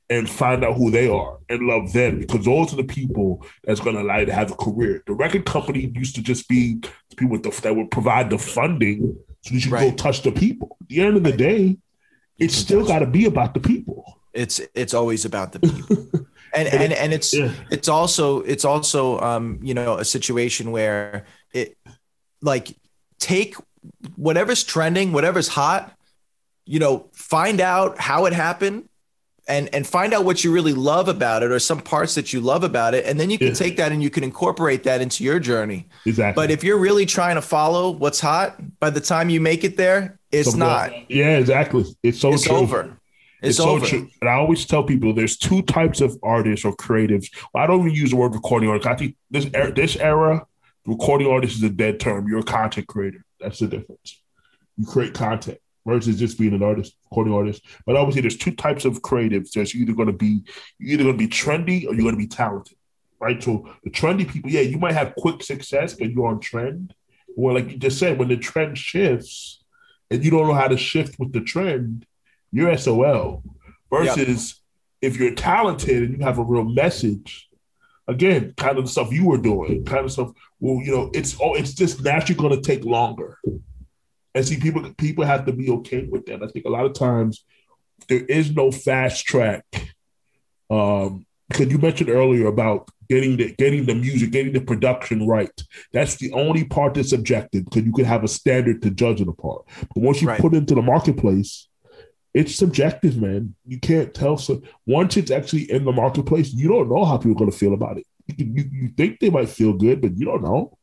and 0.09 0.29
find 0.29 0.63
out 0.63 0.75
who 0.75 0.89
they 0.89 1.07
are 1.07 1.37
and 1.49 1.67
love 1.67 1.93
them 1.93 2.19
because 2.19 2.45
those 2.45 2.73
are 2.73 2.77
the 2.77 2.83
people 2.83 3.45
that's 3.63 3.79
going 3.79 3.95
to 3.95 4.01
allow 4.01 4.17
you 4.17 4.25
to 4.25 4.33
have 4.33 4.51
a 4.51 4.55
career. 4.55 5.03
The 5.05 5.13
record 5.13 5.45
company 5.45 5.91
used 5.93 6.15
to 6.15 6.23
just 6.23 6.47
be 6.47 6.81
people 7.15 7.39
the, 7.39 7.49
that 7.61 7.75
would 7.75 7.91
provide 7.91 8.29
the 8.29 8.37
funding 8.39 9.17
so 9.41 9.53
that 9.53 9.65
you 9.65 9.71
right. 9.71 9.91
go 9.91 9.95
touch 9.95 10.23
the 10.23 10.31
people. 10.31 10.77
At 10.81 10.87
the 10.87 11.01
end 11.01 11.17
of 11.17 11.23
the 11.23 11.31
day, 11.31 11.77
it's 12.39 12.55
still 12.55 12.85
got 12.85 12.99
to 12.99 13.05
be 13.05 13.25
about 13.25 13.53
the 13.53 13.59
people. 13.59 14.19
It's 14.33 14.61
it's 14.73 14.93
always 14.93 15.25
about 15.25 15.51
the 15.51 15.59
people. 15.59 16.07
and 16.53 16.67
and 16.67 16.93
and 16.93 17.13
it's 17.13 17.33
yeah. 17.33 17.51
it's 17.69 17.87
also 17.87 18.41
it's 18.41 18.63
also 18.65 19.19
um 19.19 19.59
you 19.61 19.73
know 19.73 19.97
a 19.97 20.05
situation 20.05 20.71
where 20.71 21.25
it 21.53 21.77
like 22.41 22.75
take 23.19 23.55
whatever's 24.15 24.63
trending, 24.63 25.11
whatever's 25.11 25.47
hot, 25.47 25.95
you 26.65 26.79
know, 26.79 27.09
find 27.13 27.59
out 27.59 27.99
how 27.99 28.25
it 28.25 28.33
happened 28.33 28.87
and 29.49 29.73
and 29.73 29.85
find 29.85 30.13
out 30.13 30.23
what 30.23 30.43
you 30.43 30.51
really 30.51 30.73
love 30.73 31.07
about 31.07 31.43
it 31.43 31.51
or 31.51 31.59
some 31.59 31.79
parts 31.79 32.15
that 32.15 32.31
you 32.31 32.39
love 32.39 32.63
about 32.63 32.93
it 32.93 33.05
and 33.05 33.19
then 33.19 33.29
you 33.29 33.37
can 33.37 33.47
yeah. 33.47 33.53
take 33.53 33.77
that 33.77 33.91
and 33.91 34.01
you 34.01 34.09
can 34.09 34.23
incorporate 34.23 34.83
that 34.83 35.01
into 35.01 35.23
your 35.23 35.39
journey 35.39 35.87
exactly 36.05 36.41
but 36.41 36.51
if 36.51 36.63
you're 36.63 36.77
really 36.77 37.05
trying 37.05 37.35
to 37.35 37.41
follow 37.41 37.91
what's 37.91 38.19
hot 38.19 38.61
by 38.79 38.89
the 38.89 39.01
time 39.01 39.29
you 39.29 39.41
make 39.41 39.63
it 39.63 39.75
there 39.75 40.19
it's 40.31 40.55
not 40.55 40.91
yeah 41.09 41.37
exactly 41.37 41.83
it's 42.03 42.19
so 42.19 42.33
it's 42.33 42.43
true. 42.43 42.55
over 42.55 42.95
it's, 43.41 43.57
it's 43.57 43.59
over. 43.65 43.85
so 43.85 43.89
true. 43.89 44.09
And 44.19 44.29
I 44.29 44.33
always 44.33 44.65
tell 44.65 44.83
people 44.83 45.13
there's 45.13 45.37
two 45.37 45.61
types 45.61 46.01
of 46.01 46.17
artists 46.21 46.65
or 46.65 46.75
creatives. 46.75 47.27
Well, 47.53 47.63
I 47.63 47.67
don't 47.67 47.79
even 47.79 47.93
use 47.93 48.09
the 48.09 48.17
word 48.17 48.33
recording 48.33 48.69
artist. 48.69 48.85
I 48.85 48.95
think 48.95 49.15
this 49.31 49.47
era, 49.53 49.73
this 49.73 49.95
era, 49.95 50.45
recording 50.85 51.31
artist 51.31 51.55
is 51.55 51.63
a 51.63 51.69
dead 51.69 52.01
term. 52.01 52.27
You're 52.27 52.39
a 52.39 52.43
content 52.43 52.87
creator. 52.87 53.23
That's 53.39 53.59
the 53.59 53.67
difference. 53.67 54.21
You 54.77 54.85
create 54.85 55.13
content 55.13 55.59
versus 55.85 56.19
just 56.19 56.37
being 56.37 56.53
an 56.53 56.63
artist, 56.63 56.95
recording 57.09 57.33
artist. 57.33 57.61
But 57.85 57.95
obviously, 57.95 58.21
there's 58.21 58.37
two 58.37 58.55
types 58.55 58.85
of 58.85 59.01
creatives. 59.01 59.51
There's 59.51 59.75
either 59.75 59.93
going 59.93 60.07
to 60.07 60.13
be 60.13 60.43
you're 60.77 60.93
either 60.93 61.03
going 61.03 61.17
to 61.17 61.25
be 61.25 61.31
trendy 61.31 61.87
or 61.87 61.93
you're 61.93 62.03
going 62.03 62.15
to 62.15 62.17
be 62.17 62.27
talented, 62.27 62.77
right? 63.19 63.41
So 63.41 63.69
the 63.83 63.89
trendy 63.89 64.27
people, 64.27 64.49
yeah, 64.49 64.61
you 64.61 64.77
might 64.77 64.93
have 64.93 65.15
quick 65.15 65.43
success 65.43 65.93
because 65.93 66.13
you're 66.13 66.27
on 66.27 66.39
trend. 66.39 66.93
Or 67.37 67.53
like 67.53 67.71
you 67.71 67.77
just 67.77 67.99
said, 67.99 68.17
when 68.17 68.27
the 68.27 68.37
trend 68.37 68.77
shifts 68.77 69.63
and 70.09 70.23
you 70.23 70.31
don't 70.31 70.47
know 70.47 70.53
how 70.53 70.67
to 70.67 70.77
shift 70.77 71.19
with 71.19 71.31
the 71.31 71.41
trend, 71.41 72.05
you're 72.51 72.75
SOL. 72.77 73.43
Versus 73.91 74.61
yep. 75.01 75.13
if 75.13 75.19
you're 75.19 75.33
talented 75.33 76.03
and 76.03 76.19
you 76.19 76.25
have 76.25 76.37
a 76.37 76.43
real 76.43 76.63
message, 76.63 77.49
again, 78.07 78.53
kind 78.57 78.77
of 78.77 78.85
the 78.85 78.91
stuff 78.91 79.11
you 79.11 79.25
were 79.25 79.37
doing, 79.37 79.85
kind 79.85 80.05
of 80.05 80.11
stuff. 80.11 80.31
Well, 80.59 80.83
you 80.83 80.91
know, 80.91 81.11
it's 81.13 81.37
all 81.37 81.55
it's 81.55 81.73
just 81.73 82.03
naturally 82.03 82.39
going 82.39 82.55
to 82.55 82.61
take 82.61 82.83
longer. 82.83 83.37
And 84.39 84.47
see, 84.47 84.57
people 84.57 84.89
people 84.93 85.25
have 85.25 85.45
to 85.47 85.51
be 85.51 85.69
okay 85.69 86.07
with 86.09 86.25
that. 86.27 86.41
I 86.41 86.47
think 86.47 86.63
a 86.63 86.69
lot 86.69 86.85
of 86.85 86.93
times 86.93 87.43
there 88.07 88.23
is 88.23 88.55
no 88.55 88.71
fast 88.71 89.25
track. 89.25 89.65
Um, 90.69 91.25
because 91.49 91.69
you 91.69 91.77
mentioned 91.77 92.09
earlier 92.09 92.47
about 92.47 92.89
getting 93.09 93.35
the 93.35 93.53
getting 93.55 93.85
the 93.85 93.95
music, 93.95 94.31
getting 94.31 94.53
the 94.53 94.61
production 94.61 95.27
right. 95.27 95.51
That's 95.91 96.15
the 96.15 96.31
only 96.31 96.63
part 96.63 96.93
that's 96.93 97.11
objective 97.11 97.65
because 97.65 97.83
you 97.83 97.91
can 97.91 98.05
have 98.05 98.23
a 98.23 98.29
standard 98.29 98.81
to 98.83 98.91
judge 98.91 99.19
it 99.19 99.27
apart. 99.27 99.65
But 99.93 100.03
once 100.03 100.21
you 100.21 100.29
right. 100.29 100.39
put 100.39 100.53
it 100.53 100.57
into 100.59 100.75
the 100.75 100.83
marketplace, 100.83 101.67
it's 102.33 102.55
subjective, 102.55 103.21
man. 103.21 103.55
You 103.67 103.77
can't 103.77 104.13
tell. 104.13 104.37
So 104.37 104.61
once 104.85 105.17
it's 105.17 105.31
actually 105.31 105.69
in 105.69 105.83
the 105.83 105.91
marketplace, 105.91 106.53
you 106.53 106.69
don't 106.69 106.87
know 106.87 107.03
how 107.03 107.17
people 107.17 107.31
are 107.31 107.39
going 107.39 107.51
to 107.51 107.57
feel 107.57 107.73
about 107.73 107.97
it. 107.97 108.05
You, 108.27 108.45
you, 108.55 108.69
you 108.71 108.87
think 108.95 109.19
they 109.19 109.31
might 109.31 109.49
feel 109.49 109.73
good, 109.73 109.99
but 109.99 110.17
you 110.17 110.25
don't 110.25 110.43
know. 110.43 110.77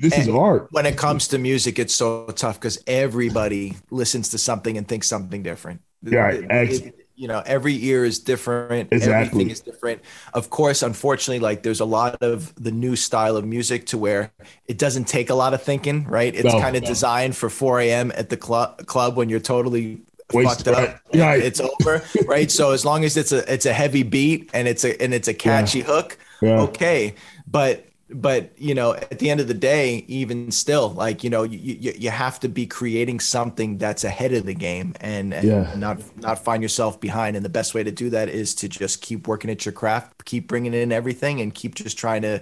this 0.00 0.12
and 0.12 0.22
is 0.22 0.28
art. 0.28 0.68
When 0.70 0.86
it 0.86 0.96
comes 0.96 1.28
to 1.28 1.38
music, 1.38 1.78
it's 1.78 1.94
so 1.94 2.26
tough 2.26 2.58
because 2.58 2.82
everybody 2.86 3.76
listens 3.90 4.28
to 4.30 4.38
something 4.38 4.76
and 4.76 4.86
thinks 4.86 5.08
something 5.08 5.42
different. 5.42 5.80
Yeah, 6.02 6.30
it, 6.30 6.46
it, 6.50 7.00
you 7.20 7.28
know, 7.28 7.42
every 7.44 7.74
ear 7.84 8.06
is 8.06 8.18
different. 8.18 8.90
Exactly. 8.92 9.14
Everything 9.14 9.50
is 9.50 9.60
different. 9.60 10.00
Of 10.32 10.48
course, 10.48 10.82
unfortunately, 10.82 11.40
like 11.40 11.62
there's 11.62 11.80
a 11.80 11.84
lot 11.84 12.22
of 12.22 12.54
the 12.54 12.70
new 12.70 12.96
style 12.96 13.36
of 13.36 13.44
music 13.44 13.84
to 13.86 13.98
where 13.98 14.32
it 14.66 14.78
doesn't 14.78 15.04
take 15.04 15.28
a 15.28 15.34
lot 15.34 15.52
of 15.52 15.62
thinking, 15.62 16.06
right? 16.06 16.34
It's 16.34 16.44
no, 16.44 16.58
kind 16.58 16.76
of 16.76 16.82
no. 16.82 16.88
designed 16.88 17.36
for 17.36 17.50
4 17.50 17.80
a.m. 17.80 18.12
at 18.16 18.30
the 18.30 18.38
club 18.38 18.86
club 18.86 19.16
when 19.16 19.28
you're 19.28 19.38
totally 19.38 20.00
Waste, 20.32 20.64
fucked 20.64 20.68
up. 20.68 21.00
Yeah, 21.12 21.34
it's 21.34 21.60
over, 21.60 22.02
right? 22.26 22.50
So 22.50 22.72
as 22.72 22.86
long 22.86 23.04
as 23.04 23.18
it's 23.18 23.32
a 23.32 23.52
it's 23.52 23.66
a 23.66 23.72
heavy 23.74 24.02
beat 24.02 24.48
and 24.54 24.66
it's 24.66 24.84
a 24.84 25.00
and 25.02 25.12
it's 25.12 25.28
a 25.28 25.34
catchy 25.34 25.80
yeah. 25.80 25.84
hook, 25.84 26.18
yeah. 26.40 26.60
okay. 26.62 27.14
But 27.46 27.84
but 28.12 28.50
you 28.56 28.74
know 28.74 28.94
at 28.94 29.18
the 29.18 29.30
end 29.30 29.40
of 29.40 29.48
the 29.48 29.54
day 29.54 30.04
even 30.08 30.50
still 30.50 30.90
like 30.90 31.22
you 31.22 31.30
know 31.30 31.42
you, 31.42 31.58
you, 31.58 31.92
you 31.96 32.10
have 32.10 32.40
to 32.40 32.48
be 32.48 32.66
creating 32.66 33.20
something 33.20 33.78
that's 33.78 34.04
ahead 34.04 34.32
of 34.32 34.46
the 34.46 34.54
game 34.54 34.94
and, 35.00 35.32
and 35.32 35.46
yeah. 35.46 35.72
not 35.76 36.00
not 36.18 36.42
find 36.42 36.62
yourself 36.62 37.00
behind 37.00 37.36
and 37.36 37.44
the 37.44 37.50
best 37.50 37.74
way 37.74 37.82
to 37.82 37.90
do 37.90 38.10
that 38.10 38.28
is 38.28 38.54
to 38.54 38.68
just 38.68 39.00
keep 39.00 39.28
working 39.28 39.50
at 39.50 39.64
your 39.64 39.72
craft 39.72 40.24
keep 40.24 40.48
bringing 40.48 40.74
in 40.74 40.92
everything 40.92 41.40
and 41.40 41.54
keep 41.54 41.74
just 41.74 41.96
trying 41.96 42.22
to 42.22 42.40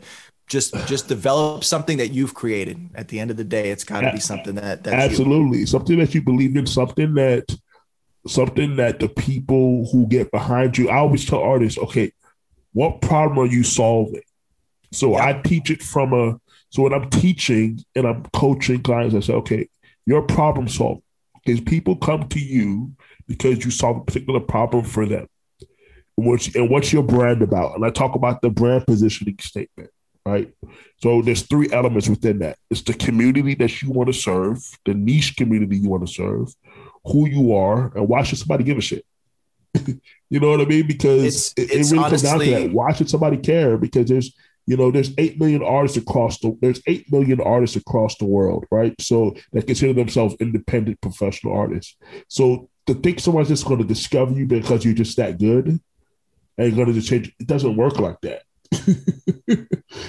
just 0.49 0.75
just 0.87 1.09
develop 1.09 1.63
something 1.63 1.99
that 1.99 2.09
you've 2.09 2.35
created 2.35 2.89
at 2.95 3.09
the 3.09 3.21
end 3.21 3.31
of 3.31 3.37
the 3.37 3.45
day 3.45 3.71
it's 3.71 3.85
got 3.85 4.01
to 4.01 4.13
be 4.13 4.21
something 4.21 4.55
that 4.55 4.87
absolutely 4.87 5.61
you. 5.61 5.67
something 5.67 5.99
that 5.99 6.15
you 6.15 6.23
believe 6.23 6.57
in 6.57 6.67
something 6.67 7.15
that 7.15 7.45
something 8.27 8.77
that 8.77 8.99
the 8.99 9.09
people 9.09 9.89
who 9.93 10.07
get 10.07 10.31
behind 10.31 10.77
you 10.79 10.89
i 10.89 10.97
always 10.97 11.27
tell 11.27 11.41
artists 11.41 11.79
okay 11.79 12.11
what 12.73 13.01
problem 13.01 13.39
are 13.39 13.51
you 13.51 13.63
solving 13.63 14.23
so 14.93 15.17
I 15.17 15.41
teach 15.45 15.71
it 15.71 15.83
from 15.83 16.13
a 16.13 16.41
so 16.71 16.83
when 16.83 16.93
I'm 16.93 17.09
teaching 17.11 17.83
and 17.95 18.07
I'm 18.07 18.25
coaching 18.35 18.83
clients, 18.83 19.15
I 19.15 19.21
say, 19.21 19.33
okay, 19.35 19.69
you're 20.07 20.23
problem 20.23 20.69
solving. 20.69 21.03
Because 21.45 21.61
people 21.61 21.97
come 21.97 22.29
to 22.29 22.39
you 22.39 22.93
because 23.27 23.65
you 23.65 23.71
solve 23.71 23.99
a 23.99 24.05
particular 24.05 24.41
problem 24.41 24.85
for 24.85 25.07
them. 25.07 25.27
And 26.17 26.27
what's, 26.27 26.55
and 26.55 26.69
what's 26.69 26.93
your 26.93 27.03
brand 27.03 27.43
about? 27.43 27.75
And 27.75 27.85
I 27.85 27.91
talk 27.91 28.15
about 28.15 28.43
the 28.43 28.51
brand 28.51 28.87
positioning 28.87 29.39
statement, 29.41 29.91
right? 30.27 30.53
So 31.01 31.23
there's 31.23 31.43
three 31.43 31.71
elements 31.73 32.09
within 32.09 32.41
that. 32.41 32.59
It's 32.71 32.83
the 32.83 32.93
community 32.93 33.55
that 33.55 33.81
you 33.81 33.91
want 33.91 34.09
to 34.09 34.13
serve, 34.13 34.59
the 34.85 34.95
niche 34.95 35.37
community 35.37 35.79
you 35.79 35.89
want 35.89 36.07
to 36.07 36.13
serve, 36.13 36.55
who 37.05 37.29
you 37.29 37.55
are, 37.55 37.93
and 37.97 38.09
why 38.09 38.25
should 38.25 38.39
somebody 38.39 38.65
give 38.65 38.79
a 38.79 38.83
shit? 38.83 39.07
you 40.29 40.41
know 40.41 40.51
what 40.51 40.61
I 40.61 40.65
mean? 40.65 40.87
Because 40.87 41.25
it's, 41.25 41.53
it, 41.53 41.71
it's 41.73 41.91
it, 41.91 41.95
really 41.95 42.05
honestly, 42.05 42.29
comes 42.29 42.47
down 42.47 42.61
to 42.61 42.69
that. 42.69 42.75
Why 42.75 42.93
should 42.93 43.09
somebody 43.09 43.37
care? 43.39 43.79
Because 43.79 44.09
there's 44.09 44.35
you 44.69 44.77
know, 44.77 44.91
there's 44.91 45.15
eight 45.17 45.41
million 45.41 45.63
artists 45.63 45.97
across 45.97 46.41
the 46.41 46.55
there's 46.61 46.83
eight 46.87 47.11
million 47.11 47.41
artists 47.41 47.75
across 47.75 48.19
the 48.19 48.27
world, 48.27 48.67
right? 48.71 48.95
So 49.01 49.35
they 49.51 49.63
consider 49.63 49.95
themselves 49.95 50.37
independent 50.41 51.01
professional 51.01 51.57
artists. 51.57 51.97
So 52.29 52.69
to 52.87 52.93
think 52.93 53.19
someone's 53.19 53.49
just 53.49 53.65
going 53.65 53.79
to 53.79 53.87
discover 53.87 54.35
you 54.35 54.45
because 54.45 54.85
you're 54.85 54.93
just 54.93 55.17
that 55.17 55.39
good 55.39 55.81
and 56.59 56.77
going 56.77 56.87
to 56.87 56.93
just 56.93 57.09
change, 57.09 57.35
it 57.41 57.47
doesn't 57.47 57.79
work 57.79 57.99
like 57.99 58.21
that. 58.21 58.43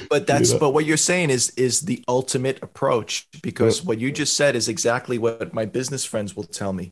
but 0.10 0.28
that's 0.28 0.52
know? 0.52 0.60
but 0.60 0.72
what 0.72 0.84
you're 0.84 0.98
saying 0.98 1.30
is 1.30 1.52
is 1.52 1.80
the 1.80 2.04
ultimate 2.10 2.62
approach 2.62 3.30
because 3.42 3.82
what 3.82 3.98
you 3.98 4.12
just 4.12 4.36
said 4.36 4.58
is 4.58 4.68
exactly 4.68 5.18
what 5.18 5.54
my 5.54 5.66
business 5.66 6.04
friends 6.04 6.36
will 6.36 6.44
tell 6.44 6.74
me 6.74 6.92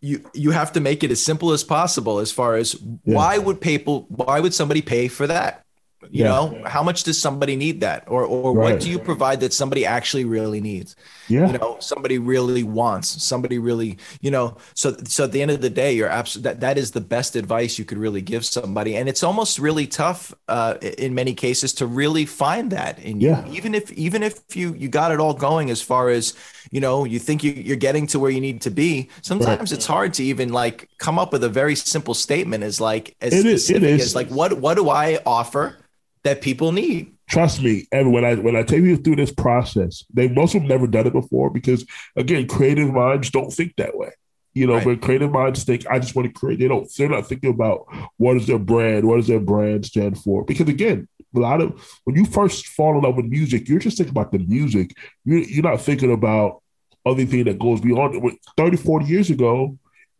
you 0.00 0.28
you 0.34 0.50
have 0.50 0.72
to 0.72 0.80
make 0.80 1.04
it 1.04 1.12
as 1.12 1.22
simple 1.22 1.52
as 1.52 1.62
possible 1.62 2.18
as 2.18 2.32
far 2.32 2.56
as 2.56 2.74
yeah. 2.82 3.14
why 3.14 3.38
would 3.38 3.60
people 3.60 4.06
why 4.08 4.40
would 4.40 4.52
somebody 4.52 4.82
pay 4.82 5.06
for 5.06 5.28
that 5.28 5.64
you 6.10 6.24
yeah. 6.24 6.28
know 6.28 6.62
how 6.66 6.82
much 6.82 7.02
does 7.02 7.20
somebody 7.20 7.56
need 7.56 7.80
that 7.80 8.04
or 8.06 8.24
or 8.24 8.54
right. 8.54 8.72
what 8.72 8.80
do 8.80 8.90
you 8.90 8.98
provide 8.98 9.40
that 9.40 9.52
somebody 9.52 9.84
actually 9.86 10.24
really 10.24 10.60
needs 10.60 10.96
yeah 11.28 11.50
you 11.50 11.58
know 11.58 11.76
somebody 11.80 12.18
really 12.18 12.62
wants 12.62 13.22
somebody 13.22 13.58
really 13.58 13.98
you 14.20 14.30
know 14.30 14.56
so 14.74 14.96
so 15.04 15.24
at 15.24 15.32
the 15.32 15.40
end 15.40 15.50
of 15.50 15.60
the 15.60 15.70
day 15.70 15.92
you're 15.92 16.08
absolutely 16.08 16.50
that, 16.50 16.60
that 16.60 16.78
is 16.78 16.90
the 16.90 17.00
best 17.00 17.36
advice 17.36 17.78
you 17.78 17.84
could 17.84 17.98
really 17.98 18.20
give 18.20 18.44
somebody 18.44 18.96
and 18.96 19.08
it's 19.08 19.22
almost 19.22 19.58
really 19.58 19.86
tough 19.86 20.34
uh, 20.48 20.74
in 20.98 21.14
many 21.14 21.34
cases 21.34 21.72
to 21.72 21.86
really 21.86 22.26
find 22.26 22.70
that 22.70 22.98
in 22.98 23.20
you 23.20 23.30
yeah. 23.30 23.46
even 23.48 23.74
if 23.74 23.90
even 23.92 24.22
if 24.22 24.56
you 24.56 24.74
you 24.74 24.88
got 24.88 25.12
it 25.12 25.20
all 25.20 25.34
going 25.34 25.70
as 25.70 25.80
far 25.80 26.10
as 26.10 26.34
you 26.70 26.80
know 26.80 27.04
you 27.04 27.18
think 27.18 27.42
you, 27.42 27.52
you're 27.52 27.76
getting 27.76 28.06
to 28.06 28.18
where 28.18 28.30
you 28.30 28.40
need 28.40 28.60
to 28.60 28.70
be 28.70 29.08
sometimes 29.22 29.70
right. 29.70 29.72
it's 29.72 29.86
hard 29.86 30.12
to 30.14 30.24
even 30.24 30.52
like 30.52 30.88
come 30.98 31.18
up 31.18 31.32
with 31.32 31.44
a 31.44 31.48
very 31.48 31.74
simple 31.74 32.14
statement 32.14 32.62
as 32.62 32.80
like 32.80 33.16
as 33.20 33.32
it 33.32 33.46
is, 33.46 33.70
it 33.70 33.82
is. 33.82 34.02
as 34.02 34.14
like 34.14 34.28
what 34.28 34.54
what 34.54 34.74
do 34.74 34.90
i 34.90 35.18
offer 35.24 35.76
that 36.24 36.42
people 36.42 36.72
need. 36.72 37.12
Trust 37.28 37.62
me, 37.62 37.86
and 37.92 38.12
when 38.12 38.24
I 38.24 38.34
when 38.34 38.56
I 38.56 38.62
take 38.62 38.82
you 38.82 38.96
through 38.96 39.16
this 39.16 39.32
process, 39.32 40.04
they 40.12 40.28
most 40.28 40.54
of 40.54 40.62
them 40.62 40.68
never 40.68 40.86
done 40.86 41.06
it 41.06 41.12
before 41.12 41.50
because 41.50 41.86
again, 42.16 42.46
creative 42.48 42.92
minds 42.92 43.30
don't 43.30 43.50
think 43.50 43.74
that 43.76 43.96
way. 43.96 44.10
You 44.52 44.68
know, 44.68 44.74
right. 44.74 44.84
but 44.84 45.00
creative 45.00 45.32
minds 45.32 45.64
think 45.64 45.86
I 45.88 45.98
just 45.98 46.14
want 46.14 46.28
to 46.28 46.32
create. 46.32 46.60
They 46.60 46.68
don't. 46.68 46.88
They're 46.96 47.08
not 47.08 47.26
thinking 47.26 47.50
about 47.50 47.86
what 48.18 48.36
is 48.36 48.46
their 48.46 48.58
brand, 48.58 49.06
what 49.06 49.16
does 49.16 49.26
their 49.26 49.40
brand 49.40 49.86
stand 49.86 50.18
for. 50.18 50.44
Because 50.44 50.68
again, 50.68 51.08
a 51.34 51.38
lot 51.38 51.60
of 51.60 51.82
when 52.04 52.14
you 52.14 52.24
first 52.24 52.68
fall 52.68 52.96
in 52.96 53.02
love 53.02 53.16
with 53.16 53.26
music, 53.26 53.68
you're 53.68 53.80
just 53.80 53.96
thinking 53.96 54.12
about 54.12 54.30
the 54.30 54.38
music. 54.38 54.94
You're, 55.24 55.40
you're 55.40 55.64
not 55.64 55.80
thinking 55.80 56.12
about 56.12 56.62
other 57.04 57.24
thing 57.26 57.44
that 57.44 57.58
goes 57.58 57.80
beyond. 57.80 58.38
30, 58.56 58.76
40 58.76 59.06
years 59.06 59.30
ago, 59.30 59.78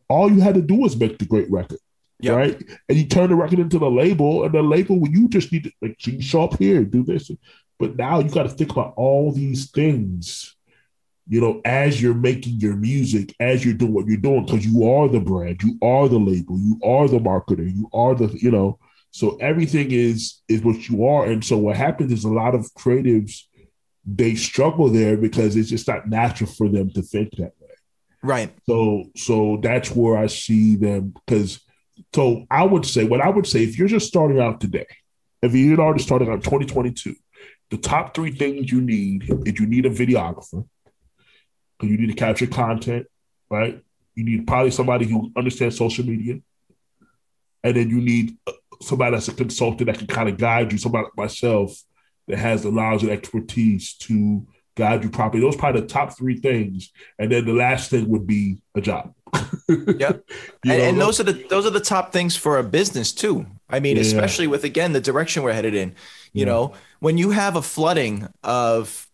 all 0.09 0.31
you 0.31 0.41
had 0.41 0.55
to 0.55 0.63
do 0.63 0.77
was 0.77 0.97
make 0.97 1.19
the 1.19 1.27
great 1.27 1.51
record. 1.51 1.79
Yep. 2.25 2.37
Right. 2.37 2.63
And 2.89 2.99
you 2.99 3.07
turn 3.07 3.31
the 3.31 3.37
record 3.37 3.59
into 3.59 3.79
the 3.79 3.91
label, 3.91 4.45
and 4.45 4.55
the 4.55 4.63
label, 4.63 4.99
well, 4.99 5.11
you 5.11 5.29
just 5.29 5.53
need 5.53 5.65
to 5.65 5.73
like 5.83 5.97
show 6.21 6.45
up 6.45 6.59
here, 6.59 6.85
do 6.85 7.05
this. 7.05 7.31
But 7.79 7.97
now 7.97 8.21
you 8.21 8.31
got 8.31 8.45
to 8.45 8.49
think 8.49 8.71
about 8.71 8.95
all 8.97 9.33
these 9.33 9.71
things, 9.71 10.57
you 11.29 11.41
know, 11.41 11.61
as 11.65 12.01
you're 12.01 12.15
making 12.15 12.61
your 12.61 12.77
music, 12.77 13.35
as 13.41 13.65
you're 13.65 13.75
doing 13.75 13.93
what 13.93 14.07
you're 14.07 14.17
doing, 14.17 14.47
because 14.47 14.65
you 14.65 14.89
are 14.89 15.09
the 15.09 15.21
brand, 15.21 15.63
you 15.63 15.79
are 15.83 16.09
the 16.09 16.19
label, 16.19 16.59
you 16.59 16.79
are 16.85 17.09
the 17.09 17.19
marketer, 17.19 17.71
you 17.71 17.89
are 17.93 18.15
the, 18.15 18.29
you 18.41 18.51
know, 18.51 18.79
so 19.15 19.37
everything 19.37 19.93
is 19.93 20.41
is 20.49 20.63
what 20.63 20.89
you 20.89 21.07
are. 21.07 21.27
And 21.27 21.45
so 21.45 21.57
what 21.57 21.77
happens 21.77 22.11
is 22.11 22.25
a 22.25 22.29
lot 22.29 22.55
of 22.57 22.73
creatives, 22.75 23.43
they 24.05 24.35
struggle 24.35 24.89
there 24.89 25.17
because 25.17 25.55
it's 25.55 25.71
just 25.71 25.87
not 25.87 26.09
natural 26.09 26.51
for 26.51 26.69
them 26.69 26.91
to 26.91 27.03
think 27.03 27.31
that 27.37 27.53
way. 27.61 27.69
Right. 28.25 28.53
So 28.67 29.05
so 29.17 29.61
that's 29.63 29.91
where 29.93 30.17
I 30.17 30.27
see 30.27 30.75
them 30.75 31.15
because 31.27 31.61
so 32.15 32.47
I 32.51 32.65
would 32.65 32.87
say, 32.87 33.05
what 33.05 33.21
I 33.21 33.29
would 33.29 33.47
say, 33.47 33.63
if 33.63 33.79
you're 33.79 33.89
just 33.89 34.09
starting 34.09 34.41
out 34.41 34.61
today, 34.61 34.87
if 35.43 35.55
you're 35.55 35.81
already 35.81 36.03
starting 36.03 36.29
out 36.29 36.43
2022, 36.43 37.15
the 37.71 37.77
top 37.77 38.15
three 38.15 38.33
things 38.33 38.71
you 38.71 38.81
need 38.81 39.25
is 39.47 39.59
you 39.59 39.67
need 39.67 39.87
a 39.87 39.91
videographer, 39.91 40.67
because 41.79 41.91
you 41.91 41.99
need 41.99 42.09
to 42.09 42.15
capture 42.15 42.47
content, 42.47 43.07
right? 43.51 43.83
You 44.15 44.25
need 44.25 44.47
probably 44.47 44.71
somebody 44.71 45.07
who 45.07 45.33
understands 45.37 45.77
social 45.77 46.05
media, 46.05 46.41
and 47.63 47.77
then 47.77 47.91
you 47.91 48.01
need 48.01 48.37
uh, 48.47 48.53
somebody 48.81 49.17
that's 49.17 49.29
a 49.29 49.35
consultant 49.35 49.87
that 49.87 49.99
can 49.99 50.07
kind 50.07 50.29
of 50.29 50.37
guide 50.37 50.73
you. 50.73 50.79
Somebody 50.79 51.05
like 51.05 51.17
myself 51.17 51.77
that 52.29 52.39
has 52.39 52.63
the 52.63 52.71
knowledge 52.71 53.03
and 53.03 53.13
expertise 53.13 53.95
to 53.95 54.47
guide 54.77 55.05
you 55.05 55.11
properly. 55.11 55.41
Those 55.41 55.57
probably 55.57 55.83
the 55.83 55.87
top 55.87 56.17
three 56.17 56.37
things, 56.37 56.93
and 57.19 57.31
then 57.31 57.45
the 57.45 57.53
last 57.53 57.91
thing 57.91 58.09
would 58.09 58.27
be 58.27 58.59
a 58.75 58.81
job. 58.81 59.15
yep. 59.69 60.25
and, 60.65 60.73
and, 60.73 61.01
those 61.01 61.19
are 61.19 61.25
the 61.25 61.33
those 61.49 61.67
are 61.67 61.71
the 61.71 61.81
top 61.81 62.13
things 62.13 62.37
for 62.37 62.59
a 62.59 62.63
business 62.63 63.13
too. 63.13 63.47
I 63.69 63.81
mean, 63.81 63.97
yeah. 63.97 64.03
especially 64.03 64.47
with 64.47 64.65
again 64.65 64.93
the 64.93 65.01
direction 65.01 65.43
we're 65.43 65.53
headed 65.53 65.75
in. 65.75 65.91
You 66.33 66.41
yeah. 66.41 66.45
know, 66.47 66.75
when 67.01 67.19
you 67.19 67.31
have 67.31 67.57
a 67.57 67.63
flooding 67.63 68.29
of 68.43 69.09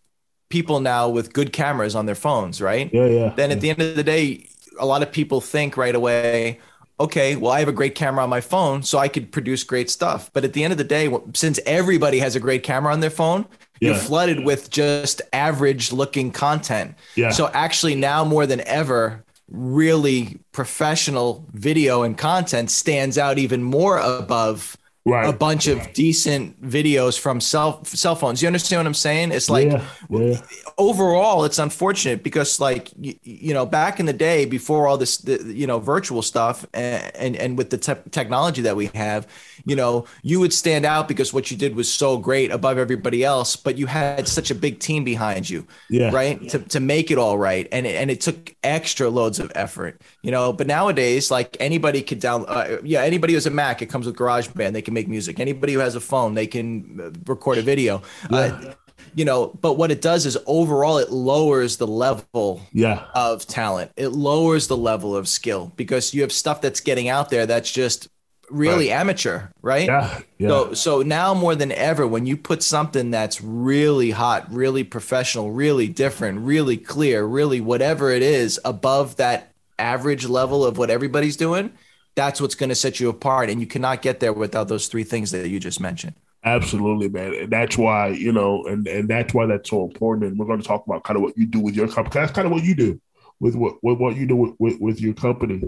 people 0.49 0.81
now 0.81 1.09
with 1.09 1.33
good 1.33 1.53
cameras 1.53 1.95
on 1.95 2.07
their 2.07 2.15
phones, 2.15 2.61
right? 2.61 2.93
Yeah, 2.93 3.07
yeah. 3.07 3.35
Then 3.35 3.51
at 3.51 3.59
yeah. 3.59 3.61
the 3.61 3.71
end 3.71 3.83
of 3.83 3.97
the 3.97 4.03
day, 4.03 4.49
a 4.79 4.87
lot 4.87 5.03
of 5.03 5.13
people 5.13 5.41
think 5.41 5.77
right 5.77 5.95
away, 5.95 6.61
okay, 7.01 7.35
well, 7.35 7.51
I 7.51 7.59
have 7.61 7.69
a 7.69 7.73
great 7.73 7.95
camera 7.95 8.23
on 8.23 8.31
my 8.31 8.43
phone, 8.43 8.83
so 8.83 8.99
I 8.99 9.09
could 9.09 9.33
produce 9.33 9.65
great 9.65 9.91
stuff. 9.91 10.31
But 10.33 10.45
at 10.45 10.53
the 10.53 10.63
end 10.63 10.73
of 10.73 10.79
the 10.79 10.85
day, 10.85 11.11
since 11.35 11.59
everybody 11.67 12.19
has 12.19 12.37
a 12.37 12.41
great 12.41 12.63
camera 12.63 12.93
on 12.93 13.01
their 13.01 13.11
phone, 13.11 13.47
yeah. 13.81 13.91
you're 13.91 13.99
flooded 13.99 14.45
with 14.45 14.71
just 14.71 15.23
average 15.33 15.93
looking 15.93 16.31
content. 16.31 16.95
Yeah. 17.17 17.31
So 17.31 17.49
actually, 17.55 17.95
now 17.95 18.25
more 18.25 18.47
than 18.47 18.61
ever, 18.61 19.25
really 19.51 20.39
professional 20.53 21.47
video 21.53 22.03
and 22.03 22.17
content 22.17 22.71
stands 22.71 23.19
out 23.19 23.39
even 23.39 23.63
more 23.63 23.99
above 23.99 24.77
right. 25.05 25.29
a 25.29 25.33
bunch 25.33 25.67
of 25.67 25.93
decent 25.93 26.61
videos 26.63 27.19
from 27.19 27.41
cell 27.41 27.85
cell 27.85 28.15
phones. 28.15 28.43
You 28.43 28.47
understand 28.47 28.81
what 28.81 28.87
I'm 28.87 28.95
saying? 28.95 29.33
It's 29.33 29.49
like 29.49 29.71
yeah, 29.71 29.85
yeah. 30.11 30.41
overall, 30.79 31.45
it's 31.45 31.59
unfortunate 31.59 32.23
because 32.23 32.61
like 32.61 32.91
you, 33.01 33.15
you, 33.23 33.55
know 33.55 33.67
back 33.67 34.01
in 34.01 34.07
the 34.07 34.13
day 34.13 34.45
before 34.45 34.87
all 34.87 34.99
this 34.99 35.19
the, 35.19 35.43
you 35.53 35.67
know 35.67 35.79
virtual 35.79 36.23
stuff 36.23 36.67
and 36.75 37.11
and, 37.17 37.37
and 37.37 37.59
with 37.59 37.71
the 37.71 37.79
te- 37.79 38.11
technology 38.11 38.63
that 38.63 38.77
we 38.77 38.87
have, 38.95 39.27
you 39.65 39.77
know 39.77 40.07
you 40.23 40.41
would 40.41 40.53
stand 40.53 40.85
out 40.85 41.09
because 41.09 41.33
what 41.33 41.51
you 41.51 41.57
did 41.57 41.75
was 41.75 41.93
so 41.93 42.19
great 42.19 42.51
above 42.51 42.79
everybody 42.79 43.25
else, 43.25 43.57
but 43.57 43.79
you 43.79 43.87
had 43.87 44.29
such 44.29 44.51
a 44.51 44.55
big 44.55 44.81
team 44.81 45.05
behind 45.05 45.49
you, 45.49 45.67
yeah. 45.89 46.11
right, 46.11 46.49
to 46.49 46.59
to 46.59 46.81
make 46.81 47.11
it 47.11 47.19
all 47.19 47.39
right, 47.39 47.67
and 47.73 47.87
it, 47.87 47.97
and 47.97 48.11
it 48.11 48.21
took 48.21 48.55
extra 48.63 49.09
loads 49.09 49.39
of 49.39 49.51
effort, 49.55 50.01
you 50.23 50.31
know. 50.31 50.53
But 50.53 50.67
nowadays, 50.67 51.31
like 51.31 51.57
anybody 51.61 52.03
could 52.03 52.21
down, 52.21 52.45
uh, 52.47 52.79
yeah, 52.85 53.03
anybody 53.03 53.33
who 53.33 53.37
has 53.37 53.47
a 53.47 53.51
Mac, 53.51 53.83
it 53.83 53.87
comes 53.87 54.07
with 54.07 54.17
GarageBand, 54.17 54.73
they 54.73 54.83
can 54.83 54.90
make 54.91 55.09
music. 55.09 55.41
Anybody 55.41 55.75
who 55.75 55.81
has 55.81 55.95
a 55.95 56.01
phone, 56.01 56.35
they 56.35 56.47
can 56.47 57.01
uh, 57.01 57.11
record 57.27 57.59
a 57.59 57.63
video. 57.63 58.03
Yeah. 58.31 58.37
Uh, 58.37 58.75
you 59.15 59.25
know, 59.25 59.49
but 59.61 59.75
what 59.75 59.91
it 59.91 60.01
does 60.01 60.27
is 60.27 60.39
overall 60.47 60.99
it 60.99 61.11
lowers 61.11 61.79
the 61.79 61.87
level 61.87 62.63
yeah. 62.73 63.07
of 63.15 63.47
talent. 63.47 63.91
It 63.97 64.09
lowers 64.09 64.69
the 64.69 64.77
level 64.77 65.17
of 65.17 65.27
skill 65.27 65.73
because 65.77 66.15
you 66.15 66.23
have 66.23 66.33
stuff 66.33 66.61
that's 66.61 66.81
getting 66.81 67.09
out 67.09 67.31
there 67.31 67.47
that's 67.47 67.71
just 67.71 68.09
really 68.51 68.91
right. 68.91 69.01
amateur, 69.01 69.49
right? 69.63 69.87
Yeah, 69.87 70.21
yeah. 70.39 70.49
So 70.49 70.75
so 70.75 71.03
now 71.03 71.35
more 71.35 71.55
than 71.55 71.73
ever, 71.73 72.07
when 72.07 72.27
you 72.27 72.37
put 72.37 72.63
something 72.63 73.11
that's 73.11 73.41
really 73.41 74.11
hot, 74.11 74.53
really 74.53 74.85
professional, 74.85 75.51
really 75.53 75.89
different, 75.89 76.41
really 76.41 76.77
clear, 76.77 77.25
really 77.25 77.61
whatever 77.61 78.11
it 78.11 78.23
is 78.23 78.61
above 78.65 79.17
that 79.17 79.53
average 79.79 80.27
level 80.27 80.65
of 80.65 80.79
what 80.79 80.91
everybody's 80.91 81.37
doing, 81.37 81.73
that's 82.21 82.41
what's 82.41 82.55
going 82.55 82.69
to 82.69 82.75
set 82.75 83.01
you 83.01 83.09
apart. 83.09 83.49
And 83.49 83.61
you 83.61 83.67
cannot 83.67 84.03
get 84.03 84.21
there 84.21 84.33
without 84.33 84.69
those 84.69 84.89
three 84.89 85.05
things 85.05 85.31
that 85.31 85.49
you 85.49 85.59
just 85.59 85.81
mentioned. 85.81 86.15
Absolutely, 86.45 87.09
man. 87.09 87.35
And 87.35 87.51
that's 87.51 87.77
why, 87.77 88.09
you 88.09 88.33
know, 88.33 88.65
and, 88.65 88.87
and 88.87 89.09
that's 89.09 89.35
why 89.35 89.47
that's 89.47 89.71
so 89.71 89.85
important. 89.85 90.31
And 90.31 90.39
we're 90.39 90.47
going 90.47 90.61
to 90.61 90.67
talk 90.67 90.87
about 90.87 91.05
kind 91.05 91.17
of 91.17 91.23
what 91.23 91.37
you 91.37 91.47
do 91.47 91.61
with 91.61 91.75
your 91.75 91.89
company. 91.89 92.21
That's 92.21 92.33
kind 92.33 92.47
of 92.47 92.53
what 92.53 92.63
you 92.63 92.75
do 92.75 93.01
with 93.41 93.55
what, 93.55 93.83
with 93.83 93.99
what 93.99 94.17
you 94.17 94.27
do 94.27 94.37
with, 94.37 94.55
with, 94.59 94.81
with 94.81 95.01
your 95.01 95.15
company. 95.15 95.63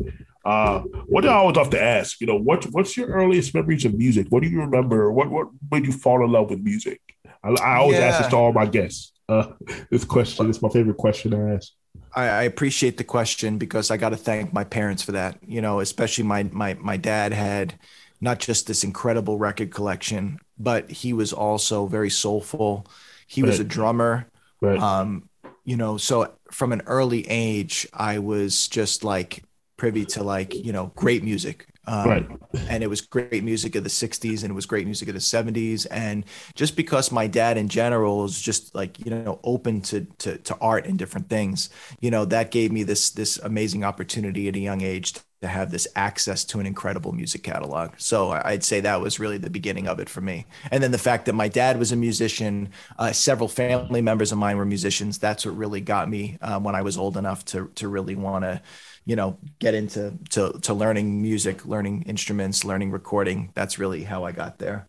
Uh, 0.45 0.81
what 1.07 1.27
I 1.27 1.35
always 1.35 1.57
have 1.57 1.71
to 1.71 1.83
ask, 1.83 2.21
you 2.21 2.27
know, 2.27 2.37
what 2.37 2.65
what's 2.73 2.97
your 2.97 3.09
earliest 3.09 3.55
memories 3.55 3.85
of 3.85 3.95
music? 3.95 4.27
What 4.31 4.43
do 4.43 4.49
you 4.49 4.61
remember? 4.61 5.13
What 5.13 5.31
what 5.31 5.49
made 5.71 5.87
you 5.87 5.93
fall 5.93 6.25
in 6.25 6.33
love 6.33 6.51
with 6.51 6.61
music? 6.61 7.01
I, 7.45 7.51
I 7.51 7.77
always 7.77 7.99
yeah. 7.99 8.07
ask 8.07 8.19
this 8.19 8.29
to 8.29 8.37
all 8.37 8.53
my 8.53 8.67
guests. 8.67 9.13
Uh, 9.29 9.53
this 9.91 10.05
question 10.05 10.51
is 10.51 10.61
my 10.61 10.69
favorite 10.69 10.97
question 10.97 11.31
to 11.31 11.55
ask. 11.55 11.73
I, 12.15 12.25
I 12.25 12.43
appreciate 12.43 12.97
the 12.97 13.05
question 13.05 13.59
because 13.59 13.91
I 13.91 13.97
got 13.97 14.11
to 14.11 14.17
thank 14.17 14.53
my 14.53 14.65
parents 14.65 15.03
for 15.03 15.13
that. 15.13 15.39
You 15.47 15.61
know, 15.61 15.81
especially 15.81 16.25
my 16.25 16.45
my 16.45 16.75
my 16.75 16.97
dad 16.97 17.33
had 17.33 17.79
not 18.21 18.39
just 18.39 18.67
this 18.67 18.85
incredible 18.85 19.39
record 19.39 19.71
collection, 19.71 20.39
but 20.59 20.91
he 20.91 21.13
was 21.13 21.33
also 21.33 21.87
very 21.87 22.11
soulful. 22.11 22.87
He 23.27 23.43
right. 23.43 23.49
was 23.49 23.61
a 23.61 23.65
drummer. 23.65 24.29
Right. 24.61 24.79
Um, 24.79 25.29
you 25.65 25.77
know, 25.77 25.97
so 25.97 26.33
from 26.51 26.73
an 26.73 26.83
early 26.87 27.27
age, 27.29 27.87
I 27.93 28.19
was 28.19 28.69
just 28.69 29.05
like 29.05 29.43
privy 29.77 30.05
to 30.05 30.23
like 30.23 30.55
you 30.55 30.73
know 30.73 30.93
great 30.95 31.25
music 31.25 31.67
um, 31.87 32.09
right. 32.09 32.29
And 32.69 32.83
it 32.83 32.87
was 32.87 33.01
great 33.01 33.43
music 33.43 33.75
of 33.75 33.83
the 33.83 33.91
60s 33.91 34.43
and 34.43 34.51
it 34.51 34.55
was 34.55 34.67
great 34.67 34.87
music 34.87 35.09
of 35.09 35.15
the 35.15 35.21
70s. 35.21 35.87
And 35.91 36.25
just 36.55 36.77
because 36.77 37.11
my 37.11 37.27
dad 37.27 37.57
in 37.57 37.69
general 37.69 38.25
is 38.25 38.41
just 38.41 38.75
like, 38.75 39.05
you 39.05 39.11
know, 39.11 39.41
open 39.43 39.81
to, 39.83 40.07
to, 40.19 40.39
to 40.39 40.57
art 40.61 40.87
and 40.87 40.99
different 40.99 41.29
things, 41.29 41.71
you 42.01 42.11
know, 42.11 42.25
that 42.27 42.51
gave 42.51 42.71
me 42.71 42.85
this, 42.85 43.11
this 43.11 43.39
amazing 43.39 43.85
opportunity 43.85 44.49
at 44.49 44.55
a 44.55 44.61
young 44.61 44.81
age 44.81 45.15
to 45.43 45.49
have 45.49 45.73
this 45.73 45.89
access 45.97 46.45
to 46.45 46.61
an 46.61 46.67
incredible 46.67 47.11
music 47.11 47.43
catalog. 47.43 47.91
So 47.99 48.31
I'd 48.31 48.63
say 48.63 48.81
that 48.81 49.01
was 49.01 49.19
really 49.19 49.39
the 49.39 49.51
beginning 49.51 49.89
of 49.89 49.99
it 49.99 50.09
for 50.09 50.21
me. 50.21 50.47
And 50.71 50.81
then 50.81 50.93
the 50.93 50.99
fact 50.99 51.27
that 51.27 51.35
my 51.35 51.49
dad 51.49 51.81
was 51.81 51.91
a 51.91 51.97
musician, 51.97 52.71
uh, 52.97 53.11
several 53.11 53.49
family 53.49 54.01
members 54.01 54.31
of 54.31 54.39
mine 54.39 54.57
were 54.57 54.65
musicians. 54.65 55.19
That's 55.19 55.45
what 55.45 55.57
really 55.57 55.81
got 55.81 56.09
me 56.09 56.39
uh, 56.41 56.61
when 56.61 56.77
I 56.77 56.83
was 56.83 56.97
old 56.97 57.17
enough 57.17 57.45
to 57.47 57.71
to 57.75 57.89
really 57.89 58.15
want 58.15 58.45
to, 58.45 58.63
you 59.05 59.17
know, 59.17 59.39
get 59.59 59.75
into 59.75 60.19
to 60.31 60.53
to 60.63 60.75
learning 60.75 61.21
music, 61.21 61.67
learning 61.67 62.03
instruments, 62.03 62.65
learning 62.65 62.91
recording. 62.91 63.51
That's 63.55 63.79
really 63.79 64.05
how 64.05 64.25
I 64.25 64.33
got 64.33 64.59
there. 64.59 64.89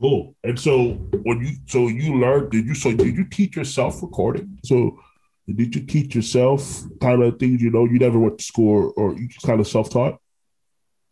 Cool. 0.00 0.34
And 0.44 0.58
so 0.58 0.92
when 1.24 1.40
you 1.40 1.56
so 1.66 1.88
you 1.88 2.18
learned, 2.18 2.50
did 2.50 2.66
you 2.66 2.74
so 2.74 2.92
did 2.92 3.16
you 3.16 3.24
teach 3.24 3.56
yourself 3.56 4.02
recording? 4.02 4.58
So 4.64 4.98
did 5.46 5.74
you 5.74 5.82
teach 5.82 6.14
yourself 6.14 6.82
kind 7.00 7.22
of 7.22 7.38
things 7.38 7.60
you 7.60 7.70
know 7.70 7.84
you 7.84 7.98
never 7.98 8.18
went 8.18 8.38
to 8.38 8.44
school 8.44 8.92
or, 8.96 9.10
or 9.10 9.14
you 9.14 9.28
kind 9.44 9.60
of 9.60 9.66
self-taught? 9.66 10.18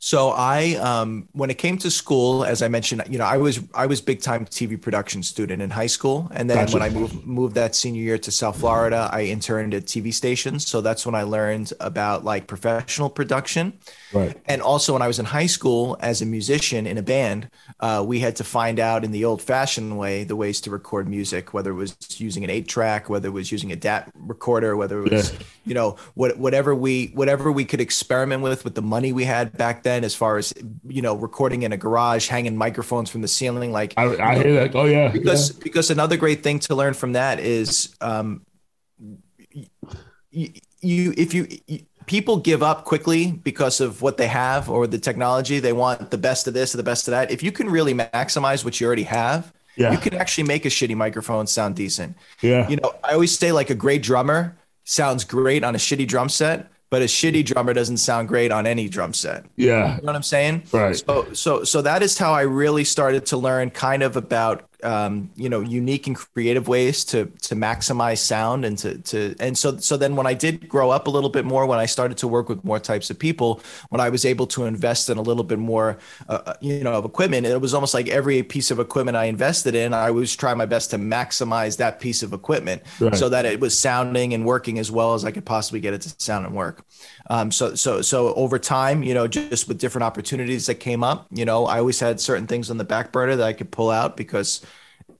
So 0.00 0.30
I, 0.30 0.74
um, 0.74 1.28
when 1.32 1.50
it 1.50 1.58
came 1.58 1.76
to 1.78 1.90
school, 1.90 2.44
as 2.44 2.62
I 2.62 2.68
mentioned, 2.68 3.02
you 3.10 3.18
know, 3.18 3.24
I 3.24 3.36
was 3.36 3.60
I 3.74 3.86
was 3.86 4.00
big 4.00 4.22
time 4.22 4.46
TV 4.46 4.80
production 4.80 5.24
student 5.24 5.60
in 5.60 5.70
high 5.70 5.88
school, 5.88 6.30
and 6.32 6.48
then 6.48 6.58
gotcha. 6.58 6.72
when 6.72 6.82
I 6.82 6.90
moved 6.90 7.26
moved 7.26 7.54
that 7.56 7.74
senior 7.74 8.02
year 8.02 8.18
to 8.18 8.30
South 8.30 8.60
Florida, 8.60 9.10
I 9.12 9.24
interned 9.24 9.74
at 9.74 9.86
TV 9.86 10.14
stations. 10.14 10.66
So 10.68 10.80
that's 10.80 11.04
when 11.04 11.16
I 11.16 11.24
learned 11.24 11.72
about 11.80 12.24
like 12.24 12.46
professional 12.46 13.10
production. 13.10 13.72
Right. 14.12 14.40
And 14.46 14.62
also, 14.62 14.92
when 14.92 15.02
I 15.02 15.08
was 15.08 15.18
in 15.18 15.24
high 15.24 15.46
school 15.46 15.96
as 15.98 16.22
a 16.22 16.26
musician 16.26 16.86
in 16.86 16.96
a 16.96 17.02
band, 17.02 17.50
uh, 17.80 18.04
we 18.06 18.20
had 18.20 18.36
to 18.36 18.44
find 18.44 18.78
out 18.78 19.04
in 19.04 19.10
the 19.10 19.24
old 19.24 19.42
fashioned 19.42 19.98
way 19.98 20.22
the 20.22 20.36
ways 20.36 20.60
to 20.62 20.70
record 20.70 21.08
music, 21.08 21.52
whether 21.52 21.72
it 21.72 21.74
was 21.74 21.96
using 22.20 22.44
an 22.44 22.50
eight 22.50 22.68
track, 22.68 23.10
whether 23.10 23.28
it 23.28 23.32
was 23.32 23.50
using 23.50 23.72
a 23.72 23.76
DAT 23.76 24.12
recorder, 24.14 24.76
whether 24.76 25.04
it 25.04 25.10
was, 25.10 25.32
yeah. 25.32 25.38
You 25.68 25.74
know, 25.74 25.96
what, 26.14 26.38
whatever 26.38 26.74
we 26.74 27.06
whatever 27.14 27.52
we 27.52 27.64
could 27.64 27.80
experiment 27.80 28.42
with 28.42 28.64
with 28.64 28.74
the 28.74 28.82
money 28.82 29.12
we 29.12 29.24
had 29.24 29.56
back 29.56 29.82
then, 29.82 30.02
as 30.02 30.14
far 30.14 30.38
as 30.38 30.54
you 30.86 31.02
know, 31.02 31.14
recording 31.14 31.62
in 31.62 31.72
a 31.72 31.76
garage, 31.76 32.28
hanging 32.28 32.56
microphones 32.56 33.10
from 33.10 33.20
the 33.20 33.28
ceiling. 33.28 33.70
Like 33.70 33.94
I, 33.96 34.04
I 34.16 34.34
hear 34.42 34.54
that. 34.54 34.74
Oh 34.74 34.86
yeah. 34.86 35.08
Because 35.08 35.52
yeah. 35.52 35.60
because 35.62 35.90
another 35.90 36.16
great 36.16 36.42
thing 36.42 36.58
to 36.60 36.74
learn 36.74 36.94
from 36.94 37.12
that 37.12 37.38
is 37.38 37.94
um, 38.00 38.44
you, 40.30 40.52
you 40.80 41.14
if 41.16 41.34
you, 41.34 41.46
you 41.66 41.80
people 42.06 42.38
give 42.38 42.62
up 42.62 42.84
quickly 42.84 43.30
because 43.30 43.80
of 43.80 44.02
what 44.02 44.16
they 44.16 44.26
have 44.26 44.68
or 44.68 44.86
the 44.86 44.98
technology. 44.98 45.60
They 45.60 45.72
want 45.72 46.10
the 46.10 46.18
best 46.18 46.48
of 46.48 46.54
this 46.54 46.74
or 46.74 46.78
the 46.78 46.82
best 46.82 47.06
of 47.06 47.12
that. 47.12 47.30
If 47.30 47.42
you 47.42 47.52
can 47.52 47.70
really 47.70 47.94
maximize 47.94 48.64
what 48.64 48.80
you 48.80 48.86
already 48.86 49.04
have, 49.04 49.52
yeah. 49.76 49.92
you 49.92 49.98
can 49.98 50.14
actually 50.14 50.44
make 50.44 50.64
a 50.64 50.68
shitty 50.68 50.96
microphone 50.96 51.46
sound 51.46 51.76
decent. 51.76 52.16
Yeah. 52.40 52.68
You 52.68 52.76
know, 52.76 52.94
I 53.04 53.12
always 53.12 53.38
say 53.38 53.52
like 53.52 53.70
a 53.70 53.74
great 53.74 54.02
drummer 54.02 54.56
sounds 54.88 55.22
great 55.24 55.62
on 55.64 55.74
a 55.74 55.78
shitty 55.78 56.06
drum 56.06 56.28
set, 56.28 56.70
but 56.90 57.02
a 57.02 57.04
shitty 57.04 57.44
drummer 57.44 57.74
doesn't 57.74 57.98
sound 57.98 58.26
great 58.28 58.50
on 58.50 58.66
any 58.66 58.88
drum 58.88 59.12
set. 59.12 59.44
Yeah. 59.56 59.96
You 59.96 60.02
know 60.02 60.06
what 60.06 60.16
I'm 60.16 60.22
saying? 60.22 60.64
Right. 60.72 60.96
So 60.96 61.32
so 61.34 61.64
so 61.64 61.82
that 61.82 62.02
is 62.02 62.16
how 62.16 62.32
I 62.32 62.42
really 62.42 62.84
started 62.84 63.26
to 63.26 63.36
learn 63.36 63.70
kind 63.70 64.02
of 64.02 64.16
about 64.16 64.67
um, 64.84 65.30
you 65.34 65.48
know 65.48 65.60
unique 65.60 66.06
and 66.06 66.16
creative 66.16 66.68
ways 66.68 67.04
to 67.06 67.26
to 67.42 67.56
maximize 67.56 68.18
sound 68.18 68.64
and 68.64 68.78
to 68.78 68.98
to 68.98 69.34
and 69.40 69.58
so 69.58 69.76
so 69.78 69.96
then 69.96 70.14
when 70.14 70.26
I 70.26 70.34
did 70.34 70.68
grow 70.68 70.90
up 70.90 71.08
a 71.08 71.10
little 71.10 71.30
bit 71.30 71.44
more 71.44 71.66
when 71.66 71.78
I 71.78 71.86
started 71.86 72.16
to 72.18 72.28
work 72.28 72.48
with 72.48 72.64
more 72.64 72.78
types 72.78 73.10
of 73.10 73.18
people 73.18 73.60
when 73.88 74.00
I 74.00 74.08
was 74.08 74.24
able 74.24 74.46
to 74.48 74.64
invest 74.66 75.10
in 75.10 75.18
a 75.18 75.22
little 75.22 75.42
bit 75.42 75.58
more 75.58 75.98
uh, 76.28 76.40
uh 76.46 76.54
you 76.60 76.84
know 76.84 76.92
of 76.92 77.04
equipment 77.04 77.46
it 77.46 77.60
was 77.60 77.74
almost 77.74 77.92
like 77.92 78.08
every 78.08 78.42
piece 78.42 78.70
of 78.70 78.78
equipment 78.78 79.16
I 79.16 79.24
invested 79.24 79.74
in 79.74 79.92
I 79.92 80.10
was 80.12 80.36
trying 80.36 80.58
my 80.58 80.66
best 80.66 80.90
to 80.90 80.98
maximize 80.98 81.76
that 81.78 81.98
piece 81.98 82.22
of 82.22 82.32
equipment 82.32 82.82
right. 83.00 83.16
so 83.16 83.28
that 83.28 83.44
it 83.46 83.58
was 83.58 83.76
sounding 83.76 84.32
and 84.32 84.44
working 84.44 84.78
as 84.78 84.92
well 84.92 85.14
as 85.14 85.24
I 85.24 85.32
could 85.32 85.44
possibly 85.44 85.80
get 85.80 85.92
it 85.94 86.02
to 86.02 86.14
sound 86.18 86.46
and 86.46 86.54
work 86.54 86.84
um, 87.30 87.50
so 87.50 87.74
so 87.74 88.00
so 88.00 88.32
over 88.34 88.60
time 88.60 89.02
you 89.02 89.14
know 89.14 89.26
just 89.26 89.66
with 89.66 89.78
different 89.78 90.04
opportunities 90.04 90.66
that 90.66 90.76
came 90.76 91.02
up 91.02 91.26
you 91.32 91.44
know 91.44 91.66
I 91.66 91.80
always 91.80 91.98
had 91.98 92.20
certain 92.20 92.46
things 92.46 92.70
on 92.70 92.78
the 92.78 92.84
back 92.84 93.10
burner 93.10 93.34
that 93.34 93.46
I 93.46 93.52
could 93.52 93.72
pull 93.72 93.90
out 93.90 94.16
because 94.16 94.64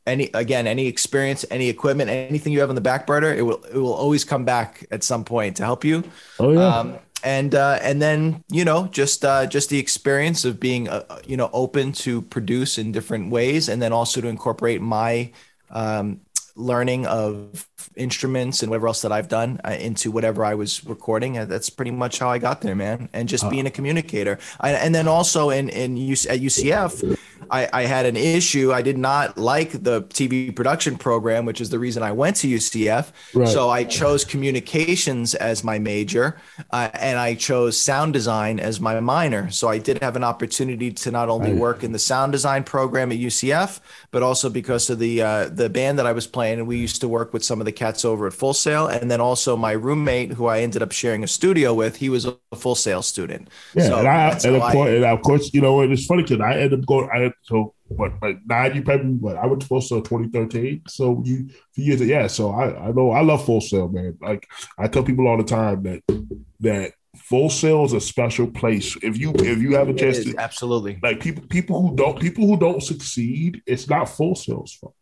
any 0.09 0.30
again 0.34 0.66
any 0.66 0.86
experience 0.86 1.44
any 1.50 1.68
equipment 1.68 2.11
anything 2.11 2.52
you 2.52 2.61
have 2.61 2.68
on 2.68 2.74
the 2.74 2.80
back 2.80 3.06
burner 3.06 3.32
it 3.32 3.42
will 3.42 3.62
it 3.64 3.76
will 3.76 3.94
always 3.94 4.24
come 4.24 4.44
back 4.44 4.86
at 4.90 5.04
some 5.04 5.24
point 5.24 5.56
to 5.56 5.64
help 5.64 5.84
you. 5.84 6.02
Oh 6.40 6.52
yeah. 6.52 6.66
Um, 6.66 6.98
and 7.24 7.54
uh, 7.54 7.78
and 7.82 8.00
then 8.00 8.44
you 8.50 8.64
know 8.64 8.86
just 8.88 9.24
uh, 9.24 9.46
just 9.46 9.70
the 9.70 9.78
experience 9.78 10.44
of 10.44 10.61
being 10.61 10.88
uh, 10.88 11.20
you 11.26 11.36
know 11.36 11.50
open 11.52 11.92
to 11.92 12.22
produce 12.22 12.78
in 12.78 12.92
different 12.92 13.30
ways 13.30 13.68
and 13.68 13.82
then 13.82 13.92
also 13.92 14.20
to 14.20 14.28
incorporate 14.28 14.80
my 14.80 15.32
um, 15.70 16.20
learning 16.54 17.06
of 17.06 17.66
instruments 17.97 18.62
and 18.62 18.70
whatever 18.70 18.89
else 18.89 19.03
that 19.03 19.12
I've 19.12 19.29
done 19.29 19.61
uh, 19.64 19.70
into 19.70 20.11
whatever 20.11 20.45
I 20.45 20.55
was 20.55 20.85
recording. 20.85 21.37
And 21.37 21.51
that's 21.51 21.70
pretty 21.70 21.91
much 21.91 22.18
how 22.18 22.31
I 22.31 22.39
got 22.39 22.61
there, 22.61 22.74
man. 22.74 23.09
And 23.12 23.29
just 23.29 23.45
uh, 23.45 23.51
being 23.51 23.66
a 23.66 23.70
communicator. 23.70 24.39
I, 24.61 24.72
and 24.72 24.95
then 24.95 25.09
also 25.09 25.51
in 25.51 25.68
in 25.68 25.97
UC, 25.97 26.31
at 26.31 26.41
UCF, 26.41 27.18
I, 27.51 27.68
I 27.72 27.83
had 27.83 28.07
an 28.07 28.16
issue. 28.16 28.72
I 28.72 28.83
did 28.83 28.99
not 28.99 29.39
like 29.39 29.70
the 29.83 30.03
TV 30.03 30.55
production 30.55 30.97
program, 30.97 31.45
which 31.45 31.61
is 31.61 31.70
the 31.70 31.79
reason 31.79 32.03
I 32.03 32.12
went 32.12 32.37
to 32.37 32.49
UCF. 32.49 33.12
Right. 33.35 33.49
So 33.49 33.70
I 33.70 33.85
chose 33.85 34.24
communications 34.24 35.35
as 35.35 35.64
my 35.64 35.79
major, 35.79 36.41
uh, 36.70 36.91
and 36.95 37.18
I 37.18 37.35
chose 37.35 37.79
sound 37.81 38.12
design 38.12 38.61
as 38.61 38.81
my 38.81 38.99
minor. 39.01 39.51
So 39.51 39.68
I 39.68 39.79
did 39.79 40.03
have 40.03 40.16
an 40.16 40.24
opportunity 40.24 40.93
to 40.93 41.11
not 41.11 41.29
only 41.29 41.53
work 41.53 41.83
in 41.83 41.93
the 41.93 41.99
sound 41.99 42.33
design 42.33 42.64
program 42.64 43.12
at 43.12 43.18
UCF, 43.18 43.81
but 44.11 44.22
also 44.22 44.51
because 44.51 44.91
of 44.91 44.99
the 44.99 45.22
uh, 45.22 45.49
the 45.49 45.68
band 45.68 45.99
that 45.99 46.07
I 46.07 46.12
was 46.12 46.26
playing, 46.26 46.59
and 46.59 46.68
we 46.68 46.79
used 46.79 47.01
to 47.01 47.09
work 47.09 47.33
with 47.33 47.45
some 47.45 47.61
of 47.61 47.67
the 47.68 47.72
cats 47.72 48.04
over 48.04 48.26
at 48.26 48.32
Full 48.32 48.54
Sail, 48.54 48.86
and 48.86 49.10
then 49.10 49.20
also 49.20 49.56
my 49.56 49.72
roommate, 49.72 50.32
who 50.32 50.46
I 50.46 50.60
ended 50.60 50.82
up 50.82 50.90
sharing 50.90 51.22
a 51.22 51.28
studio 51.28 51.74
with, 51.74 51.96
he 51.96 52.08
was 52.08 52.24
a 52.24 52.36
Full 52.56 52.74
Sail 52.74 53.02
student. 53.02 53.48
Yeah, 53.74 53.88
so 53.88 53.98
and, 53.98 54.08
I, 54.08 54.30
and, 54.30 54.56
of 54.56 54.62
course, 54.72 54.88
I, 54.88 54.94
and 54.94 55.04
of 55.04 55.22
course, 55.22 55.52
you 55.52 55.60
know, 55.60 55.82
it's 55.82 56.06
funny 56.06 56.22
because 56.22 56.40
I 56.40 56.54
ended 56.54 56.80
up 56.80 56.86
going. 56.86 57.10
I 57.12 57.30
so 57.42 57.74
what 57.88 58.12
like 58.22 58.38
nine 58.46 58.74
you 58.74 58.82
probably 58.82 59.12
what 59.12 59.36
I 59.36 59.46
went 59.46 59.60
to 59.62 59.66
Full 59.66 59.80
Sail 59.80 60.00
2013. 60.00 60.82
So 60.88 61.22
you 61.24 61.50
few 61.74 61.84
years 61.84 62.00
yeah. 62.00 62.26
So 62.26 62.50
I 62.50 62.88
I 62.88 62.92
know 62.92 63.10
I 63.10 63.20
love 63.20 63.44
Full 63.44 63.60
Sail, 63.60 63.88
man. 63.88 64.16
Like 64.20 64.48
I 64.78 64.88
tell 64.88 65.02
people 65.02 65.28
all 65.28 65.36
the 65.36 65.44
time 65.44 65.82
that 65.82 66.02
that 66.60 66.92
Full 67.16 67.50
Sail 67.50 67.84
is 67.84 67.92
a 67.92 68.00
special 68.00 68.46
place. 68.46 68.96
If 69.02 69.18
you 69.18 69.32
if 69.36 69.58
you 69.58 69.74
have 69.76 69.88
a 69.88 69.94
chance 69.94 70.24
to 70.24 70.34
absolutely 70.38 70.98
like 71.02 71.20
people 71.20 71.44
people 71.48 71.82
who 71.82 71.96
don't 71.96 72.18
people 72.18 72.46
who 72.46 72.56
don't 72.56 72.82
succeed, 72.82 73.62
it's 73.66 73.88
not 73.88 74.08
Full 74.08 74.34
Sail's 74.34 74.74
fault. 74.74 74.94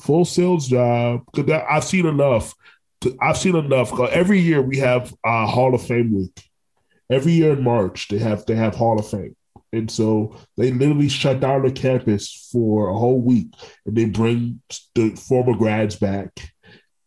Full 0.00 0.24
Sail's 0.24 0.68
job 0.68 1.22
because 1.32 1.62
I've 1.68 1.84
seen 1.84 2.06
enough. 2.06 2.54
To, 3.02 3.16
I've 3.20 3.38
seen 3.38 3.56
enough. 3.56 3.98
Every 3.98 4.40
year 4.40 4.62
we 4.62 4.78
have 4.78 5.14
uh, 5.24 5.46
Hall 5.46 5.74
of 5.74 5.82
Fame 5.82 6.14
week. 6.14 6.44
Every 7.10 7.32
year 7.32 7.52
in 7.52 7.62
March 7.62 8.08
they 8.08 8.18
have 8.18 8.44
they 8.46 8.54
have 8.54 8.74
Hall 8.74 8.98
of 8.98 9.08
Fame. 9.08 9.34
And 9.72 9.90
so 9.90 10.36
they 10.56 10.70
literally 10.70 11.08
shut 11.08 11.40
down 11.40 11.62
the 11.62 11.70
campus 11.70 12.48
for 12.50 12.88
a 12.88 12.94
whole 12.94 13.20
week 13.20 13.52
and 13.84 13.94
they 13.94 14.06
bring 14.06 14.62
the 14.94 15.10
former 15.10 15.54
grads 15.54 15.96
back 15.96 16.30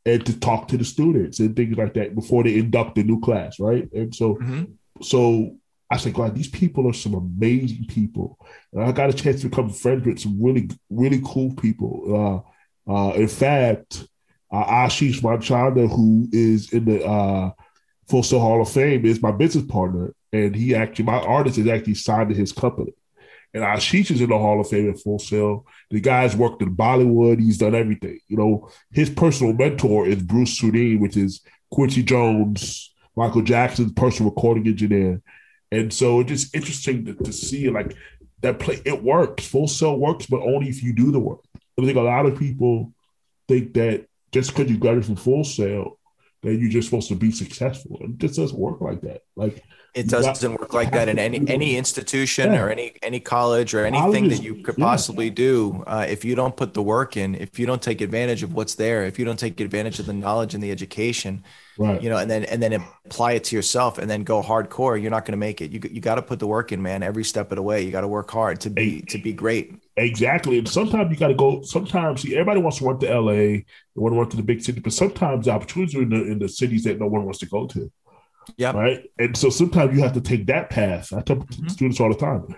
and 0.05 0.25
to 0.25 0.39
talk 0.39 0.67
to 0.67 0.77
the 0.77 0.85
students 0.85 1.39
and 1.39 1.55
things 1.55 1.75
like 1.77 1.95
that 1.95 2.13
before 2.15 2.43
they 2.43 2.57
induct 2.57 2.95
the 2.95 3.03
new 3.03 3.19
class, 3.19 3.59
right? 3.59 3.91
And 3.93 4.13
so 4.13 4.35
mm-hmm. 4.35 4.63
so 5.01 5.57
I 5.91 5.97
said, 5.97 6.13
God, 6.13 6.33
these 6.35 6.49
people 6.49 6.89
are 6.89 6.93
some 6.93 7.13
amazing 7.13 7.85
people. 7.85 8.39
And 8.71 8.81
I 8.81 8.93
got 8.93 9.09
a 9.09 9.13
chance 9.13 9.41
to 9.41 9.49
become 9.49 9.69
friends 9.69 10.05
with 10.05 10.19
some 10.19 10.41
really, 10.41 10.69
really 10.89 11.21
cool 11.23 11.53
people. 11.55 12.45
Uh, 12.47 12.50
uh, 12.91 13.13
in 13.13 13.27
fact, 13.27 14.07
uh, 14.51 14.65
Ashish 14.65 15.23
Manchanda, 15.23 15.87
who 15.87 16.27
is 16.31 16.73
in 16.73 16.85
the 16.85 17.05
uh, 17.05 17.51
Full 18.09 18.23
Sail 18.23 18.39
Hall 18.39 18.61
of 18.61 18.69
Fame, 18.69 19.05
is 19.05 19.21
my 19.21 19.31
business 19.31 19.65
partner 19.65 20.13
and 20.33 20.55
he 20.55 20.75
actually 20.75 21.05
my 21.05 21.19
artist 21.19 21.57
is 21.57 21.67
actually 21.67 21.95
signed 21.95 22.29
to 22.29 22.35
his 22.35 22.51
company. 22.51 22.93
And 23.53 23.63
Ashish 23.63 24.11
is 24.11 24.21
in 24.21 24.29
the 24.29 24.37
Hall 24.37 24.61
of 24.61 24.69
Fame 24.69 24.89
at 24.89 24.99
Full 24.99 25.19
Sail. 25.19 25.65
The 25.89 25.99
guy's 25.99 26.37
worked 26.37 26.61
in 26.61 26.75
Bollywood. 26.75 27.41
He's 27.41 27.57
done 27.57 27.75
everything. 27.75 28.19
You 28.29 28.37
know, 28.37 28.69
his 28.91 29.09
personal 29.09 29.53
mentor 29.53 30.07
is 30.07 30.23
Bruce 30.23 30.59
Swedien, 30.59 31.01
which 31.01 31.17
is 31.17 31.41
Quincy 31.69 32.01
Jones, 32.01 32.93
Michael 33.17 33.41
Jackson's 33.41 33.91
personal 33.91 34.31
recording 34.31 34.67
engineer. 34.67 35.21
And 35.69 35.91
so 35.91 36.21
it's 36.21 36.29
just 36.29 36.55
interesting 36.55 37.03
to, 37.05 37.13
to 37.13 37.33
see 37.33 37.69
like 37.69 37.93
that 38.39 38.59
play. 38.59 38.81
It 38.85 39.03
works. 39.03 39.45
Full 39.47 39.67
Sail 39.67 39.99
works, 39.99 40.27
but 40.27 40.41
only 40.41 40.69
if 40.69 40.81
you 40.81 40.93
do 40.93 41.11
the 41.11 41.19
work. 41.19 41.41
I 41.81 41.85
think 41.85 41.97
a 41.97 42.01
lot 42.01 42.25
of 42.25 42.37
people 42.37 42.93
think 43.47 43.73
that 43.73 44.07
just 44.31 44.51
because 44.51 44.69
you 44.71 44.77
graduate 44.77 45.05
from 45.05 45.15
Full 45.15 45.43
Sail, 45.43 45.97
that 46.41 46.55
you're 46.55 46.69
just 46.69 46.87
supposed 46.87 47.09
to 47.09 47.15
be 47.15 47.31
successful. 47.31 47.97
It 48.01 48.17
just 48.17 48.35
doesn't 48.35 48.57
work 48.57 48.81
like 48.81 49.01
that. 49.01 49.21
Like 49.35 49.63
it 49.93 50.07
doesn't 50.07 50.53
work 50.53 50.73
like 50.73 50.91
that 50.91 51.09
in 51.09 51.19
any 51.19 51.43
any 51.47 51.75
institution 51.75 52.53
yeah. 52.53 52.61
or 52.61 52.69
any 52.69 52.93
any 53.03 53.19
college 53.19 53.73
or 53.73 53.85
anything 53.85 54.29
that 54.29 54.41
you 54.41 54.63
could 54.63 54.77
possibly 54.77 55.27
yeah. 55.27 55.33
do. 55.33 55.83
Uh, 55.85 56.05
if 56.07 56.23
you 56.23 56.33
don't 56.33 56.55
put 56.55 56.73
the 56.73 56.81
work 56.81 57.17
in, 57.17 57.35
if 57.35 57.59
you 57.59 57.65
don't 57.65 57.81
take 57.81 57.99
advantage 57.99 58.41
of 58.41 58.53
what's 58.53 58.75
there, 58.75 59.03
if 59.03 59.19
you 59.19 59.25
don't 59.25 59.37
take 59.37 59.59
advantage 59.59 59.99
of 59.99 60.05
the 60.05 60.13
knowledge 60.13 60.53
and 60.53 60.63
the 60.63 60.71
education, 60.71 61.43
right. 61.77 62.01
you 62.01 62.09
know, 62.09 62.17
and 62.17 62.31
then 62.31 62.45
and 62.45 62.63
then 62.63 62.73
apply 63.05 63.33
it 63.33 63.43
to 63.45 63.55
yourself, 63.55 63.97
and 63.97 64.09
then 64.09 64.23
go 64.23 64.41
hardcore, 64.41 64.99
you're 64.99 65.11
not 65.11 65.25
going 65.25 65.33
to 65.33 65.37
make 65.37 65.59
it. 65.61 65.71
You 65.71 65.81
you 65.91 65.99
got 65.99 66.15
to 66.15 66.21
put 66.21 66.39
the 66.39 66.47
work 66.47 66.71
in, 66.71 66.81
man. 66.81 67.03
Every 67.03 67.25
step 67.25 67.51
of 67.51 67.57
the 67.57 67.61
way, 67.61 67.83
you 67.83 67.91
got 67.91 68.01
to 68.01 68.07
work 68.07 68.31
hard 68.31 68.61
to 68.61 68.69
be 68.69 69.01
to 69.09 69.17
be 69.17 69.33
great. 69.33 69.75
Exactly, 69.97 70.57
and 70.57 70.67
sometimes 70.67 71.11
you 71.11 71.17
got 71.17 71.27
to 71.27 71.35
go. 71.35 71.61
Sometimes 71.63 72.21
see, 72.21 72.33
everybody 72.33 72.61
wants 72.61 72.77
to 72.77 72.85
run 72.85 72.99
to 72.99 73.19
LA, 73.19 73.31
they 73.31 73.65
want 73.95 74.13
to 74.13 74.19
run 74.19 74.29
to 74.29 74.37
the 74.37 74.43
big 74.43 74.61
city, 74.61 74.79
but 74.79 74.93
sometimes 74.93 75.45
the 75.45 75.51
opportunities 75.51 75.95
are 75.95 76.01
in 76.01 76.09
the 76.09 76.23
in 76.23 76.39
the 76.39 76.47
cities 76.47 76.85
that 76.85 76.99
no 76.99 77.07
one 77.07 77.25
wants 77.25 77.39
to 77.39 77.45
go 77.45 77.67
to. 77.67 77.91
Yeah. 78.57 78.71
Right. 78.71 79.09
And 79.19 79.35
so 79.35 79.49
sometimes 79.49 79.95
you 79.95 80.01
have 80.01 80.13
to 80.13 80.21
take 80.21 80.47
that 80.47 80.69
path. 80.69 81.13
I 81.13 81.21
tell 81.21 81.37
mm-hmm. 81.37 81.67
students 81.67 81.99
all 81.99 82.09
the 82.09 82.15
time, 82.15 82.55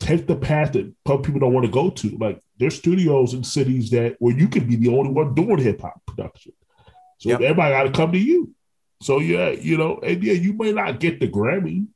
take 0.00 0.26
the 0.26 0.36
path 0.36 0.72
that 0.72 0.92
people 1.04 1.40
don't 1.40 1.52
want 1.52 1.66
to 1.66 1.72
go 1.72 1.90
to. 1.90 2.16
Like 2.18 2.40
there's 2.58 2.76
studios 2.76 3.34
in 3.34 3.44
cities 3.44 3.90
that 3.90 4.16
where 4.18 4.36
you 4.36 4.48
could 4.48 4.68
be 4.68 4.76
the 4.76 4.96
only 4.96 5.10
one 5.10 5.34
doing 5.34 5.58
hip 5.58 5.80
hop 5.80 6.00
production. 6.06 6.52
So 7.18 7.30
yep. 7.30 7.40
everybody 7.40 7.72
got 7.72 7.82
to 7.84 7.92
come 7.92 8.12
to 8.12 8.18
you. 8.18 8.54
So 9.00 9.18
yeah, 9.18 9.50
you 9.50 9.76
know, 9.76 9.98
and 10.02 10.22
yeah, 10.22 10.34
you 10.34 10.54
may 10.54 10.72
not 10.72 11.00
get 11.00 11.20
the 11.20 11.28
Grammy, 11.28 11.86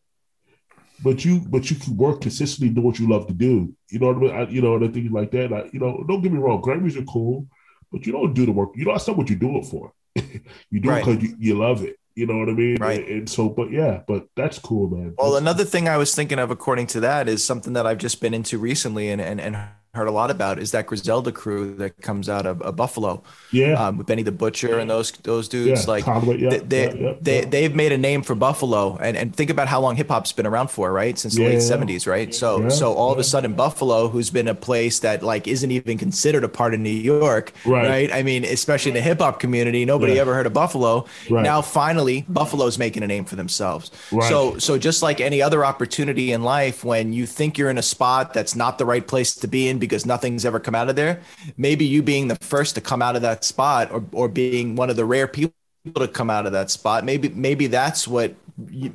but 1.02 1.24
you 1.24 1.40
but 1.40 1.70
you 1.70 1.76
can 1.76 1.96
work 1.96 2.20
consistently, 2.20 2.74
do 2.74 2.80
what 2.80 2.98
you 2.98 3.08
love 3.08 3.26
to 3.28 3.34
do. 3.34 3.74
You 3.90 3.98
know 3.98 4.08
what 4.08 4.16
I 4.16 4.20
mean? 4.20 4.30
I, 4.30 4.50
you 4.50 4.62
know, 4.62 4.76
and 4.76 4.92
things 4.92 5.12
like 5.12 5.30
that. 5.32 5.50
Like, 5.50 5.72
you 5.72 5.80
know, 5.80 6.04
don't 6.08 6.22
get 6.22 6.32
me 6.32 6.38
wrong, 6.38 6.62
Grammys 6.62 6.96
are 6.96 7.04
cool, 7.04 7.46
but 7.92 8.06
you 8.06 8.12
don't 8.12 8.34
do 8.34 8.46
the 8.46 8.52
work. 8.52 8.70
You 8.74 8.84
know, 8.84 8.92
that's 8.92 9.06
not 9.06 9.16
what 9.16 9.30
you 9.30 9.36
do 9.36 9.58
it 9.58 9.66
for. 9.66 9.92
you 10.14 10.80
do 10.80 10.88
right. 10.88 11.06
it 11.06 11.06
because 11.06 11.22
you, 11.22 11.36
you 11.38 11.54
love 11.58 11.82
it. 11.82 11.98
You 12.14 12.26
know 12.26 12.36
what 12.36 12.48
I 12.48 12.52
mean? 12.52 12.78
Right. 12.80 12.98
And, 12.98 13.18
and, 13.18 13.30
so, 13.30 13.48
but 13.48 13.70
yeah, 13.70 14.02
but 14.08 14.26
that's 14.34 14.58
cool, 14.58 14.90
man. 14.90 15.14
Well, 15.16 15.32
that's 15.32 15.40
another 15.40 15.62
cool. 15.62 15.70
thing 15.70 15.88
I 15.88 15.98
was 15.98 16.14
thinking 16.16 16.40
of, 16.40 16.50
according 16.50 16.88
to 16.88 17.00
that, 17.00 17.28
is 17.28 17.44
something 17.44 17.74
that 17.74 17.86
I've 17.86 17.98
just 17.98 18.20
been 18.20 18.34
into 18.34 18.58
recently, 18.58 19.08
and 19.08 19.20
and 19.20 19.40
and 19.40 19.56
heard 19.98 20.08
a 20.08 20.12
lot 20.12 20.30
about 20.30 20.58
is 20.58 20.70
that 20.70 20.86
Griselda 20.86 21.32
crew 21.32 21.74
that 21.74 22.00
comes 22.00 22.28
out 22.28 22.46
of, 22.46 22.62
of 22.62 22.76
Buffalo. 22.76 23.22
Yeah. 23.52 23.74
Um, 23.74 23.98
with 23.98 24.06
Benny 24.06 24.22
the 24.22 24.32
Butcher 24.32 24.78
and 24.78 24.88
those 24.88 25.10
those 25.10 25.48
dudes. 25.48 25.84
Yeah, 25.84 25.90
like 25.90 26.04
Conway, 26.04 26.38
yeah, 26.38 26.58
they 26.64 26.86
yeah, 26.86 26.94
yeah, 26.94 27.12
they, 27.20 27.40
they've 27.42 27.74
made 27.74 27.92
a 27.92 27.98
name 27.98 28.22
for 28.22 28.34
Buffalo. 28.34 28.96
And 28.96 29.16
and 29.16 29.34
think 29.34 29.50
about 29.50 29.68
how 29.68 29.80
long 29.80 29.96
hip 29.96 30.08
hop's 30.08 30.32
been 30.32 30.46
around 30.46 30.70
for, 30.70 30.92
right? 30.92 31.18
Since 31.18 31.34
the 31.34 31.44
late 31.44 31.62
seventies, 31.62 32.06
right? 32.06 32.34
So 32.34 32.68
so 32.68 32.94
all 32.94 33.12
of 33.12 33.18
a 33.18 33.24
sudden 33.24 33.54
Buffalo, 33.54 34.08
who's 34.08 34.30
been 34.30 34.48
a 34.48 34.54
place 34.54 35.00
that 35.00 35.22
like 35.22 35.46
isn't 35.48 35.70
even 35.70 35.98
considered 35.98 36.44
a 36.44 36.48
part 36.48 36.74
of 36.74 36.80
New 36.80 36.90
York, 36.90 37.52
right? 37.66 37.88
right? 37.88 38.12
I 38.12 38.22
mean, 38.22 38.44
especially 38.44 38.92
in 38.92 38.94
the 38.94 39.02
hip 39.02 39.18
hop 39.18 39.40
community, 39.40 39.84
nobody 39.84 40.18
ever 40.18 40.34
heard 40.34 40.46
of 40.46 40.52
Buffalo. 40.52 41.06
Right. 41.28 41.42
Now 41.42 41.62
finally 41.62 42.24
Buffalo's 42.28 42.78
making 42.78 43.02
a 43.02 43.06
name 43.06 43.24
for 43.24 43.36
themselves. 43.36 43.90
Right. 44.12 44.28
So 44.28 44.58
so 44.58 44.78
just 44.78 45.02
like 45.02 45.20
any 45.20 45.42
other 45.42 45.64
opportunity 45.64 46.32
in 46.32 46.42
life, 46.42 46.84
when 46.84 47.12
you 47.12 47.26
think 47.26 47.58
you're 47.58 47.70
in 47.70 47.78
a 47.78 47.82
spot 47.82 48.32
that's 48.34 48.54
not 48.54 48.78
the 48.78 48.84
right 48.84 49.06
place 49.06 49.34
to 49.34 49.48
be 49.48 49.68
in 49.68 49.78
because 49.88 50.06
nothing's 50.06 50.44
ever 50.44 50.60
come 50.60 50.74
out 50.74 50.88
of 50.88 50.96
there. 50.96 51.20
Maybe 51.56 51.84
you 51.84 52.02
being 52.02 52.28
the 52.28 52.36
first 52.36 52.74
to 52.74 52.80
come 52.80 53.02
out 53.02 53.16
of 53.16 53.22
that 53.22 53.44
spot 53.44 53.90
or, 53.90 54.04
or 54.12 54.28
being 54.28 54.76
one 54.76 54.90
of 54.90 54.96
the 54.96 55.04
rare 55.04 55.26
people 55.26 55.54
to 55.94 56.08
come 56.08 56.30
out 56.30 56.46
of 56.46 56.52
that 56.52 56.70
spot. 56.70 57.04
Maybe 57.04 57.28
maybe 57.30 57.66
that's 57.66 58.06
what 58.06 58.34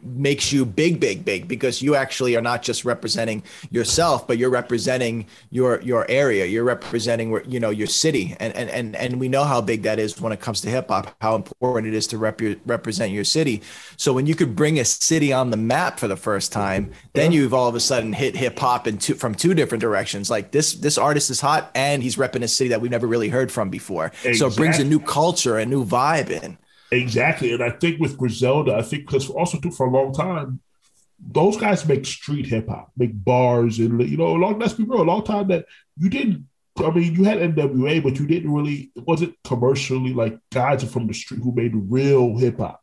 makes 0.03 0.51
you 0.51 0.65
big, 0.65 0.99
big, 0.99 1.23
big 1.23 1.47
because 1.47 1.81
you 1.81 1.95
actually 1.95 2.35
are 2.35 2.41
not 2.41 2.63
just 2.63 2.83
representing 2.83 3.43
yourself, 3.69 4.27
but 4.27 4.37
you're 4.37 4.49
representing 4.49 5.25
your 5.51 5.81
your 5.81 6.05
area. 6.09 6.45
You're 6.45 6.65
representing 6.65 7.39
you 7.49 7.59
know 7.59 7.69
your 7.69 7.87
city, 7.87 8.35
and 8.39 8.53
and 8.55 8.69
and 8.69 8.95
and 8.95 9.19
we 9.19 9.29
know 9.29 9.43
how 9.45 9.61
big 9.61 9.83
that 9.83 9.99
is 9.99 10.19
when 10.19 10.33
it 10.33 10.41
comes 10.41 10.61
to 10.61 10.69
hip 10.69 10.89
hop. 10.89 11.15
How 11.21 11.35
important 11.35 11.93
it 11.93 11.95
is 11.95 12.07
to 12.07 12.17
rep- 12.17 12.41
represent 12.65 13.11
your 13.11 13.23
city. 13.23 13.61
So 13.95 14.11
when 14.11 14.25
you 14.25 14.35
could 14.35 14.55
bring 14.55 14.79
a 14.79 14.85
city 14.85 15.31
on 15.31 15.49
the 15.49 15.57
map 15.57 15.99
for 15.99 16.07
the 16.07 16.17
first 16.17 16.51
time, 16.51 16.91
then 17.13 17.31
you've 17.31 17.53
all 17.53 17.69
of 17.69 17.75
a 17.75 17.79
sudden 17.79 18.11
hit 18.11 18.35
hip 18.35 18.59
hop 18.59 18.87
in 18.87 18.97
two, 18.97 19.15
from 19.15 19.33
two 19.33 19.53
different 19.53 19.81
directions. 19.81 20.29
Like 20.29 20.51
this 20.51 20.73
this 20.73 20.97
artist 20.97 21.29
is 21.29 21.39
hot, 21.39 21.71
and 21.73 22.03
he's 22.03 22.17
repping 22.17 22.43
a 22.43 22.47
city 22.47 22.69
that 22.69 22.81
we've 22.81 22.91
never 22.91 23.07
really 23.07 23.29
heard 23.29 23.51
from 23.51 23.69
before. 23.69 24.07
Exactly. 24.07 24.33
So 24.33 24.47
it 24.47 24.55
brings 24.57 24.79
a 24.79 24.83
new 24.83 24.99
culture, 24.99 25.57
a 25.57 25.65
new 25.65 25.85
vibe 25.85 26.29
in. 26.29 26.57
Exactly, 26.91 27.53
and 27.53 27.63
I 27.63 27.71
think 27.71 27.99
with 27.99 28.17
Griselda, 28.17 28.75
I 28.75 28.81
think 28.81 29.07
because 29.07 29.29
also 29.29 29.59
too 29.59 29.71
for 29.71 29.87
a 29.87 29.91
long 29.91 30.13
time, 30.13 30.59
those 31.19 31.57
guys 31.57 31.87
make 31.87 32.05
street 32.05 32.45
hip 32.45 32.67
hop, 32.67 32.91
make 32.97 33.11
bars, 33.13 33.79
and 33.79 34.01
you 34.09 34.17
know, 34.17 34.27
a 34.27 34.37
long 34.37 34.59
let's 34.59 34.73
be 34.73 34.83
real, 34.83 35.01
a 35.01 35.03
long 35.03 35.23
time 35.23 35.47
that 35.47 35.65
you 35.97 36.09
didn't. 36.09 36.47
I 36.77 36.89
mean, 36.89 37.13
you 37.13 37.23
had 37.23 37.37
NWA, 37.37 38.01
but 38.03 38.17
you 38.19 38.25
didn't 38.27 38.51
really. 38.51 38.91
It 38.95 39.05
wasn't 39.05 39.35
commercially 39.43 40.13
like 40.13 40.37
guys 40.51 40.83
from 40.83 41.07
the 41.07 41.13
street 41.13 41.41
who 41.41 41.53
made 41.53 41.71
real 41.75 42.37
hip 42.37 42.57
hop. 42.57 42.81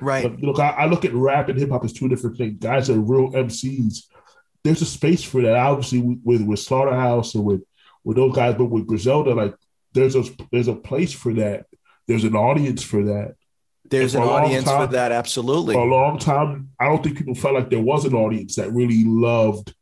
Right. 0.00 0.38
look, 0.42 0.58
I, 0.58 0.70
I, 0.70 0.86
look 0.86 1.06
at 1.06 1.14
rap 1.14 1.48
and 1.48 1.58
hip 1.58 1.70
hop 1.70 1.84
as 1.84 1.92
two 1.92 2.08
different 2.08 2.36
things. 2.36 2.58
Guys 2.58 2.90
are 2.90 2.98
real 2.98 3.30
MCs. 3.32 4.04
There's 4.62 4.82
a 4.82 4.86
space 4.86 5.22
for 5.22 5.40
that, 5.42 5.56
obviously, 5.56 6.00
with 6.00 6.42
with 6.42 6.58
Slaughterhouse 6.58 7.34
and 7.34 7.44
with 7.44 7.62
with 8.04 8.16
those 8.16 8.34
guys, 8.34 8.54
but 8.56 8.66
with 8.66 8.86
Griselda, 8.86 9.34
like 9.34 9.54
there's 9.92 10.16
a 10.16 10.24
there's 10.50 10.68
a 10.68 10.74
place 10.74 11.12
for 11.12 11.32
that. 11.34 11.66
There's 12.06 12.24
an 12.24 12.36
audience 12.36 12.82
for 12.82 13.04
that. 13.04 13.34
There's 13.88 14.14
an 14.14 14.22
audience 14.22 14.64
time, 14.64 14.86
for 14.88 14.92
that, 14.94 15.12
absolutely. 15.12 15.74
For 15.74 15.86
a 15.86 15.90
long 15.90 16.18
time, 16.18 16.70
I 16.80 16.86
don't 16.86 17.02
think 17.04 17.18
people 17.18 17.34
felt 17.34 17.54
like 17.54 17.70
there 17.70 17.80
was 17.80 18.04
an 18.04 18.14
audience 18.14 18.56
that 18.56 18.72
really 18.72 19.04
loved 19.04 19.74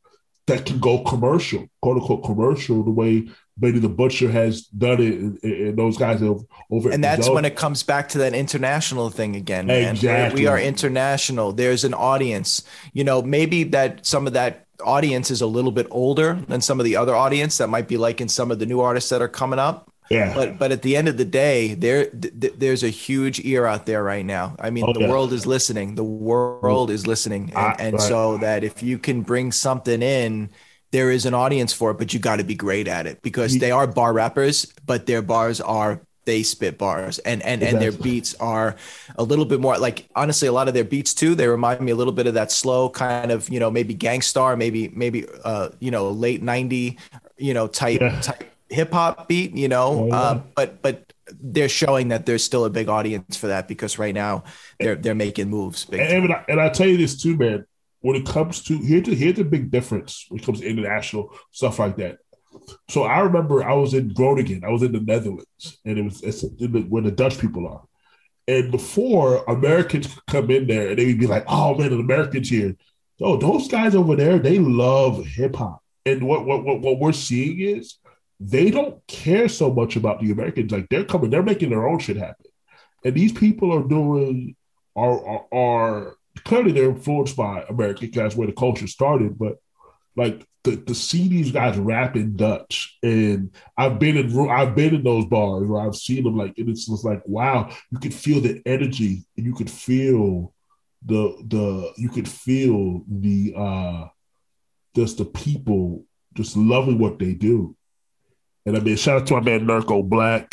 that 0.47 0.66
can 0.66 0.79
go 0.79 1.03
commercial, 1.05 1.66
quote 1.81 1.97
unquote 1.97 2.25
commercial, 2.25 2.83
the 2.83 2.91
way 2.91 3.29
Benny 3.57 3.79
the 3.79 3.89
Butcher 3.89 4.31
has 4.31 4.62
done 4.62 5.01
it, 5.01 5.14
and, 5.14 5.43
and 5.43 5.79
those 5.79 5.97
guys 5.97 6.20
have 6.20 6.41
over. 6.70 6.91
And 6.91 7.03
that's 7.03 7.29
when 7.29 7.45
it 7.45 7.57
comes 7.57 7.83
back 7.83 8.09
to 8.11 8.18
that 8.18 8.35
international 8.35 9.11
thing 9.11 9.37
again, 9.37 9.66
man. 9.66 9.95
Exactly. 9.95 10.43
We 10.43 10.47
are 10.49 10.59
international. 10.59 11.53
There's 11.53 11.85
an 11.85 11.95
audience. 11.95 12.62
You 12.93 13.05
know, 13.05 13.22
maybe 13.22 13.64
that 13.64 14.05
some 14.05 14.27
of 14.27 14.33
that 14.33 14.66
audience 14.85 15.31
is 15.31 15.41
a 15.41 15.47
little 15.47 15.72
bit 15.72 15.87
older 15.91 16.35
than 16.49 16.61
some 16.61 16.81
of 16.81 16.85
the 16.85 16.97
other 16.97 17.14
audience 17.14 17.59
that 17.59 17.68
might 17.68 17.89
be 17.89 17.97
like 17.97 18.20
in 18.20 18.29
some 18.29 18.51
of 18.51 18.59
the 18.59 18.66
new 18.66 18.81
artists 18.81 19.11
that 19.11 19.22
are 19.22 19.29
coming 19.29 19.59
up. 19.59 19.91
Yeah. 20.11 20.34
But 20.34 20.59
but 20.59 20.72
at 20.72 20.82
the 20.82 20.96
end 20.96 21.09
of 21.09 21.16
the 21.16 21.24
day, 21.24 21.74
there 21.74 22.07
th- 22.07 22.55
there's 22.57 22.82
a 22.82 22.88
huge 22.88 23.40
ear 23.44 23.66
out 23.66 23.86
there 23.86 24.02
right 24.02 24.24
now. 24.24 24.55
I 24.59 24.70
mean, 24.70 24.84
oh, 24.86 24.92
the 24.92 25.00
yeah. 25.00 25.09
world 25.09 25.32
is 25.32 25.46
listening. 25.46 25.94
The 25.94 26.05
world 26.05 26.90
is 26.90 27.07
listening, 27.07 27.44
and, 27.44 27.57
ah, 27.57 27.76
and 27.78 27.94
right. 27.94 28.02
so 28.02 28.38
that 28.38 28.64
if 28.64 28.82
you 28.82 28.98
can 28.98 29.22
bring 29.22 29.50
something 29.50 30.02
in, 30.02 30.50
there 30.90 31.11
is 31.11 31.24
an 31.24 31.32
audience 31.34 31.72
for 31.72 31.90
it. 31.92 31.98
But 31.98 32.12
you 32.12 32.20
got 32.20 32.36
to 32.36 32.44
be 32.44 32.55
great 32.55 32.86
at 32.86 33.07
it 33.07 33.22
because 33.22 33.59
they 33.59 33.70
are 33.70 33.86
bar 33.86 34.12
rappers, 34.12 34.66
but 34.84 35.07
their 35.07 35.22
bars 35.22 35.61
are 35.61 36.00
they 36.24 36.42
spit 36.42 36.78
bars 36.78 37.18
and 37.20 37.42
and 37.42 37.62
exactly. 37.62 37.68
and 37.68 37.82
their 37.82 38.02
beats 38.02 38.34
are 38.36 38.76
a 39.16 39.22
little 39.22 39.44
bit 39.44 39.61
more 39.61 39.76
like 39.78 40.09
honestly 40.16 40.48
a 40.48 40.52
lot 40.52 40.68
of 40.68 40.74
their 40.74 40.84
beats 40.84 41.12
too 41.12 41.34
they 41.34 41.46
remind 41.46 41.80
me 41.80 41.92
a 41.92 41.94
little 41.94 42.12
bit 42.12 42.26
of 42.26 42.34
that 42.34 42.50
slow 42.50 42.88
kind 42.88 43.30
of 43.30 43.48
you 43.50 43.61
know 43.61 43.70
maybe 43.70 43.94
Gang 43.94 44.22
Starr 44.22 44.57
maybe 44.57 44.88
maybe 44.88 45.26
uh 45.44 45.68
you 45.80 45.90
know 45.90 46.11
late 46.11 46.42
90 46.42 46.98
you 47.36 47.55
know 47.55 47.66
type 47.66 48.00
yeah. 48.00 48.20
type 48.20 48.53
hip 48.69 48.93
hop 48.93 49.29
beat, 49.29 49.57
you 49.57 49.69
know, 49.69 50.05
oh, 50.05 50.07
yeah. 50.09 50.17
uh, 50.17 50.43
but 50.55 50.83
but 50.83 51.12
they're 51.41 51.69
showing 51.69 52.09
that 52.09 52.27
there's 52.27 52.45
still 52.45 52.65
a 52.65 52.71
big 52.71 52.89
audience 52.89 53.37
for 53.37 53.49
that 53.49 53.69
because 53.69 53.99
right 53.99 54.15
now 54.15 54.45
they're 54.79 54.97
they're 54.97 55.15
making 55.15 55.49
moves. 55.49 55.87
and, 55.91 56.01
and 56.01 56.33
I, 56.33 56.45
and 56.49 56.61
I 56.61 56.69
tell 56.69 56.89
you 56.89 56.97
this 56.97 57.21
too, 57.21 57.37
man. 57.37 57.67
When 58.01 58.17
it 58.17 58.27
comes 58.27 58.62
to 58.65 58.77
here's 58.77 59.05
the, 59.05 59.15
here's 59.15 59.37
the 59.37 59.45
big 59.45 59.71
difference 59.71 60.27
when 60.29 60.41
it 60.41 60.45
comes 60.45 60.61
to 60.61 60.69
international 60.69 61.33
stuff 61.53 61.79
like 61.79 61.97
that. 61.97 62.19
So 62.89 63.05
I 63.05 63.21
remember 63.21 63.65
I 63.65 63.73
was 63.73 63.95
in 63.95 64.12
Groningen, 64.12 64.62
I 64.65 64.71
was 64.71 64.83
in 64.83 64.93
the 64.93 65.01
Netherlands, 65.01 65.79
and 65.85 65.99
it 65.99 66.03
was 66.03 66.23
it's 66.23 66.43
the, 66.43 66.87
where 66.89 67.03
the 67.03 67.11
Dutch 67.11 67.39
people 67.39 67.67
are. 67.67 67.83
And 68.47 68.71
before 68.71 69.43
Americans 69.45 70.07
could 70.07 70.27
come 70.27 70.51
in 70.51 70.67
there, 70.67 70.91
and 70.91 70.99
they 70.99 71.07
would 71.07 71.19
be 71.19 71.27
like, 71.27 71.45
"Oh 71.49 71.77
man, 71.77 71.91
the 71.91 71.99
Americans 71.99 72.51
here." 72.51 72.77
Oh, 73.21 73.37
those 73.37 73.69
guys 73.69 73.95
over 73.95 74.17
there, 74.17 74.39
they 74.39 74.59
love 74.59 75.25
hip 75.25 75.57
hop. 75.57 75.83
And 76.05 76.27
what, 76.27 76.45
what 76.45 76.62
what 76.62 76.81
what 76.81 76.99
we're 76.99 77.12
seeing 77.12 77.61
is 77.61 77.97
they 78.41 78.70
don't 78.70 79.05
care 79.07 79.49
so 79.49 79.72
much 79.72 79.97
about 79.97 80.20
the 80.20 80.30
Americans. 80.30 80.72
Like 80.72 80.89
they're 80.89 81.05
coming, 81.05 81.30
they're 81.30 81.43
making 81.43 81.70
their 81.70 81.87
own 81.87 81.99
shit 81.99 82.16
happen. 82.16 82.47
And 83.05 83.14
these 83.14 83.32
people 83.32 83.72
are 83.72 83.87
doing 83.87 84.57
are 84.97 85.26
are, 85.26 85.47
are 85.53 86.16
clearly 86.45 86.72
they're 86.72 86.91
influenced 86.91 87.37
by 87.37 87.64
American 87.68 88.11
that's 88.12 88.35
where 88.35 88.47
the 88.47 88.53
culture 88.53 88.87
started, 88.87 89.39
but 89.39 89.57
like 90.16 90.47
the, 90.64 90.76
to 90.76 90.95
see 90.95 91.28
these 91.28 91.53
guys 91.53 91.76
rap 91.76 92.16
in 92.16 92.37
Dutch, 92.37 92.97
and 93.03 93.55
I've 93.76 93.99
been 93.99 94.16
in 94.16 94.51
I've 94.51 94.74
been 94.74 94.95
in 94.95 95.05
those 95.05 95.26
bars 95.26 95.68
where 95.68 95.80
I've 95.80 95.95
seen 95.95 96.24
them 96.24 96.37
like, 96.37 96.55
and 96.57 96.68
it's 96.68 96.87
just 96.87 97.05
like 97.05 97.22
wow, 97.26 97.70
you 97.91 97.99
could 97.99 98.14
feel 98.14 98.41
the 98.41 98.62
energy, 98.66 99.24
and 99.37 99.45
you 99.47 99.55
could 99.55 99.70
feel 99.70 100.55
the 101.05 101.37
the 101.47 101.93
you 101.97 102.09
could 102.09 102.28
feel 102.28 103.05
the 103.09 103.55
uh 103.57 104.07
just 104.97 105.18
the 105.18 105.24
people 105.24 106.05
just 106.35 106.57
loving 106.57 106.99
what 106.99 107.18
they 107.18 107.35
do, 107.35 107.76
and 108.67 108.77
I 108.77 108.81
mean, 108.81 108.97
shout 108.97 109.23
out 109.23 109.27
to 109.29 109.35
my 109.35 109.41
man 109.41 109.67
Nurko 109.67 110.09
Black 110.09 110.53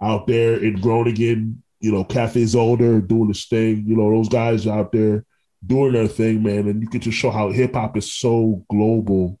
out 0.00 0.26
there 0.26 0.62
in 0.62 0.80
Groningen, 0.80 1.62
you 1.80 1.92
know, 1.92 2.04
Cafe 2.04 2.42
Zolder 2.42 3.06
doing 3.06 3.28
his 3.28 3.46
thing. 3.46 3.84
You 3.86 3.96
know, 3.96 4.10
those 4.10 4.28
guys 4.28 4.66
out 4.66 4.92
there 4.92 5.24
doing 5.64 5.92
their 5.92 6.08
thing, 6.08 6.42
man. 6.42 6.68
And 6.68 6.82
you 6.82 6.88
can 6.88 7.00
just 7.00 7.16
show 7.16 7.30
how 7.30 7.50
hip 7.50 7.74
hop 7.74 7.96
is 7.96 8.12
so 8.12 8.64
global. 8.68 9.38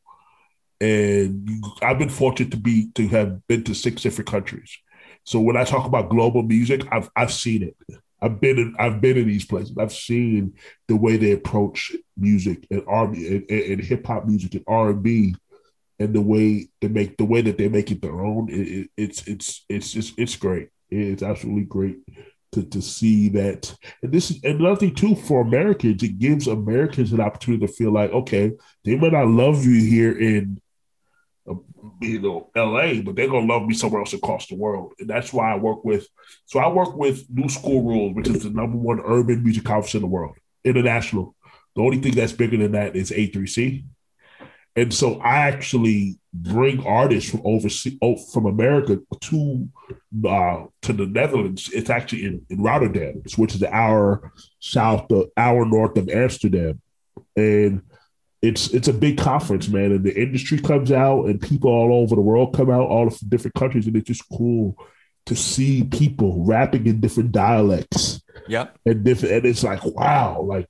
And 0.80 1.48
I've 1.82 1.98
been 1.98 2.08
fortunate 2.08 2.50
to 2.52 2.58
be 2.58 2.90
to 2.94 3.08
have 3.08 3.46
been 3.48 3.64
to 3.64 3.74
six 3.74 4.02
different 4.02 4.30
countries. 4.30 4.76
So 5.24 5.40
when 5.40 5.56
I 5.56 5.64
talk 5.64 5.86
about 5.86 6.10
global 6.10 6.42
music, 6.42 6.82
I've 6.92 7.10
I've 7.16 7.32
seen 7.32 7.62
it. 7.62 7.76
I've 8.22 8.40
been 8.40 8.58
in 8.58 8.76
I've 8.78 9.00
been 9.00 9.16
in 9.16 9.26
these 9.26 9.46
places. 9.46 9.76
I've 9.78 9.92
seen 9.92 10.54
the 10.86 10.96
way 10.96 11.16
they 11.16 11.32
approach 11.32 11.92
music 12.16 12.66
and 12.70 12.82
R 12.86 13.06
and, 13.06 13.16
and, 13.16 13.50
and 13.50 13.80
hip 13.80 14.06
hop 14.06 14.26
music 14.26 14.54
and 14.54 14.64
R 14.68 14.90
and 14.90 15.02
B 15.02 15.34
and 15.98 16.14
the 16.14 16.20
way 16.20 16.68
they 16.80 16.88
make 16.88 17.16
the 17.16 17.24
way 17.24 17.40
that 17.42 17.58
they 17.58 17.68
make 17.68 17.90
it 17.90 18.02
their 18.02 18.20
own, 18.20 18.48
it, 18.48 18.68
it, 18.68 18.90
it's 18.96 19.26
it's 19.26 19.64
it's 19.68 19.92
just 19.92 20.18
it's 20.18 20.36
great. 20.36 20.68
It's 20.90 21.22
absolutely 21.22 21.64
great 21.64 21.98
to, 22.52 22.62
to 22.62 22.82
see 22.82 23.28
that. 23.30 23.74
And 24.02 24.12
this 24.12 24.30
is 24.30 24.42
another 24.44 24.76
thing 24.76 24.94
too 24.94 25.14
for 25.14 25.40
Americans. 25.40 26.02
It 26.02 26.18
gives 26.18 26.46
Americans 26.46 27.12
an 27.12 27.20
opportunity 27.20 27.66
to 27.66 27.72
feel 27.72 27.92
like, 27.92 28.10
okay, 28.12 28.52
they 28.84 28.96
might 28.96 29.12
not 29.12 29.28
love 29.28 29.64
you 29.64 29.82
here 29.82 30.18
in 30.18 30.60
um, 31.48 31.64
you 32.00 32.20
know 32.20 32.50
LA, 32.54 33.00
but 33.02 33.16
they're 33.16 33.28
gonna 33.28 33.46
love 33.46 33.66
me 33.66 33.74
somewhere 33.74 34.00
else 34.00 34.12
across 34.12 34.46
the 34.48 34.56
world. 34.56 34.94
And 34.98 35.08
that's 35.08 35.32
why 35.32 35.52
I 35.52 35.56
work 35.56 35.84
with. 35.84 36.06
So 36.46 36.58
I 36.58 36.68
work 36.68 36.96
with 36.96 37.24
New 37.30 37.44
Skool 37.44 37.84
Rules, 37.84 38.14
which 38.14 38.28
is 38.28 38.42
the 38.42 38.50
number 38.50 38.76
one 38.76 39.00
urban 39.04 39.42
music 39.42 39.64
conference 39.64 39.94
in 39.94 40.02
the 40.02 40.08
world. 40.08 40.36
international. 40.64 41.34
The 41.74 41.82
only 41.82 41.98
thing 41.98 42.14
that's 42.14 42.32
bigger 42.32 42.56
than 42.56 42.72
that 42.72 42.96
is 42.96 43.10
A3C. 43.10 43.84
And 44.76 44.92
so 44.92 45.18
I 45.20 45.38
actually 45.38 46.18
bring 46.34 46.84
artists 46.84 47.30
from 47.30 47.40
overseas, 47.44 47.96
oh, 48.02 48.16
from 48.16 48.44
America 48.44 48.98
to 49.22 49.68
uh, 50.28 50.64
to 50.82 50.92
the 50.92 51.06
Netherlands. 51.06 51.70
It's 51.72 51.88
actually 51.88 52.26
in, 52.26 52.46
in 52.50 52.62
Rotterdam, 52.62 53.22
which 53.36 53.54
is 53.54 53.62
an 53.62 53.72
hour 53.72 54.32
south, 54.60 55.08
the 55.08 55.30
hour 55.38 55.64
north 55.64 55.96
of 55.96 56.10
Amsterdam, 56.10 56.80
and 57.36 57.82
it's 58.42 58.68
it's 58.68 58.88
a 58.88 58.92
big 58.92 59.16
conference, 59.16 59.68
man. 59.68 59.92
And 59.92 60.04
the 60.04 60.20
industry 60.20 60.58
comes 60.58 60.92
out, 60.92 61.24
and 61.24 61.40
people 61.40 61.70
all 61.70 62.02
over 62.02 62.14
the 62.14 62.20
world 62.20 62.54
come 62.54 62.70
out, 62.70 62.88
all 62.88 63.06
of 63.06 63.18
different 63.30 63.54
countries, 63.54 63.86
and 63.86 63.96
it's 63.96 64.08
just 64.08 64.28
cool 64.28 64.76
to 65.24 65.34
see 65.34 65.84
people 65.84 66.44
rapping 66.44 66.86
in 66.86 67.00
different 67.00 67.32
dialects. 67.32 68.22
Yeah, 68.46 68.66
and 68.84 69.02
different, 69.04 69.36
and 69.36 69.46
it's 69.46 69.64
like 69.64 69.84
wow, 69.84 70.42
like 70.42 70.68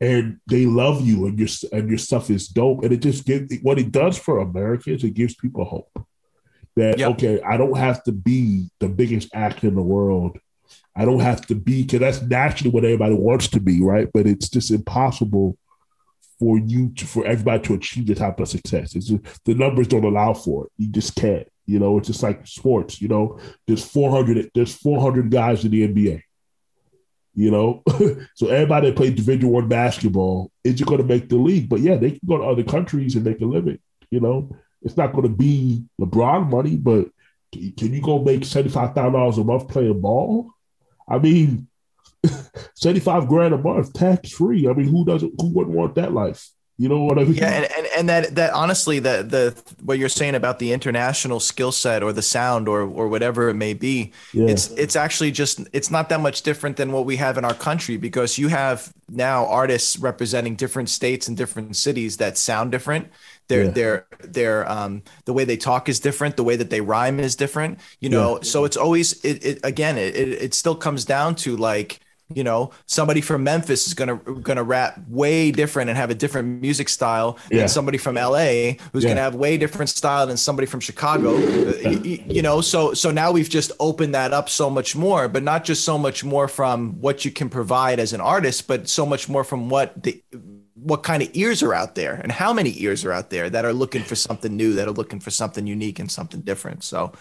and 0.00 0.38
they 0.46 0.66
love 0.66 1.06
you 1.06 1.26
and 1.26 1.38
your 1.38 1.48
and 1.72 1.88
your 1.88 1.98
stuff 1.98 2.30
is 2.30 2.48
dope. 2.48 2.82
And 2.82 2.92
it 2.92 3.00
just 3.00 3.24
gives 3.24 3.54
what 3.62 3.78
it 3.78 3.92
does 3.92 4.18
for 4.18 4.38
Americans 4.38 5.04
it 5.04 5.14
gives 5.14 5.34
people 5.34 5.64
hope 5.64 6.06
that 6.76 6.98
yep. 6.98 7.12
okay 7.12 7.40
I 7.42 7.56
don't 7.56 7.76
have 7.76 8.02
to 8.04 8.12
be 8.12 8.68
the 8.80 8.88
biggest 8.88 9.28
actor 9.34 9.68
in 9.68 9.74
the 9.74 9.82
world. 9.82 10.38
I 10.94 11.04
don't 11.04 11.20
have 11.20 11.46
to 11.46 11.54
be 11.54 11.82
because 11.82 12.00
that's 12.00 12.22
naturally 12.22 12.70
what 12.70 12.84
everybody 12.84 13.14
wants 13.14 13.48
to 13.48 13.60
be 13.60 13.82
right? 13.82 14.08
But 14.12 14.26
it's 14.26 14.48
just 14.48 14.70
impossible 14.70 15.56
for 16.38 16.58
you 16.58 16.90
to 16.90 17.06
for 17.06 17.24
everybody 17.26 17.62
to 17.64 17.74
achieve 17.74 18.06
the 18.06 18.14
type 18.14 18.38
of 18.40 18.48
success. 18.48 18.94
It's 18.94 19.06
just, 19.06 19.44
the 19.44 19.54
numbers 19.54 19.88
don't 19.88 20.04
allow 20.04 20.34
for 20.34 20.66
it. 20.66 20.72
You 20.76 20.88
just 20.88 21.14
can't 21.16 21.48
you 21.68 21.80
know? 21.80 21.98
It's 21.98 22.06
just 22.06 22.22
like 22.22 22.46
sports 22.46 23.00
you 23.00 23.08
know? 23.08 23.40
There's 23.66 23.84
400 23.84 24.50
there's 24.54 24.74
400 24.74 25.30
guys 25.30 25.64
in 25.64 25.70
the 25.70 25.88
NBA 25.88 26.22
you 27.36 27.50
know. 27.50 27.82
so 28.34 28.48
everybody 28.48 28.88
that 28.88 28.96
plays 28.96 29.14
Division 29.14 29.50
One 29.50 29.68
basketball 29.68 30.50
is 30.64 30.80
going 30.80 30.98
to 30.98 31.06
make 31.06 31.28
the 31.28 31.36
league. 31.36 31.68
But 31.68 31.80
yeah, 31.80 31.96
they 31.96 32.12
can 32.12 32.20
go 32.26 32.38
to 32.38 32.44
other 32.44 32.64
countries 32.64 33.14
and 33.14 33.24
make 33.24 33.40
a 33.40 33.44
living. 33.44 33.78
You 34.10 34.20
know, 34.20 34.56
it's 34.82 34.96
not 34.96 35.12
going 35.12 35.24
to 35.24 35.28
be 35.28 35.84
LeBron 36.00 36.50
money, 36.50 36.76
but 36.76 37.08
can 37.52 37.92
you 37.92 38.02
go 38.02 38.22
make 38.22 38.44
seventy 38.44 38.70
five 38.70 38.94
thousand 38.94 39.12
dollars 39.12 39.38
a 39.38 39.44
month 39.44 39.68
playing 39.68 40.00
ball? 40.00 40.50
I 41.08 41.18
mean, 41.18 41.68
seventy 42.74 43.00
five 43.00 43.28
grand 43.28 43.54
a 43.54 43.58
month, 43.58 43.92
tax 43.92 44.32
free. 44.32 44.66
I 44.68 44.72
mean, 44.72 44.88
who 44.88 45.04
doesn't? 45.04 45.34
Who 45.40 45.52
wouldn't 45.52 45.76
want 45.76 45.94
that 45.96 46.12
life? 46.12 46.50
You 46.78 46.90
know 46.90 47.04
what 47.04 47.18
I 47.18 47.24
mean? 47.24 47.34
Yeah, 47.34 47.48
and, 47.48 47.64
and, 47.72 47.86
and 47.96 48.08
that 48.10 48.34
that 48.34 48.52
honestly, 48.52 48.98
the 48.98 49.22
the 49.22 49.74
what 49.82 49.98
you're 49.98 50.10
saying 50.10 50.34
about 50.34 50.58
the 50.58 50.72
international 50.72 51.40
skill 51.40 51.72
set 51.72 52.02
or 52.02 52.12
the 52.12 52.20
sound 52.20 52.68
or 52.68 52.82
or 52.82 53.08
whatever 53.08 53.48
it 53.48 53.54
may 53.54 53.72
be, 53.72 54.12
yeah. 54.34 54.48
it's 54.48 54.68
it's 54.72 54.94
actually 54.94 55.30
just 55.30 55.60
it's 55.72 55.90
not 55.90 56.10
that 56.10 56.20
much 56.20 56.42
different 56.42 56.76
than 56.76 56.92
what 56.92 57.06
we 57.06 57.16
have 57.16 57.38
in 57.38 57.46
our 57.46 57.54
country 57.54 57.96
because 57.96 58.36
you 58.36 58.48
have 58.48 58.92
now 59.08 59.46
artists 59.46 59.98
representing 59.98 60.54
different 60.54 60.90
states 60.90 61.28
and 61.28 61.36
different 61.36 61.76
cities 61.76 62.18
that 62.18 62.36
sound 62.36 62.72
different. 62.72 63.08
Their 63.48 63.64
yeah. 63.64 63.70
their 63.70 64.06
their 64.20 64.70
um 64.70 65.02
the 65.24 65.32
way 65.32 65.44
they 65.44 65.56
talk 65.56 65.88
is 65.88 65.98
different, 65.98 66.36
the 66.36 66.44
way 66.44 66.56
that 66.56 66.68
they 66.68 66.82
rhyme 66.82 67.20
is 67.20 67.36
different. 67.36 67.80
You 68.00 68.10
know, 68.10 68.36
yeah. 68.36 68.42
so 68.42 68.66
it's 68.66 68.76
always 68.76 69.24
it, 69.24 69.42
it 69.42 69.60
again 69.64 69.96
it, 69.96 70.14
it 70.14 70.28
it 70.28 70.54
still 70.54 70.74
comes 70.74 71.06
down 71.06 71.36
to 71.36 71.56
like 71.56 72.00
you 72.34 72.42
know 72.42 72.70
somebody 72.86 73.20
from 73.20 73.44
memphis 73.44 73.86
is 73.86 73.94
gonna 73.94 74.16
gonna 74.16 74.62
rap 74.62 74.98
way 75.08 75.52
different 75.52 75.88
and 75.88 75.96
have 75.96 76.10
a 76.10 76.14
different 76.14 76.60
music 76.60 76.88
style 76.88 77.38
yeah. 77.50 77.58
than 77.58 77.68
somebody 77.68 77.98
from 77.98 78.16
la 78.16 78.38
who's 78.38 79.04
yeah. 79.04 79.10
gonna 79.10 79.20
have 79.20 79.34
way 79.36 79.56
different 79.56 79.88
style 79.88 80.26
than 80.26 80.36
somebody 80.36 80.66
from 80.66 80.80
chicago 80.80 81.36
uh, 81.36 81.90
you, 81.90 82.22
you 82.26 82.42
know 82.42 82.60
so 82.60 82.92
so 82.92 83.10
now 83.10 83.30
we've 83.30 83.48
just 83.48 83.70
opened 83.78 84.14
that 84.14 84.32
up 84.32 84.48
so 84.48 84.68
much 84.68 84.96
more 84.96 85.28
but 85.28 85.42
not 85.42 85.64
just 85.64 85.84
so 85.84 85.96
much 85.96 86.24
more 86.24 86.48
from 86.48 87.00
what 87.00 87.24
you 87.24 87.30
can 87.30 87.48
provide 87.48 88.00
as 88.00 88.12
an 88.12 88.20
artist 88.20 88.66
but 88.66 88.88
so 88.88 89.06
much 89.06 89.28
more 89.28 89.44
from 89.44 89.68
what 89.68 90.02
the 90.02 90.20
what 90.74 91.02
kind 91.02 91.22
of 91.22 91.28
ears 91.34 91.62
are 91.62 91.74
out 91.74 91.94
there 91.94 92.14
and 92.14 92.30
how 92.30 92.52
many 92.52 92.80
ears 92.82 93.04
are 93.04 93.12
out 93.12 93.30
there 93.30 93.48
that 93.48 93.64
are 93.64 93.72
looking 93.72 94.02
for 94.02 94.14
something 94.14 94.56
new 94.56 94.74
that 94.74 94.86
are 94.86 94.92
looking 94.92 95.20
for 95.20 95.30
something 95.30 95.66
unique 95.66 95.98
and 95.98 96.10
something 96.10 96.40
different 96.40 96.82
so 96.82 97.12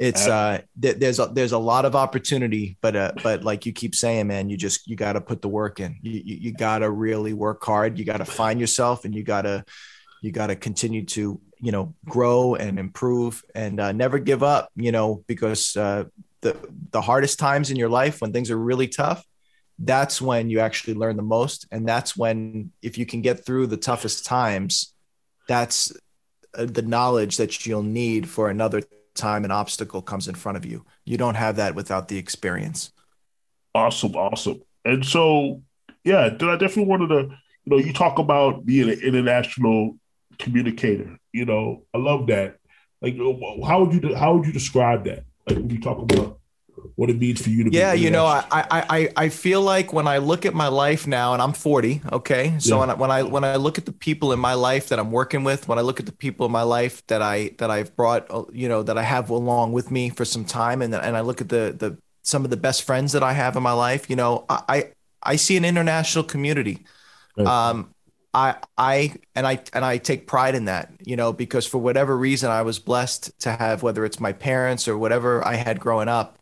it's 0.00 0.26
uh 0.26 0.60
th- 0.80 0.96
there's 0.96 1.18
a 1.18 1.26
there's 1.26 1.52
a 1.52 1.58
lot 1.58 1.84
of 1.84 1.94
opportunity 1.94 2.78
but 2.80 2.96
uh 2.96 3.12
but 3.22 3.44
like 3.44 3.66
you 3.66 3.72
keep 3.72 3.94
saying 3.94 4.26
man 4.26 4.48
you 4.48 4.56
just 4.56 4.88
you 4.88 4.96
got 4.96 5.12
to 5.12 5.20
put 5.20 5.42
the 5.42 5.48
work 5.48 5.78
in. 5.78 5.98
You 6.02 6.22
you, 6.24 6.36
you 6.36 6.52
got 6.52 6.78
to 6.78 6.90
really 6.90 7.32
work 7.32 7.62
hard. 7.62 7.98
You 7.98 8.04
got 8.04 8.16
to 8.16 8.24
find 8.24 8.58
yourself 8.58 9.04
and 9.04 9.14
you 9.14 9.22
got 9.22 9.42
to 9.42 9.64
you 10.22 10.32
got 10.32 10.48
to 10.48 10.56
continue 10.56 11.04
to 11.04 11.40
you 11.58 11.72
know 11.72 11.94
grow 12.06 12.54
and 12.54 12.78
improve 12.78 13.44
and 13.54 13.78
uh, 13.78 13.92
never 13.92 14.18
give 14.18 14.42
up 14.42 14.70
you 14.74 14.90
know 14.90 15.22
because 15.26 15.76
uh 15.76 16.04
the 16.40 16.56
the 16.90 17.02
hardest 17.02 17.38
times 17.38 17.70
in 17.70 17.76
your 17.76 17.90
life 17.90 18.20
when 18.20 18.32
things 18.32 18.50
are 18.50 18.58
really 18.58 18.88
tough 18.88 19.24
that's 19.82 20.20
when 20.20 20.50
you 20.50 20.60
actually 20.60 20.94
learn 20.94 21.16
the 21.16 21.22
most. 21.22 21.66
And 21.72 21.88
that's 21.88 22.16
when 22.16 22.70
if 22.82 22.98
you 22.98 23.06
can 23.06 23.22
get 23.22 23.44
through 23.44 23.66
the 23.66 23.78
toughest 23.78 24.26
times 24.26 24.94
that's 25.48 25.92
uh, 26.54 26.66
the 26.66 26.82
knowledge 26.82 27.38
that 27.38 27.66
you'll 27.66 27.82
need 27.82 28.28
for 28.28 28.50
another 28.50 28.82
time 29.14 29.44
an 29.44 29.50
obstacle 29.50 30.02
comes 30.02 30.28
in 30.28 30.34
front 30.34 30.56
of 30.56 30.64
you. 30.64 30.84
You 31.04 31.16
don't 31.16 31.34
have 31.34 31.56
that 31.56 31.74
without 31.74 32.08
the 32.08 32.18
experience. 32.18 32.92
Awesome, 33.74 34.14
awesome. 34.16 34.62
And 34.84 35.04
so, 35.04 35.62
yeah, 36.04 36.26
I 36.26 36.28
definitely 36.30 36.86
wanted 36.86 37.08
to, 37.08 37.36
you 37.64 37.66
know, 37.66 37.78
you 37.78 37.92
talk 37.92 38.18
about 38.18 38.64
being 38.64 38.88
an 38.88 39.00
international 39.00 39.96
communicator. 40.38 41.16
You 41.32 41.44
know, 41.44 41.84
I 41.94 41.98
love 41.98 42.26
that. 42.28 42.56
Like, 43.00 43.16
how 43.16 43.84
would 43.84 44.02
you 44.02 44.14
how 44.14 44.34
would 44.34 44.46
you 44.46 44.52
describe 44.52 45.04
that? 45.04 45.24
Like 45.46 45.58
when 45.58 45.70
you 45.70 45.80
talk 45.80 45.98
about 45.98 46.39
what 46.96 47.10
it 47.10 47.18
means 47.18 47.40
for 47.42 47.50
you 47.50 47.64
to 47.64 47.70
be. 47.70 47.76
yeah 47.76 47.92
you 47.92 48.10
know 48.10 48.26
I, 48.26 48.44
I 48.50 49.08
i 49.16 49.28
feel 49.28 49.62
like 49.62 49.92
when 49.92 50.06
i 50.06 50.18
look 50.18 50.46
at 50.46 50.54
my 50.54 50.68
life 50.68 51.06
now 51.06 51.32
and 51.32 51.42
i'm 51.42 51.52
40 51.52 52.02
okay 52.12 52.54
so 52.58 52.74
yeah. 52.74 52.80
when, 52.80 52.90
I, 52.90 52.94
when 52.94 53.10
i 53.10 53.22
when 53.22 53.44
i 53.44 53.56
look 53.56 53.78
at 53.78 53.86
the 53.86 53.92
people 53.92 54.32
in 54.32 54.38
my 54.38 54.54
life 54.54 54.88
that 54.88 54.98
i'm 54.98 55.10
working 55.10 55.44
with 55.44 55.68
when 55.68 55.78
i 55.78 55.82
look 55.82 56.00
at 56.00 56.06
the 56.06 56.12
people 56.12 56.46
in 56.46 56.52
my 56.52 56.62
life 56.62 57.06
that 57.06 57.22
i 57.22 57.50
that 57.58 57.70
i've 57.70 57.94
brought 57.96 58.26
uh, 58.30 58.44
you 58.52 58.68
know 58.68 58.82
that 58.82 58.98
i 58.98 59.02
have 59.02 59.30
along 59.30 59.72
with 59.72 59.90
me 59.90 60.10
for 60.10 60.24
some 60.24 60.44
time 60.44 60.82
and 60.82 60.94
and 60.94 61.16
i 61.16 61.20
look 61.20 61.40
at 61.40 61.48
the 61.48 61.74
the 61.78 61.96
some 62.22 62.44
of 62.44 62.50
the 62.50 62.56
best 62.56 62.82
friends 62.82 63.12
that 63.12 63.22
i 63.22 63.32
have 63.32 63.56
in 63.56 63.62
my 63.62 63.72
life 63.72 64.08
you 64.10 64.16
know 64.16 64.44
i 64.48 64.90
i 65.22 65.36
see 65.36 65.56
an 65.56 65.64
international 65.64 66.24
community 66.24 66.84
right. 67.36 67.46
um 67.46 67.94
I 68.32 68.56
I 68.78 69.14
and 69.34 69.46
I 69.46 69.60
and 69.72 69.84
I 69.84 69.98
take 69.98 70.26
pride 70.26 70.54
in 70.54 70.66
that, 70.66 70.92
you 71.04 71.16
know, 71.16 71.32
because 71.32 71.66
for 71.66 71.78
whatever 71.78 72.16
reason 72.16 72.50
I 72.50 72.62
was 72.62 72.78
blessed 72.78 73.38
to 73.40 73.52
have 73.52 73.82
whether 73.82 74.04
it's 74.04 74.20
my 74.20 74.32
parents 74.32 74.86
or 74.86 74.96
whatever 74.96 75.46
I 75.46 75.54
had 75.54 75.80
growing 75.80 76.08
up, 76.08 76.39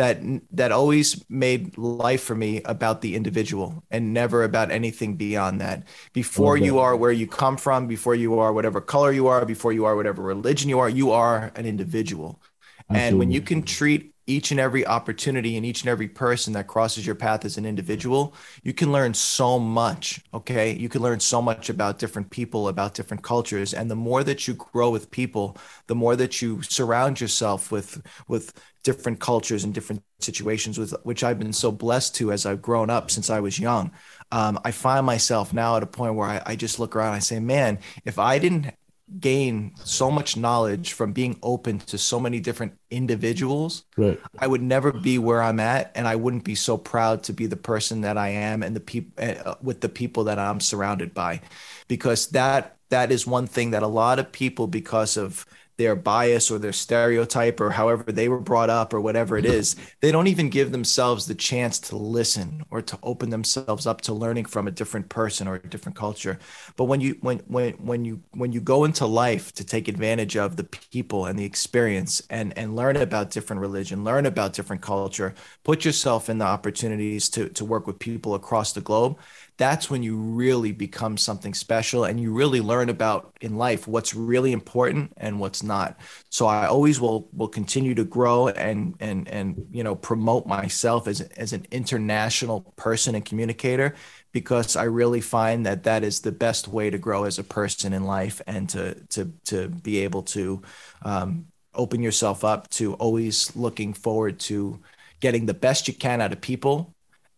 that 0.00 0.18
that 0.50 0.72
always 0.72 1.22
made 1.28 1.76
life 1.76 2.22
for 2.22 2.34
me 2.34 2.62
about 2.64 3.02
the 3.02 3.14
individual 3.14 3.84
and 3.90 4.14
never 4.14 4.44
about 4.44 4.70
anything 4.70 5.16
beyond 5.16 5.60
that. 5.60 5.86
Before 6.14 6.56
you 6.56 6.78
are 6.78 6.96
where 6.96 7.12
you 7.12 7.26
come 7.26 7.58
from 7.58 7.86
before 7.86 8.14
you 8.14 8.38
are 8.38 8.50
whatever 8.50 8.80
color 8.80 9.12
you 9.12 9.26
are 9.26 9.44
before 9.44 9.74
you 9.74 9.84
are 9.84 9.94
whatever 9.96 10.22
religion 10.22 10.70
you 10.70 10.78
are 10.78 10.88
you 10.88 11.10
are 11.10 11.52
an 11.54 11.66
individual. 11.66 12.40
Absolutely. 12.88 13.08
and 13.08 13.18
when 13.18 13.30
you 13.30 13.42
can 13.42 13.62
treat 13.62 14.14
each 14.30 14.52
and 14.52 14.60
every 14.60 14.86
opportunity 14.86 15.56
and 15.56 15.66
each 15.66 15.82
and 15.82 15.90
every 15.90 16.08
person 16.08 16.52
that 16.52 16.68
crosses 16.68 17.04
your 17.04 17.16
path 17.16 17.44
as 17.44 17.58
an 17.58 17.66
individual, 17.66 18.34
you 18.62 18.72
can 18.72 18.92
learn 18.92 19.12
so 19.12 19.58
much. 19.58 20.22
Okay. 20.32 20.76
You 20.76 20.88
can 20.88 21.02
learn 21.02 21.18
so 21.18 21.42
much 21.42 21.68
about 21.68 21.98
different 21.98 22.30
people, 22.30 22.68
about 22.68 22.94
different 22.94 23.24
cultures. 23.24 23.74
And 23.74 23.90
the 23.90 23.96
more 23.96 24.22
that 24.22 24.46
you 24.46 24.54
grow 24.54 24.90
with 24.90 25.10
people, 25.10 25.56
the 25.88 25.94
more 25.96 26.14
that 26.16 26.40
you 26.40 26.62
surround 26.62 27.20
yourself 27.20 27.72
with, 27.72 28.00
with 28.28 28.52
different 28.82 29.20
cultures 29.20 29.64
and 29.64 29.74
different 29.74 30.02
situations 30.20 30.78
with 30.78 30.94
which 31.02 31.24
I've 31.24 31.38
been 31.38 31.52
so 31.52 31.72
blessed 31.72 32.14
to 32.16 32.32
as 32.32 32.46
I've 32.46 32.62
grown 32.62 32.88
up 32.88 33.10
since 33.10 33.30
I 33.30 33.40
was 33.40 33.58
young. 33.58 33.90
Um, 34.32 34.58
I 34.64 34.70
find 34.70 35.04
myself 35.04 35.52
now 35.52 35.76
at 35.76 35.82
a 35.82 35.86
point 35.86 36.14
where 36.14 36.28
I, 36.28 36.42
I 36.46 36.56
just 36.56 36.78
look 36.78 36.94
around 36.94 37.08
and 37.08 37.16
I 37.16 37.20
say, 37.20 37.40
man, 37.40 37.78
if 38.04 38.18
I 38.18 38.38
didn't 38.38 38.72
gain 39.18 39.72
so 39.82 40.10
much 40.10 40.36
knowledge 40.36 40.92
from 40.92 41.12
being 41.12 41.38
open 41.42 41.78
to 41.78 41.98
so 41.98 42.20
many 42.20 42.38
different 42.38 42.72
individuals 42.90 43.84
right. 43.96 44.20
i 44.38 44.46
would 44.46 44.62
never 44.62 44.92
be 44.92 45.18
where 45.18 45.42
i'm 45.42 45.58
at 45.58 45.90
and 45.94 46.06
i 46.06 46.14
wouldn't 46.14 46.44
be 46.44 46.54
so 46.54 46.76
proud 46.76 47.22
to 47.22 47.32
be 47.32 47.46
the 47.46 47.56
person 47.56 48.02
that 48.02 48.16
i 48.16 48.28
am 48.28 48.62
and 48.62 48.76
the 48.76 48.80
people 48.80 49.12
uh, 49.24 49.54
with 49.62 49.80
the 49.80 49.88
people 49.88 50.24
that 50.24 50.38
i'm 50.38 50.60
surrounded 50.60 51.12
by 51.12 51.40
because 51.88 52.28
that 52.28 52.76
that 52.90 53.10
is 53.10 53.26
one 53.26 53.46
thing 53.46 53.70
that 53.70 53.82
a 53.82 53.88
lot 53.88 54.18
of 54.18 54.30
people 54.30 54.66
because 54.66 55.16
of 55.16 55.46
their 55.80 55.96
bias 55.96 56.50
or 56.50 56.58
their 56.58 56.74
stereotype 56.74 57.58
or 57.58 57.70
however 57.70 58.04
they 58.12 58.28
were 58.28 58.38
brought 58.38 58.68
up 58.68 58.92
or 58.92 59.00
whatever 59.00 59.38
it 59.38 59.46
is 59.46 59.76
they 60.00 60.12
don't 60.12 60.26
even 60.26 60.50
give 60.50 60.72
themselves 60.72 61.24
the 61.24 61.34
chance 61.34 61.78
to 61.78 61.96
listen 61.96 62.62
or 62.70 62.82
to 62.82 62.98
open 63.02 63.30
themselves 63.30 63.86
up 63.86 64.02
to 64.02 64.12
learning 64.12 64.44
from 64.44 64.68
a 64.68 64.70
different 64.70 65.08
person 65.08 65.48
or 65.48 65.54
a 65.54 65.68
different 65.68 65.96
culture. 65.96 66.38
But 66.76 66.84
when 66.84 67.00
you 67.00 67.16
when 67.22 67.38
when 67.46 67.72
when 67.74 68.04
you 68.04 68.22
when 68.32 68.52
you 68.52 68.60
go 68.60 68.84
into 68.84 69.06
life 69.06 69.54
to 69.54 69.64
take 69.64 69.88
advantage 69.88 70.36
of 70.36 70.56
the 70.56 70.64
people 70.64 71.24
and 71.24 71.38
the 71.38 71.46
experience 71.46 72.22
and 72.28 72.56
and 72.58 72.76
learn 72.76 72.96
about 72.96 73.30
different 73.30 73.62
religion 73.62 74.04
learn 74.04 74.26
about 74.26 74.52
different 74.52 74.82
culture 74.82 75.34
put 75.64 75.84
yourself 75.84 76.28
in 76.28 76.38
the 76.38 76.44
opportunities 76.44 77.28
to 77.30 77.48
to 77.50 77.64
work 77.64 77.86
with 77.86 77.98
people 77.98 78.34
across 78.34 78.72
the 78.72 78.80
globe 78.80 79.16
that's 79.60 79.90
when 79.90 80.02
you 80.02 80.16
really 80.16 80.72
become 80.72 81.18
something 81.18 81.52
special 81.52 82.04
and 82.04 82.18
you 82.18 82.32
really 82.32 82.62
learn 82.62 82.88
about 82.88 83.36
in 83.42 83.58
life 83.58 83.86
what's 83.86 84.14
really 84.14 84.52
important 84.52 85.12
and 85.18 85.38
what's 85.38 85.62
not. 85.62 86.00
So 86.30 86.46
i 86.46 86.66
always 86.66 86.98
will 86.98 87.28
will 87.34 87.46
continue 87.48 87.94
to 87.94 88.04
grow 88.04 88.48
and 88.48 88.94
and 89.00 89.28
and 89.28 89.66
you 89.70 89.84
know 89.84 89.94
promote 89.94 90.46
myself 90.46 91.06
as 91.06 91.20
as 91.20 91.52
an 91.52 91.66
international 91.70 92.62
person 92.76 93.14
and 93.14 93.22
communicator 93.22 93.94
because 94.32 94.76
i 94.76 94.84
really 94.84 95.20
find 95.20 95.66
that 95.66 95.82
that 95.82 96.04
is 96.04 96.20
the 96.20 96.32
best 96.32 96.66
way 96.66 96.88
to 96.88 96.96
grow 96.96 97.24
as 97.24 97.38
a 97.38 97.44
person 97.44 97.92
in 97.92 98.04
life 98.04 98.40
and 98.46 98.70
to 98.70 98.94
to 99.08 99.30
to 99.44 99.68
be 99.68 99.98
able 99.98 100.22
to 100.22 100.62
um, 101.02 101.44
open 101.74 102.02
yourself 102.02 102.44
up 102.44 102.68
to 102.70 102.94
always 102.94 103.54
looking 103.54 103.92
forward 103.92 104.38
to 104.40 104.80
getting 105.20 105.44
the 105.44 105.54
best 105.54 105.86
you 105.86 105.92
can 105.94 106.22
out 106.22 106.32
of 106.32 106.40
people 106.40 106.94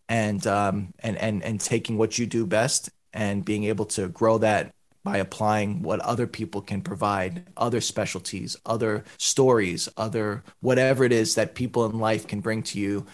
and 0.09 0.45
um, 0.47 0.93
and 0.99 1.17
and 1.17 1.43
and 1.43 1.59
taking 1.59 1.97
what 1.97 2.17
you 2.17 2.25
do 2.25 2.45
best 2.45 2.89
and 3.13 3.45
being 3.45 3.65
able 3.65 3.85
to 3.85 4.07
grow 4.09 4.37
that 4.39 4.73
by 5.03 5.17
applying 5.17 5.81
what 5.81 5.99
other 5.99 6.25
people 6.25 6.61
can 6.61 6.81
provide, 6.81 7.45
other 7.57 7.81
specialties, 7.81 8.55
other 8.65 9.03
stories, 9.17 9.89
other 9.97 10.43
whatever 10.61 11.03
it 11.03 11.11
is 11.11 11.35
that 11.35 11.55
people 11.55 11.85
in 11.85 11.99
life 11.99 12.25
can 12.27 12.39
bring 12.39 12.63
to 12.63 12.79
you. 12.79 13.05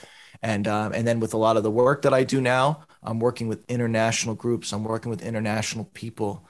And 0.41 0.67
um, 0.67 0.93
and 0.93 1.07
then 1.07 1.19
with 1.19 1.33
a 1.33 1.37
lot 1.37 1.57
of 1.57 1.63
the 1.63 1.71
work 1.71 2.03
that 2.03 2.13
I 2.13 2.23
do 2.23 2.39
now, 2.39 2.83
I'm 3.03 3.19
working 3.19 3.47
with 3.47 3.65
international 3.69 4.35
groups. 4.35 4.71
I'm 4.71 4.83
working 4.83 5.09
with 5.09 5.21
international 5.21 5.85
people. 5.93 6.47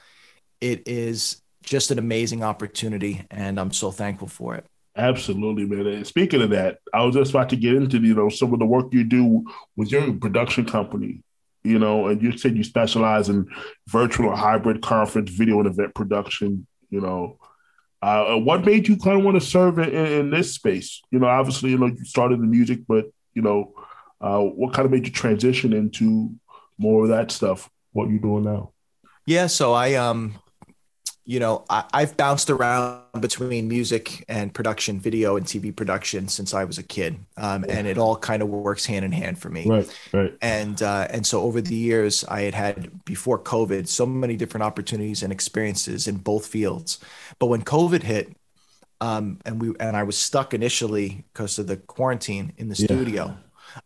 It 0.62 0.88
is 0.88 1.42
just 1.64 1.90
an 1.92 2.00
amazing 2.00 2.44
opportunity, 2.44 3.26
and 3.32 3.60
I'm 3.60 3.72
so 3.72 3.92
thankful 3.92 4.28
for 4.28 4.56
it. 4.56 4.66
Absolutely, 5.00 5.66
man. 5.66 5.88
And 5.88 6.06
speaking 6.06 6.42
of 6.42 6.50
that, 6.50 6.80
I 6.94 7.06
was 7.06 7.16
just 7.16 7.32
about 7.32 7.48
to 7.50 7.56
get 7.56 7.76
into 7.76 8.00
you 8.00 8.14
know 8.14 8.28
some 8.28 8.54
of 8.54 8.60
the 8.60 8.66
work 8.66 8.94
you 8.94 9.06
do 9.06 9.46
with 9.78 9.94
your 9.94 10.12
production 10.14 10.66
company. 10.66 11.24
You 11.64 11.80
know, 11.80 12.08
and 12.08 12.22
you 12.22 12.38
said 12.38 12.58
you 12.58 12.66
specialize 12.66 13.30
in 13.30 13.48
virtual 13.88 14.30
or 14.30 14.36
hybrid 14.36 14.82
conference, 14.82 15.30
video, 15.30 15.60
and 15.60 15.68
event 15.68 15.96
production. 15.96 16.68
You 16.90 17.00
know, 17.00 17.40
uh, 18.02 18.36
what 18.36 18.66
made 18.66 18.90
you 18.90 18.98
kind 18.98 19.18
of 19.18 19.24
want 19.24 19.40
to 19.40 19.46
serve 19.46 19.80
in, 19.80 19.90
in, 19.90 20.30
this 20.32 20.54
space? 20.54 21.02
You 21.12 21.20
know, 21.20 21.28
obviously, 21.28 21.70
you 21.70 21.78
know, 21.78 21.88
you 21.88 22.04
started 22.04 22.40
in 22.40 22.52
music, 22.52 22.82
but 22.86 23.06
you 23.34 23.42
know, 23.42 23.74
uh, 24.20 24.40
what 24.40 24.74
kind 24.74 24.86
of 24.86 24.92
made 24.92 25.06
you 25.06 25.14
transition 25.14 25.72
into 25.72 26.36
more 26.78 27.04
of 27.04 27.10
that 27.10 27.32
stuff? 27.32 27.70
What 27.94 28.10
you 28.10 28.20
doing 28.20 28.44
now? 28.44 28.74
Yeah, 29.26 29.48
so 29.48 29.72
I 29.72 29.94
um 29.94 30.36
you 31.30 31.40
know, 31.40 31.64
I, 31.70 31.86
have 31.94 32.18
bounced 32.18 32.50
around 32.50 33.04
between 33.20 33.68
music 33.68 34.26
and 34.28 34.52
production, 34.52 35.00
video 35.00 35.38
and 35.38 35.46
TV 35.46 35.74
production 35.76 36.28
since 36.28 36.56
I 36.56 36.64
was 36.64 36.80
a 36.80 36.84
kid, 36.84 37.20
um, 37.38 37.64
and 37.70 37.86
it 37.86 38.00
all 38.00 38.16
kind 38.16 38.42
of 38.42 38.50
works 38.50 38.84
hand 38.88 39.06
in 39.06 39.12
hand 39.12 39.38
for 39.38 39.52
me. 39.52 39.68
Right, 39.68 40.00
right. 40.12 40.36
And 40.42 40.82
uh, 40.82 41.06
and 41.12 41.28
so 41.28 41.42
over 41.42 41.62
the 41.62 41.76
years, 41.76 42.24
I 42.24 42.42
had 42.42 42.56
had 42.56 43.06
before 43.06 43.38
COVID 43.38 43.88
so 43.88 44.08
many 44.08 44.38
different 44.38 44.64
opportunities 44.64 45.22
and 45.22 45.32
experiences 45.32 46.08
in 46.08 46.18
both 46.18 46.48
fields. 46.48 46.98
But 47.38 47.46
when 47.46 47.62
COVID 47.62 48.02
hit, 48.02 48.36
um, 49.00 49.38
and 49.46 49.62
we 49.62 49.76
and 49.80 49.96
I 49.96 50.02
was 50.02 50.18
stuck 50.18 50.56
initially 50.56 51.26
because 51.32 51.60
of 51.60 51.68
the 51.68 51.78
quarantine 51.78 52.54
in 52.58 52.70
the 52.70 52.76
yeah. 52.76 52.88
studio. 52.88 53.38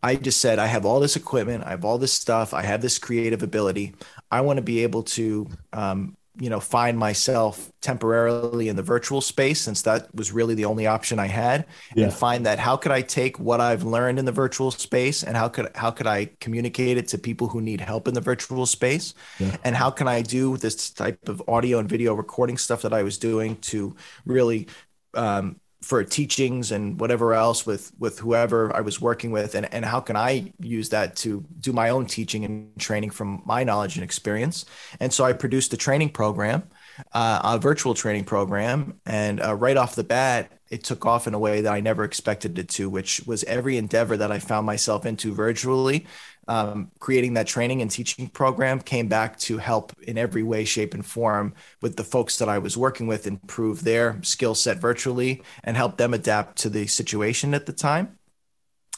I 0.02 0.16
just 0.16 0.40
said, 0.40 0.60
I 0.60 0.68
have 0.68 0.86
all 0.86 1.02
this 1.02 1.18
equipment, 1.18 1.66
I 1.66 1.72
have 1.72 1.84
all 1.84 1.98
this 1.98 2.14
stuff, 2.14 2.54
I 2.54 2.62
have 2.62 2.82
this 2.82 2.98
creative 2.98 3.44
ability. 3.44 3.96
I 4.32 4.40
want 4.40 4.56
to 4.56 4.64
be 4.64 4.84
able 4.84 5.04
to 5.04 5.50
um, 5.74 6.16
you 6.40 6.50
know 6.50 6.60
find 6.60 6.98
myself 6.98 7.72
temporarily 7.82 8.68
in 8.68 8.76
the 8.76 8.82
virtual 8.82 9.22
space 9.22 9.62
since 9.62 9.84
that 9.84 10.14
was 10.16 10.32
really 10.32 10.56
the 10.56 10.66
only 10.66 10.88
option 10.88 11.20
I 11.20 11.28
had 11.28 11.66
yeah. 11.96 12.06
and 12.06 12.14
find 12.14 12.46
that 12.48 12.58
how 12.58 12.76
could 12.76 12.92
I 12.92 13.02
take 13.02 13.40
what 13.40 13.62
I've 13.62 13.84
learned 13.84 14.18
in 14.18 14.26
the 14.26 14.32
virtual 14.32 14.72
space 14.72 15.24
and 15.24 15.38
how 15.38 15.48
could 15.48 15.70
how 15.76 15.92
could 15.92 16.08
I 16.08 16.32
communicate 16.40 16.98
it 16.98 17.08
to 17.10 17.20
people 17.20 17.48
who 17.48 17.62
need 17.62 17.82
help 17.82 18.08
in 18.08 18.16
the 18.16 18.22
virtual 18.22 18.66
space 18.66 19.14
yeah. 19.40 19.56
and 19.64 19.76
how 19.76 19.92
can 19.92 20.08
I 20.08 20.22
do 20.22 20.58
this 20.58 20.90
type 20.90 21.30
of 21.30 21.44
audio 21.48 21.78
and 21.78 21.88
video 21.88 22.16
recording 22.16 22.58
stuff 22.58 22.82
that 22.82 22.94
I 22.94 23.04
was 23.04 23.20
doing 23.20 23.58
to 23.58 23.96
really 24.26 24.68
um, 25.14 25.60
for 25.84 26.04
teachings 26.04 26.72
and 26.72 27.00
whatever 27.00 27.34
else 27.34 27.66
with 27.66 27.92
with 28.00 28.18
whoever 28.20 28.74
I 28.76 28.82
was 28.82 29.02
working 29.02 29.32
with 29.32 29.54
and, 29.54 29.72
and 29.74 29.84
how 29.84 30.00
can 30.00 30.16
I 30.16 30.54
use 30.60 30.90
that 30.90 31.16
to 31.18 31.44
do 31.60 31.74
my 31.74 31.90
own 31.90 32.06
teaching 32.06 32.46
and 32.46 32.80
training 32.80 33.10
from 33.10 33.42
my 33.46 33.64
knowledge 33.64 33.96
and 33.96 34.04
experience? 34.04 34.66
And 35.00 35.12
so 35.12 35.26
I 35.26 35.34
produced 35.34 35.74
a 35.74 35.78
training 35.78 36.10
program 36.10 36.64
uh, 37.12 37.40
a 37.44 37.60
virtual 37.60 37.94
training 37.94 38.24
program 38.26 39.00
and 39.06 39.42
uh, 39.42 39.54
right 39.56 39.78
off 39.78 39.96
the 39.96 40.04
bat 40.04 40.52
it 40.70 40.84
took 40.84 41.06
off 41.06 41.28
in 41.28 41.34
a 41.34 41.40
way 41.40 41.62
that 41.62 41.72
I 41.72 41.80
never 41.82 42.04
expected 42.04 42.58
it 42.58 42.70
to 42.70 42.90
which 42.90 43.22
was 43.26 43.44
every 43.44 43.78
endeavor 43.78 44.18
that 44.18 44.32
I 44.32 44.40
found 44.40 44.66
myself 44.66 45.06
into 45.06 45.34
virtually 45.34 46.06
um, 46.48 46.92
creating 47.00 47.36
that 47.36 47.48
training 47.48 47.82
and 47.82 47.90
teaching 47.90 48.28
program 48.28 48.80
came 48.80 49.08
back 49.08 49.38
to 49.40 49.58
help 49.58 49.94
in 50.02 50.18
every 50.18 50.44
way, 50.44 50.66
shape, 50.66 50.94
and 50.94 51.06
form 51.06 51.54
with 51.82 51.96
the 51.96 52.04
folks 52.04 52.38
that 52.38 52.50
I 52.50 52.58
was 52.58 52.78
working 52.78 53.08
with 53.08 53.28
improve 53.28 53.84
their 53.84 54.22
skill 54.24 54.56
set 54.56 54.78
virtually 54.78 55.42
and 55.64 55.78
help 55.78 55.98
them 55.98 56.14
adapt 56.14 56.58
to 56.60 56.70
the 56.70 56.88
situation 56.88 57.54
at 57.54 57.66
the 57.66 57.74
time. 57.74 58.18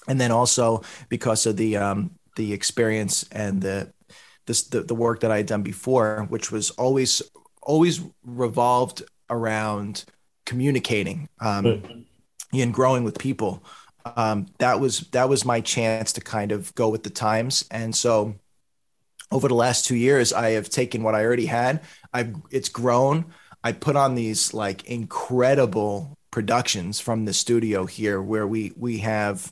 And 0.08 0.20
then 0.20 0.32
also 0.32 0.84
because 1.10 1.46
of 1.46 1.58
the 1.58 1.78
um, 1.78 2.12
the 2.36 2.54
experience 2.54 3.26
and 3.32 3.62
the, 3.62 3.92
this, 4.46 4.64
the 4.64 4.82
the 4.82 4.96
work 4.96 5.22
that 5.22 5.32
I 5.32 5.38
had 5.38 5.46
done 5.46 5.64
before, 5.64 6.26
which 6.30 6.52
was 6.52 6.72
always 6.72 7.22
always 7.62 8.02
revolved 8.24 9.04
around 9.30 10.06
communicating 10.46 11.28
um, 11.40 12.06
and 12.54 12.74
growing 12.74 13.04
with 13.04 13.18
people 13.18 13.64
um, 14.16 14.48
that 14.60 14.80
was 14.80 15.02
that 15.12 15.30
was 15.30 15.46
my 15.46 15.62
chance 15.62 16.14
to 16.14 16.22
kind 16.22 16.52
of 16.52 16.74
go 16.76 16.90
with 16.90 17.04
the 17.04 17.10
times. 17.10 17.66
And 17.72 17.96
so 17.96 18.36
over 19.32 19.48
the 19.48 19.56
last 19.56 19.86
two 19.86 19.96
years, 19.96 20.34
I 20.34 20.52
have 20.52 20.70
taken 20.70 21.04
what 21.04 21.16
I 21.16 21.26
already 21.26 21.48
had. 21.48 21.82
I've 22.14 22.36
it's 22.52 22.70
grown. 22.70 23.26
I 23.64 23.72
put 23.72 23.96
on 23.96 24.16
these 24.16 24.54
like 24.54 24.86
incredible 24.86 26.18
productions 26.30 27.00
from 27.00 27.26
the 27.26 27.34
studio 27.34 27.86
here 27.86 28.22
where 28.22 28.46
we 28.46 28.74
we 28.78 29.00
have 29.00 29.52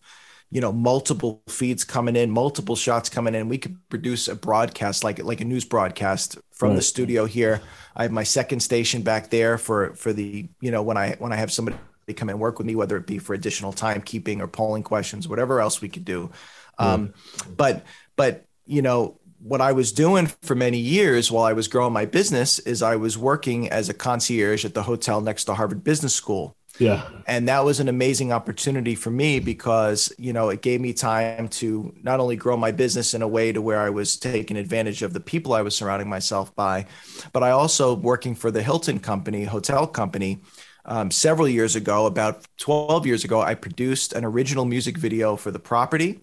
you 0.52 0.62
know 0.62 0.72
multiple 0.72 1.42
feeds 1.48 1.84
coming 1.84 2.16
in 2.16 2.30
multiple 2.30 2.76
shots 2.76 3.10
coming 3.10 3.34
in 3.34 3.48
we 3.48 3.58
could 3.58 3.78
produce 3.90 4.28
a 4.28 4.36
broadcast 4.36 5.04
like 5.04 5.24
like 5.24 5.40
a 5.40 5.46
news 5.46 5.64
broadcast 5.64 6.38
from 6.52 6.70
right. 6.70 6.76
the 6.76 6.82
studio 6.82 7.26
here 7.26 7.62
i 7.96 8.04
have 8.04 8.12
my 8.12 8.24
second 8.24 8.60
station 8.60 9.02
back 9.02 9.30
there 9.30 9.58
for 9.58 9.96
for 9.96 10.12
the 10.12 10.46
you 10.60 10.70
know 10.72 10.84
when 10.84 10.98
i 10.98 11.16
when 11.20 11.32
i 11.32 11.38
have 11.38 11.52
somebody 11.52 11.78
they 12.06 12.14
come 12.14 12.30
and 12.30 12.40
work 12.40 12.58
with 12.58 12.68
me, 12.68 12.76
whether 12.76 12.98
it 12.98 13.08
be 13.08 13.20
for 13.20 13.34
additional 13.34 13.74
timekeeping 13.74 14.40
or 14.40 14.48
polling 14.48 14.84
questions, 14.84 15.28
whatever 15.28 15.60
else 15.60 15.82
we 15.82 15.90
could 15.90 16.06
do. 16.06 16.32
Um, 16.78 17.14
But 17.56 17.86
but 18.16 18.46
you 18.66 18.82
know 18.82 19.20
what 19.40 19.62
I 19.62 19.74
was 19.74 19.92
doing 19.92 20.28
for 20.42 20.56
many 20.56 20.80
years 20.80 21.30
while 21.30 21.44
I 21.44 21.54
was 21.54 21.68
growing 21.68 21.94
my 21.94 22.06
business 22.06 22.60
is 22.60 22.82
I 22.82 22.96
was 22.96 23.18
working 23.18 23.70
as 23.70 23.90
a 23.90 23.94
concierge 23.94 24.64
at 24.64 24.74
the 24.74 24.84
hotel 24.84 25.20
next 25.20 25.44
to 25.46 25.54
Harvard 25.54 25.84
Business 25.84 26.16
School. 26.16 26.56
Yeah. 26.80 27.08
And 27.28 27.48
that 27.50 27.64
was 27.64 27.80
an 27.80 27.88
amazing 27.88 28.32
opportunity 28.32 28.96
for 28.96 29.12
me 29.12 29.40
because, 29.40 30.12
you 30.18 30.34
know, 30.34 30.50
it 30.50 30.62
gave 30.62 30.82
me 30.82 30.94
time 30.94 31.48
to 31.50 31.94
not 32.02 32.20
only 32.20 32.36
grow 32.36 32.58
my 32.58 32.72
business 32.72 33.14
in 33.14 33.22
a 33.22 33.28
way 33.28 33.52
to 33.52 33.62
where 33.62 33.80
I 33.80 33.92
was 33.92 34.18
taking 34.18 34.58
advantage 34.58 35.04
of 35.04 35.14
the 35.14 35.20
people 35.20 35.54
I 35.54 35.62
was 35.62 35.76
surrounding 35.76 36.10
myself 36.10 36.56
by, 36.56 36.88
but 37.32 37.44
I 37.44 37.52
also 37.52 37.94
working 37.94 38.34
for 38.34 38.50
the 38.50 38.64
Hilton 38.64 39.00
company, 39.00 39.44
hotel 39.44 39.86
company, 39.86 40.42
um, 40.86 41.12
several 41.12 41.48
years 41.48 41.76
ago, 41.76 42.06
about 42.06 42.46
12 42.58 43.06
years 43.06 43.24
ago, 43.24 43.42
I 43.42 43.56
produced 43.56 44.14
an 44.14 44.26
original 44.26 44.66
music 44.66 44.98
video 44.98 45.36
for 45.36 45.52
the 45.52 45.60
property 45.60 46.22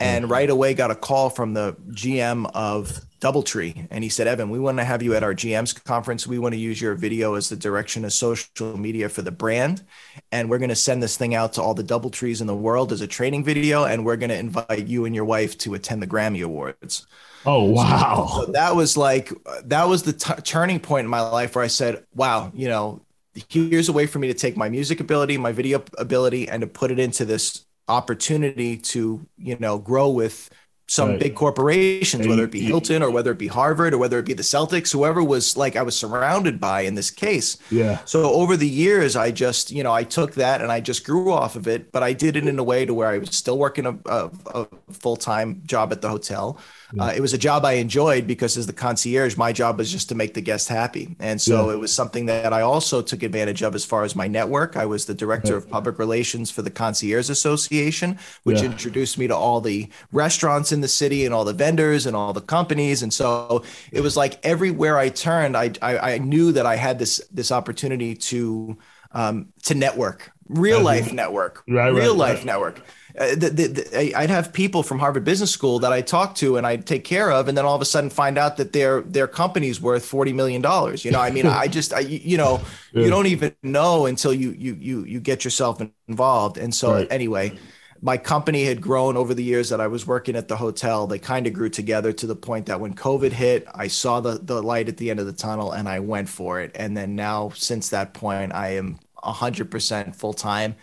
and 0.00 0.24
mm-hmm. 0.24 0.32
right 0.32 0.50
away 0.50 0.74
got 0.74 0.90
a 0.90 0.94
call 0.94 1.30
from 1.30 1.54
the 1.54 1.76
GM 1.90 2.50
of 2.54 3.00
Doubletree. 3.20 3.88
And 3.90 4.04
he 4.04 4.10
said, 4.10 4.28
Evan, 4.28 4.50
we 4.50 4.60
want 4.60 4.78
to 4.78 4.84
have 4.84 5.02
you 5.02 5.14
at 5.14 5.24
our 5.24 5.34
GM's 5.34 5.72
conference. 5.72 6.26
We 6.26 6.38
want 6.38 6.54
to 6.54 6.60
use 6.60 6.80
your 6.80 6.94
video 6.94 7.34
as 7.34 7.48
the 7.48 7.56
direction 7.56 8.04
of 8.04 8.12
social 8.12 8.76
media 8.76 9.08
for 9.08 9.22
the 9.22 9.32
brand. 9.32 9.82
And 10.30 10.48
we're 10.48 10.58
going 10.58 10.68
to 10.68 10.76
send 10.76 11.02
this 11.02 11.16
thing 11.16 11.34
out 11.34 11.54
to 11.54 11.62
all 11.62 11.74
the 11.74 11.82
Doubletrees 11.82 12.40
in 12.40 12.46
the 12.46 12.54
world 12.54 12.92
as 12.92 13.00
a 13.00 13.08
training 13.08 13.42
video. 13.42 13.84
And 13.84 14.04
we're 14.04 14.16
going 14.16 14.30
to 14.30 14.38
invite 14.38 14.86
you 14.86 15.04
and 15.04 15.14
your 15.14 15.24
wife 15.24 15.58
to 15.58 15.74
attend 15.74 16.00
the 16.00 16.06
Grammy 16.06 16.44
Awards. 16.44 17.06
Oh, 17.44 17.64
wow. 17.64 18.28
So, 18.30 18.46
so 18.46 18.52
that 18.52 18.76
was 18.76 18.96
like, 18.96 19.32
that 19.64 19.88
was 19.88 20.04
the 20.04 20.12
t- 20.12 20.34
turning 20.42 20.78
point 20.78 21.04
in 21.04 21.10
my 21.10 21.20
life 21.20 21.56
where 21.56 21.64
I 21.64 21.68
said, 21.68 22.04
wow, 22.14 22.52
you 22.54 22.68
know, 22.68 23.00
here's 23.48 23.88
a 23.88 23.92
way 23.92 24.06
for 24.06 24.18
me 24.18 24.28
to 24.28 24.34
take 24.34 24.56
my 24.56 24.68
music 24.68 25.00
ability, 25.00 25.36
my 25.38 25.52
video 25.52 25.82
ability, 25.96 26.48
and 26.48 26.60
to 26.60 26.66
put 26.66 26.90
it 26.90 26.98
into 26.98 27.24
this 27.24 27.64
opportunity 27.88 28.76
to, 28.76 29.26
you 29.38 29.56
know, 29.58 29.78
grow 29.78 30.10
with 30.10 30.50
some 30.90 31.10
right. 31.10 31.20
big 31.20 31.34
corporations, 31.34 32.26
whether 32.26 32.44
it 32.44 32.50
be 32.50 32.62
Hilton 32.62 33.02
or 33.02 33.10
whether 33.10 33.30
it 33.32 33.38
be 33.38 33.46
Harvard 33.46 33.92
or 33.92 33.98
whether 33.98 34.18
it 34.18 34.24
be 34.24 34.32
the 34.32 34.42
Celtics, 34.42 34.90
whoever 34.90 35.22
was 35.22 35.54
like 35.54 35.76
I 35.76 35.82
was 35.82 35.94
surrounded 35.94 36.58
by 36.58 36.80
in 36.80 36.94
this 36.94 37.10
case. 37.10 37.58
Yeah. 37.70 38.02
So 38.06 38.32
over 38.32 38.56
the 38.56 38.68
years, 38.68 39.14
I 39.14 39.30
just, 39.30 39.70
you 39.70 39.82
know, 39.82 39.92
I 39.92 40.02
took 40.02 40.34
that 40.34 40.62
and 40.62 40.72
I 40.72 40.80
just 40.80 41.04
grew 41.04 41.30
off 41.30 41.56
of 41.56 41.68
it, 41.68 41.92
but 41.92 42.02
I 42.02 42.14
did 42.14 42.36
it 42.36 42.46
in 42.46 42.58
a 42.58 42.64
way 42.64 42.86
to 42.86 42.94
where 42.94 43.08
I 43.08 43.18
was 43.18 43.36
still 43.36 43.58
working 43.58 43.84
a, 43.84 43.98
a, 44.06 44.30
a 44.54 44.66
full 44.90 45.16
time 45.16 45.60
job 45.66 45.92
at 45.92 46.00
the 46.00 46.08
hotel. 46.08 46.58
Yeah. 46.94 47.04
Uh, 47.04 47.12
it 47.12 47.20
was 47.20 47.34
a 47.34 47.38
job 47.38 47.66
I 47.66 47.72
enjoyed 47.72 48.26
because 48.26 48.56
as 48.56 48.66
the 48.66 48.72
concierge, 48.72 49.36
my 49.36 49.52
job 49.52 49.76
was 49.76 49.92
just 49.92 50.08
to 50.08 50.14
make 50.14 50.32
the 50.32 50.40
guest 50.40 50.68
happy. 50.68 51.16
And 51.20 51.38
so 51.38 51.68
yeah. 51.68 51.74
it 51.74 51.78
was 51.78 51.92
something 51.92 52.26
that 52.26 52.54
I 52.54 52.62
also 52.62 53.02
took 53.02 53.22
advantage 53.22 53.62
of 53.62 53.74
as 53.74 53.84
far 53.84 54.04
as 54.04 54.16
my 54.16 54.26
network. 54.26 54.74
I 54.76 54.86
was 54.86 55.04
the 55.04 55.14
director 55.14 55.54
of 55.54 55.68
public 55.68 55.98
relations 55.98 56.50
for 56.50 56.62
the 56.62 56.70
Concierge 56.70 57.28
Association, 57.28 58.18
which 58.44 58.60
yeah. 58.60 58.70
introduced 58.70 59.18
me 59.18 59.26
to 59.26 59.36
all 59.36 59.60
the 59.60 59.90
restaurants 60.12 60.72
in 60.72 60.78
in 60.78 60.82
the 60.82 60.88
city 60.88 61.26
and 61.26 61.34
all 61.34 61.44
the 61.44 61.52
vendors 61.52 62.06
and 62.06 62.14
all 62.14 62.32
the 62.32 62.40
companies. 62.40 63.02
And 63.02 63.12
so 63.12 63.64
it 63.90 64.00
was 64.00 64.16
like 64.16 64.38
everywhere 64.44 64.96
I 64.96 65.08
turned, 65.08 65.56
I 65.56 65.72
I, 65.82 66.14
I 66.14 66.18
knew 66.18 66.52
that 66.52 66.66
I 66.66 66.76
had 66.76 66.98
this 66.98 67.20
this 67.32 67.50
opportunity 67.50 68.14
to 68.14 68.78
um, 69.12 69.52
to 69.64 69.74
network, 69.74 70.30
real 70.48 70.80
life 70.80 71.12
network, 71.12 71.64
right, 71.68 71.88
real 71.88 72.12
right, 72.12 72.28
life 72.28 72.36
right. 72.38 72.46
network. 72.46 72.80
Uh, 73.18 73.34
the, 73.34 73.50
the, 73.50 73.66
the, 73.66 74.14
I'd 74.14 74.30
have 74.30 74.52
people 74.52 74.82
from 74.84 75.00
Harvard 75.00 75.24
Business 75.24 75.50
School 75.50 75.80
that 75.80 75.92
I 75.92 76.02
talk 76.02 76.36
to 76.36 76.56
and 76.56 76.66
I 76.66 76.76
take 76.76 77.04
care 77.04 77.32
of, 77.32 77.48
and 77.48 77.58
then 77.58 77.64
all 77.64 77.74
of 77.74 77.82
a 77.82 77.84
sudden 77.84 78.10
find 78.10 78.38
out 78.38 78.56
that 78.58 78.72
their 78.72 79.00
their 79.02 79.26
company's 79.26 79.80
worth 79.80 80.04
forty 80.04 80.32
million 80.32 80.62
dollars. 80.62 81.04
You 81.04 81.10
know, 81.10 81.20
I 81.20 81.30
mean, 81.30 81.46
I 81.46 81.66
just, 81.78 81.92
I, 81.92 82.00
you 82.00 82.36
know, 82.36 82.60
yeah. 82.92 83.02
you 83.02 83.10
don't 83.10 83.26
even 83.26 83.54
know 83.62 84.06
until 84.06 84.32
you 84.32 84.52
you 84.52 84.76
you 84.78 85.04
you 85.04 85.20
get 85.20 85.44
yourself 85.44 85.82
involved. 86.06 86.58
And 86.58 86.72
so, 86.72 86.92
right. 86.92 87.08
anyway, 87.10 87.58
my 88.00 88.16
company 88.16 88.64
had 88.64 88.80
grown 88.80 89.16
over 89.16 89.34
the 89.34 89.42
years 89.42 89.68
that 89.70 89.80
I 89.80 89.88
was 89.88 90.06
working 90.06 90.36
at 90.36 90.46
the 90.46 90.56
hotel. 90.56 91.08
They 91.08 91.18
kind 91.18 91.46
of 91.48 91.52
grew 91.52 91.68
together 91.70 92.12
to 92.12 92.26
the 92.26 92.36
point 92.36 92.66
that 92.66 92.80
when 92.80 92.94
COVID 92.94 93.32
hit, 93.32 93.66
I 93.74 93.88
saw 93.88 94.20
the 94.20 94.38
the 94.38 94.62
light 94.62 94.88
at 94.88 94.96
the 94.96 95.10
end 95.10 95.18
of 95.18 95.26
the 95.26 95.32
tunnel 95.32 95.72
and 95.72 95.88
I 95.88 95.98
went 96.00 96.28
for 96.28 96.60
it. 96.60 96.70
And 96.76 96.96
then 96.96 97.16
now, 97.16 97.50
since 97.50 97.88
that 97.88 98.14
point, 98.14 98.54
I 98.54 98.76
am 98.76 99.00
hundred 99.16 99.70
percent 99.70 100.14
full 100.14 100.34
time 100.34 100.76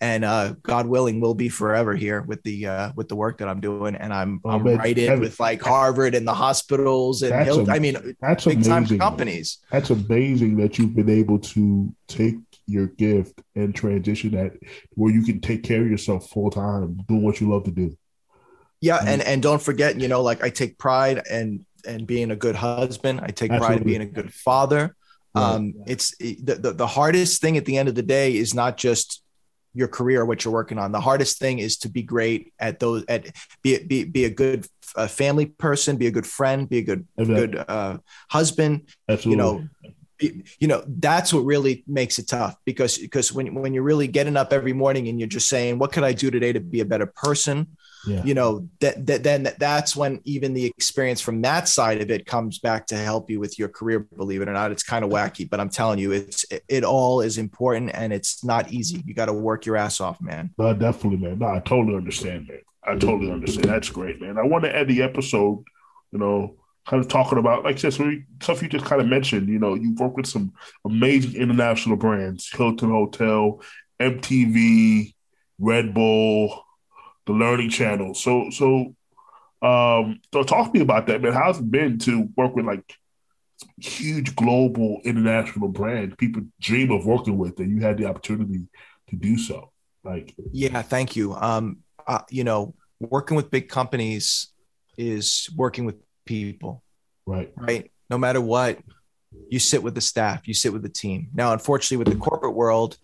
and 0.00 0.24
uh, 0.24 0.54
God 0.62 0.86
willing, 0.86 1.20
will 1.20 1.34
be 1.34 1.50
forever 1.50 1.94
here 1.94 2.22
with 2.22 2.42
the 2.42 2.66
uh, 2.66 2.92
with 2.96 3.08
the 3.08 3.16
work 3.16 3.38
that 3.38 3.48
I'm 3.48 3.60
doing. 3.60 3.94
And 3.94 4.12
I'm 4.12 4.40
oh, 4.44 4.50
I'm 4.50 4.64
right 4.64 4.96
in 4.96 5.20
with 5.20 5.38
like 5.38 5.60
Harvard 5.60 6.14
and 6.14 6.26
the 6.26 6.34
hospitals 6.34 7.22
and 7.22 7.44
Hill, 7.44 7.68
a, 7.68 7.72
I 7.72 7.78
mean 7.78 8.16
that's 8.20 8.46
big 8.46 8.56
amazing. 8.56 8.72
time 8.72 8.98
companies. 8.98 9.58
That's 9.70 9.90
amazing 9.90 10.56
that 10.56 10.78
you've 10.78 10.94
been 10.94 11.10
able 11.10 11.38
to 11.38 11.94
take 12.08 12.36
your 12.66 12.86
gift 12.86 13.40
and 13.54 13.74
transition 13.74 14.30
that 14.32 14.52
where 14.94 15.12
you 15.12 15.22
can 15.22 15.40
take 15.40 15.62
care 15.62 15.82
of 15.82 15.90
yourself 15.90 16.30
full 16.30 16.50
time, 16.50 16.98
do 17.08 17.16
what 17.16 17.40
you 17.40 17.50
love 17.50 17.64
to 17.64 17.70
do. 17.70 17.96
Yeah, 18.80 18.98
mm-hmm. 18.98 19.08
and 19.08 19.22
and 19.22 19.42
don't 19.42 19.60
forget, 19.60 20.00
you 20.00 20.08
know, 20.08 20.22
like 20.22 20.42
I 20.42 20.48
take 20.48 20.78
pride 20.78 21.22
and 21.30 21.66
and 21.86 22.06
being 22.06 22.30
a 22.30 22.36
good 22.36 22.56
husband. 22.56 23.20
I 23.22 23.28
take 23.28 23.50
Absolutely. 23.50 23.66
pride 23.66 23.78
in 23.78 23.84
being 23.84 24.02
a 24.02 24.06
good 24.06 24.32
father. 24.32 24.96
Right. 25.34 25.42
Um, 25.42 25.74
it's 25.86 26.14
it, 26.18 26.44
the, 26.44 26.54
the 26.54 26.72
the 26.72 26.86
hardest 26.86 27.42
thing 27.42 27.58
at 27.58 27.66
the 27.66 27.76
end 27.76 27.90
of 27.90 27.94
the 27.94 28.02
day 28.02 28.34
is 28.34 28.54
not 28.54 28.78
just 28.78 29.22
your 29.72 29.88
career, 29.88 30.24
what 30.24 30.44
you're 30.44 30.54
working 30.54 30.78
on. 30.78 30.92
The 30.92 31.00
hardest 31.00 31.38
thing 31.38 31.58
is 31.58 31.78
to 31.78 31.88
be 31.88 32.02
great 32.02 32.52
at 32.58 32.80
those, 32.80 33.04
at 33.08 33.26
be 33.62 33.82
be 33.84 34.04
be 34.04 34.24
a 34.24 34.30
good 34.30 34.66
uh, 34.96 35.06
family 35.06 35.46
person, 35.46 35.96
be 35.96 36.06
a 36.06 36.10
good 36.10 36.26
friend, 36.26 36.68
be 36.68 36.78
a 36.78 36.82
good 36.82 37.06
good 37.16 37.56
uh, 37.56 37.98
husband. 38.30 38.88
Absolutely. 39.08 39.30
You 39.30 39.36
know, 39.36 39.68
you 40.20 40.68
know 40.68 40.84
that's 40.86 41.32
what 41.32 41.40
really 41.40 41.82
makes 41.86 42.18
it 42.18 42.28
tough 42.28 42.56
because 42.64 42.98
because 42.98 43.32
when 43.32 43.54
when 43.54 43.72
you're 43.74 43.82
really 43.82 44.06
getting 44.08 44.36
up 44.36 44.52
every 44.52 44.72
morning 44.72 45.08
and 45.08 45.18
you're 45.18 45.28
just 45.28 45.48
saying, 45.48 45.78
what 45.78 45.92
can 45.92 46.04
I 46.04 46.12
do 46.12 46.30
today 46.30 46.52
to 46.52 46.60
be 46.60 46.80
a 46.80 46.84
better 46.84 47.06
person? 47.06 47.66
yeah. 48.06 48.22
you 48.24 48.34
know 48.34 48.68
that, 48.80 49.06
that 49.06 49.22
then 49.22 49.48
that's 49.58 49.94
when 49.94 50.20
even 50.24 50.54
the 50.54 50.66
experience 50.66 51.20
from 51.20 51.42
that 51.42 51.68
side 51.68 52.00
of 52.00 52.10
it 52.10 52.26
comes 52.26 52.58
back 52.58 52.86
to 52.86 52.96
help 52.96 53.30
you 53.30 53.40
with 53.40 53.58
your 53.58 53.68
career 53.68 54.00
believe 54.16 54.42
it 54.42 54.48
or 54.48 54.52
not. 54.52 54.72
It's 54.72 54.82
kind 54.82 55.04
of 55.04 55.10
wacky 55.10 55.48
but 55.48 55.60
i'm 55.60 55.68
telling 55.68 55.98
you 55.98 56.12
it's 56.12 56.44
it, 56.44 56.64
it 56.68 56.84
all 56.84 57.20
is 57.20 57.38
important 57.38 57.90
and 57.94 58.12
it's 58.12 58.44
not 58.44 58.72
easy. 58.72 59.02
You 59.06 59.14
got 59.14 59.26
to 59.26 59.32
work 59.32 59.66
your 59.66 59.76
ass 59.76 60.00
off 60.00 60.20
man. 60.20 60.50
No, 60.58 60.72
definitely 60.74 61.18
man. 61.18 61.38
No 61.38 61.46
i 61.48 61.60
totally 61.60 61.96
understand 61.96 62.48
man. 62.48 62.60
I 62.82 62.96
totally 62.96 63.30
understand. 63.30 63.68
That's 63.68 63.90
great 63.90 64.20
man. 64.20 64.38
I 64.38 64.42
want 64.42 64.64
to 64.64 64.74
end 64.74 64.88
the 64.88 65.02
episode 65.02 65.64
you 66.12 66.18
know 66.18 66.56
kind 66.90 67.02
of 67.02 67.08
talking 67.08 67.38
about 67.38 67.64
like 67.64 67.76
just 67.76 68.00
stuff 68.42 68.62
you 68.62 68.68
just 68.68 68.84
kind 68.84 69.00
of 69.00 69.06
mentioned 69.06 69.48
you 69.48 69.58
know 69.58 69.74
you 69.74 69.94
work 69.94 70.16
with 70.16 70.26
some 70.26 70.52
amazing 70.84 71.40
international 71.40 71.96
brands 71.96 72.50
hilton 72.52 72.90
hotel 72.90 73.62
mtv 74.00 75.14
red 75.58 75.94
bull 75.94 76.64
the 77.30 77.32
Learning 77.32 77.68
Channel. 77.68 78.14
So 78.14 78.50
so 78.50 78.94
um 79.62 80.20
so 80.32 80.42
talk 80.42 80.72
to 80.72 80.78
me 80.78 80.80
about 80.80 81.06
that, 81.06 81.20
man. 81.20 81.32
How's 81.32 81.60
it 81.60 81.70
been 81.70 81.98
to 82.00 82.28
work 82.36 82.56
with 82.56 82.64
like 82.64 82.94
huge 83.78 84.34
global 84.36 85.02
international 85.04 85.68
brands 85.68 86.14
people 86.16 86.40
dream 86.60 86.90
of 86.90 87.04
working 87.04 87.36
with 87.36 87.58
and 87.58 87.76
you 87.76 87.82
had 87.82 87.98
the 87.98 88.06
opportunity 88.06 88.66
to 89.06 89.16
do 89.16 89.36
so 89.36 89.70
like 90.02 90.34
yeah 90.50 90.80
thank 90.80 91.14
you 91.14 91.34
um 91.34 91.76
uh, 92.06 92.22
you 92.30 92.42
know 92.42 92.74
working 93.00 93.36
with 93.36 93.50
big 93.50 93.68
companies 93.68 94.48
is 94.96 95.50
working 95.54 95.84
with 95.84 95.96
people 96.30 96.80
right. 97.26 97.52
right? 97.56 97.90
No 98.08 98.16
matter 98.16 98.40
what 98.40 98.78
you 99.48 99.58
sit 99.58 99.82
with 99.82 99.96
the 99.96 100.00
staff 100.00 100.46
you 100.46 100.54
sit 100.54 100.72
with 100.72 100.82
the 100.82 100.88
team. 100.88 101.28
Now 101.34 101.52
unfortunately 101.52 101.96
with 101.96 102.12
the 102.14 102.24
corporate 102.24 102.54
world 102.54 102.96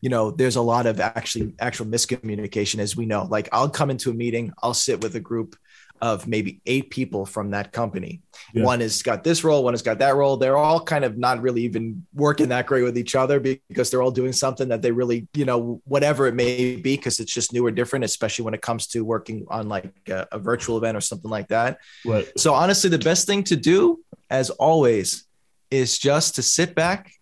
you 0.00 0.08
know 0.08 0.30
there's 0.30 0.56
a 0.56 0.62
lot 0.62 0.86
of 0.86 0.98
actually 0.98 1.52
actual 1.60 1.84
miscommunication 1.84 2.78
as 2.78 2.96
we 2.96 3.04
know. 3.04 3.26
Like 3.28 3.50
i'll 3.52 3.68
come 3.68 3.90
into 3.90 4.10
a 4.10 4.14
meeting 4.14 4.52
i'll 4.62 4.72
sit 4.72 5.02
with 5.02 5.14
a 5.14 5.20
group 5.20 5.56
of 6.00 6.26
maybe 6.26 6.60
eight 6.66 6.90
people 6.90 7.26
from 7.26 7.50
that 7.50 7.72
company. 7.72 8.22
Yeah. 8.54 8.64
one 8.64 8.80
has 8.80 9.02
got 9.02 9.22
this 9.22 9.44
role 9.44 9.62
one 9.62 9.74
has 9.74 9.82
got 9.82 9.98
that 9.98 10.14
role. 10.14 10.36
They're 10.36 10.56
all 10.56 10.80
kind 10.80 11.04
of 11.04 11.18
not 11.18 11.42
really 11.42 11.62
even 11.62 12.06
working 12.14 12.48
that 12.48 12.66
great 12.66 12.82
with 12.82 12.96
each 12.96 13.14
other 13.14 13.38
because 13.38 13.90
they're 13.90 14.02
all 14.02 14.10
doing 14.10 14.32
something 14.32 14.68
that 14.68 14.82
they 14.82 14.90
really 14.90 15.28
you 15.34 15.44
know 15.44 15.82
whatever 15.84 16.26
it 16.26 16.34
may 16.34 16.76
be 16.76 16.96
because 16.96 17.20
it's 17.20 17.32
just 17.32 17.52
new 17.52 17.66
or 17.66 17.70
different 17.70 18.04
especially 18.04 18.44
when 18.44 18.54
it 18.54 18.62
comes 18.62 18.86
to 18.88 19.04
working 19.04 19.46
on 19.48 19.68
like 19.68 19.92
a, 20.08 20.26
a 20.32 20.38
virtual 20.38 20.78
event 20.78 20.96
or 20.96 21.00
something 21.00 21.30
like 21.30 21.48
that. 21.48 21.78
Right. 22.04 22.30
So 22.38 22.54
honestly 22.54 22.90
the 22.90 22.98
best 22.98 23.26
thing 23.26 23.44
to 23.44 23.56
do 23.56 24.00
as 24.30 24.50
always 24.50 25.26
is 25.70 25.98
just 25.98 26.36
to 26.36 26.42
sit 26.42 26.74
back 26.74 27.12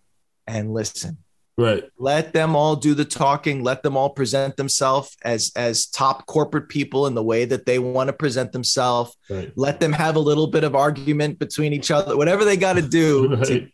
and 0.47 0.73
listen 0.73 1.17
Right. 1.59 1.83
Let 1.97 2.31
them 2.31 2.55
all 2.55 2.77
do 2.77 2.93
the 2.93 3.03
talking. 3.03 3.63
Let 3.65 3.83
them 3.83 3.97
all 3.97 4.11
present 4.11 4.55
themselves 4.55 5.17
as 5.23 5.51
as 5.57 5.87
top 5.87 6.25
corporate 6.25 6.69
people 6.69 7.05
in 7.05 7.15
the 7.15 7.23
way 7.23 7.43
that 7.43 7.65
they 7.65 7.79
want 7.79 8.07
to 8.07 8.13
present 8.13 8.53
themselves. 8.53 9.17
Right. 9.29 9.51
Let 9.57 9.81
them 9.81 9.91
have 9.91 10.15
a 10.15 10.21
little 10.21 10.47
bit 10.47 10.63
of 10.63 10.73
argument 10.73 11.37
between 11.37 11.73
each 11.73 11.91
other, 11.91 12.15
whatever 12.15 12.45
they 12.45 12.55
got 12.55 12.73
to 12.77 12.81
do, 12.81 13.35
right. 13.35 13.71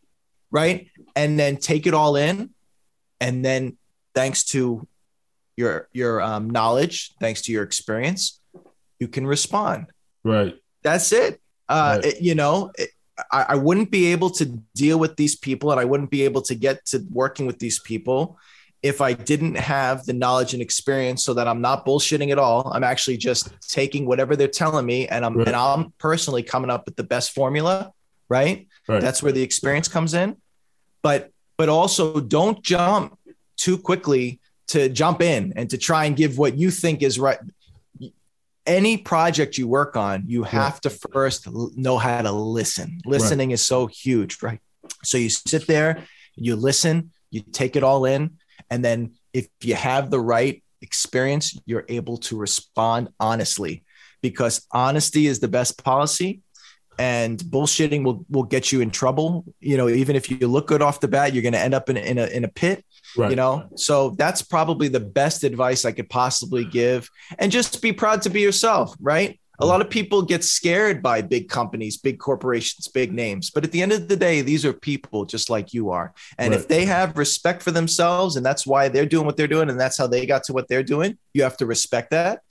right? 0.49 0.87
And 1.15 1.39
then 1.39 1.57
take 1.57 1.85
it 1.85 1.93
all 1.93 2.15
in, 2.15 2.49
and 3.21 3.45
then 3.45 3.77
thanks 4.15 4.45
to 4.45 4.87
your 5.55 5.87
your 5.93 6.23
um, 6.23 6.49
knowledge, 6.49 7.13
thanks 7.19 7.43
to 7.43 7.51
your 7.51 7.61
experience, 7.61 8.41
you 8.99 9.07
can 9.07 9.27
respond. 9.27 9.91
Right. 10.23 10.55
That's 10.81 11.11
it. 11.11 11.39
Uh, 11.69 11.99
right. 12.01 12.13
it, 12.13 12.21
you 12.21 12.33
know, 12.33 12.71
it, 12.79 12.89
I, 13.31 13.45
I 13.49 13.55
wouldn't 13.55 13.91
be 13.91 14.11
able 14.11 14.29
to 14.31 14.45
deal 14.75 14.99
with 14.99 15.15
these 15.15 15.35
people 15.35 15.71
and 15.71 15.79
I 15.79 15.85
wouldn't 15.85 16.11
be 16.11 16.23
able 16.23 16.41
to 16.43 16.55
get 16.55 16.85
to 16.87 17.05
working 17.11 17.45
with 17.45 17.59
these 17.59 17.79
people 17.79 18.37
if 18.83 19.01
I 19.01 19.13
didn't 19.13 19.55
have 19.55 20.05
the 20.05 20.13
knowledge 20.13 20.53
and 20.53 20.61
experience 20.61 21.23
so 21.23 21.33
that 21.33 21.47
I'm 21.47 21.61
not 21.61 21.85
bullshitting 21.85 22.31
at 22.31 22.37
all. 22.37 22.71
I'm 22.73 22.83
actually 22.83 23.17
just 23.17 23.49
taking 23.67 24.05
whatever 24.05 24.35
they're 24.35 24.47
telling 24.47 24.85
me 24.85 25.07
and 25.07 25.25
I'm 25.25 25.37
right. 25.37 25.47
and 25.47 25.55
I'm 25.55 25.93
personally 25.97 26.43
coming 26.43 26.69
up 26.69 26.85
with 26.85 26.95
the 26.95 27.03
best 27.03 27.31
formula, 27.31 27.91
right? 28.29 28.67
right? 28.87 29.01
That's 29.01 29.23
where 29.23 29.31
the 29.31 29.41
experience 29.41 29.87
comes 29.87 30.13
in. 30.13 30.37
But 31.01 31.31
but 31.57 31.69
also 31.69 32.19
don't 32.19 32.61
jump 32.61 33.17
too 33.57 33.77
quickly 33.77 34.39
to 34.67 34.89
jump 34.89 35.21
in 35.21 35.53
and 35.55 35.69
to 35.69 35.77
try 35.77 36.05
and 36.05 36.15
give 36.15 36.37
what 36.37 36.57
you 36.57 36.69
think 36.69 37.01
is 37.01 37.19
right 37.19 37.39
any 38.65 38.97
project 38.97 39.57
you 39.57 39.67
work 39.67 39.95
on, 39.95 40.23
you 40.27 40.43
have 40.43 40.81
to 40.81 40.89
first 40.89 41.47
know 41.75 41.97
how 41.97 42.21
to 42.21 42.31
listen. 42.31 42.99
Listening 43.05 43.49
right. 43.49 43.53
is 43.53 43.65
so 43.65 43.87
huge, 43.87 44.41
right? 44.41 44.59
So 45.03 45.17
you 45.17 45.29
sit 45.29 45.67
there, 45.67 46.03
you 46.35 46.55
listen, 46.55 47.11
you 47.29 47.41
take 47.41 47.75
it 47.75 47.83
all 47.83 48.05
in, 48.05 48.37
and 48.69 48.83
then 48.83 49.13
if 49.33 49.47
you 49.61 49.75
have 49.75 50.09
the 50.09 50.19
right 50.19 50.63
experience, 50.81 51.59
you're 51.65 51.85
able 51.89 52.17
to 52.17 52.37
respond 52.37 53.09
honestly 53.19 53.83
because 54.21 54.65
honesty 54.71 55.27
is 55.27 55.39
the 55.39 55.47
best 55.47 55.83
policy 55.83 56.41
and 56.97 57.39
bullshitting 57.39 58.03
will 58.03 58.25
will 58.29 58.43
get 58.43 58.71
you 58.71 58.81
in 58.81 58.89
trouble. 58.89 59.45
You 59.59 59.77
know, 59.77 59.89
even 59.89 60.15
if 60.15 60.29
you 60.29 60.47
look 60.47 60.67
good 60.67 60.81
off 60.81 60.99
the 60.99 61.07
bat, 61.07 61.33
you're 61.33 61.43
going 61.43 61.53
to 61.53 61.59
end 61.59 61.73
up 61.73 61.89
in, 61.89 61.97
in 61.97 62.17
a 62.17 62.25
in 62.27 62.43
a 62.43 62.47
pit. 62.47 62.85
Right. 63.17 63.29
You 63.29 63.35
know, 63.35 63.69
so 63.75 64.11
that's 64.11 64.41
probably 64.41 64.87
the 64.87 64.99
best 64.99 65.43
advice 65.43 65.85
I 65.85 65.91
could 65.91 66.09
possibly 66.09 66.65
give. 66.65 67.09
And 67.39 67.51
just 67.51 67.81
be 67.81 67.93
proud 67.93 68.21
to 68.23 68.29
be 68.29 68.41
yourself, 68.41 68.95
right? 68.99 69.39
A 69.59 69.65
lot 69.65 69.81
of 69.81 69.89
people 69.89 70.21
get 70.21 70.43
scared 70.43 71.01
by 71.01 71.21
big 71.21 71.47
companies, 71.47 71.97
big 71.97 72.19
corporations, 72.19 72.87
big 72.87 73.13
names. 73.13 73.49
But 73.49 73.63
at 73.63 73.71
the 73.71 73.81
end 73.81 73.93
of 73.93 74.07
the 74.07 74.17
day, 74.17 74.41
these 74.41 74.65
are 74.65 74.73
people 74.73 75.25
just 75.25 75.49
like 75.49 75.73
you 75.73 75.91
are. 75.91 76.13
And 76.37 76.51
right. 76.51 76.59
if 76.59 76.67
they 76.67 76.85
have 76.85 77.17
respect 77.17 77.63
for 77.63 77.71
themselves 77.71 78.35
and 78.35 78.45
that's 78.45 78.67
why 78.67 78.89
they're 78.89 79.05
doing 79.05 79.25
what 79.25 79.37
they're 79.37 79.47
doing 79.47 79.69
and 79.69 79.79
that's 79.79 79.97
how 79.97 80.07
they 80.07 80.25
got 80.25 80.43
to 80.45 80.53
what 80.53 80.67
they're 80.67 80.83
doing, 80.83 81.17
you 81.33 81.43
have 81.43 81.57
to 81.57 81.65
respect 81.65 82.11
that. 82.11 82.41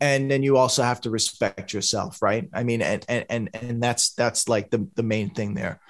And 0.00 0.30
then 0.30 0.42
you 0.42 0.56
also 0.56 0.82
have 0.82 1.00
to 1.02 1.10
respect 1.10 1.72
yourself, 1.72 2.20
right? 2.20 2.48
I 2.52 2.64
mean, 2.64 2.82
and 2.82 3.04
and 3.08 3.24
and, 3.30 3.50
and 3.54 3.82
that's 3.82 4.12
that's 4.14 4.48
like 4.48 4.68
the, 4.70 4.88
the 4.96 5.04
main 5.04 5.30
thing 5.30 5.54
there. 5.54 5.80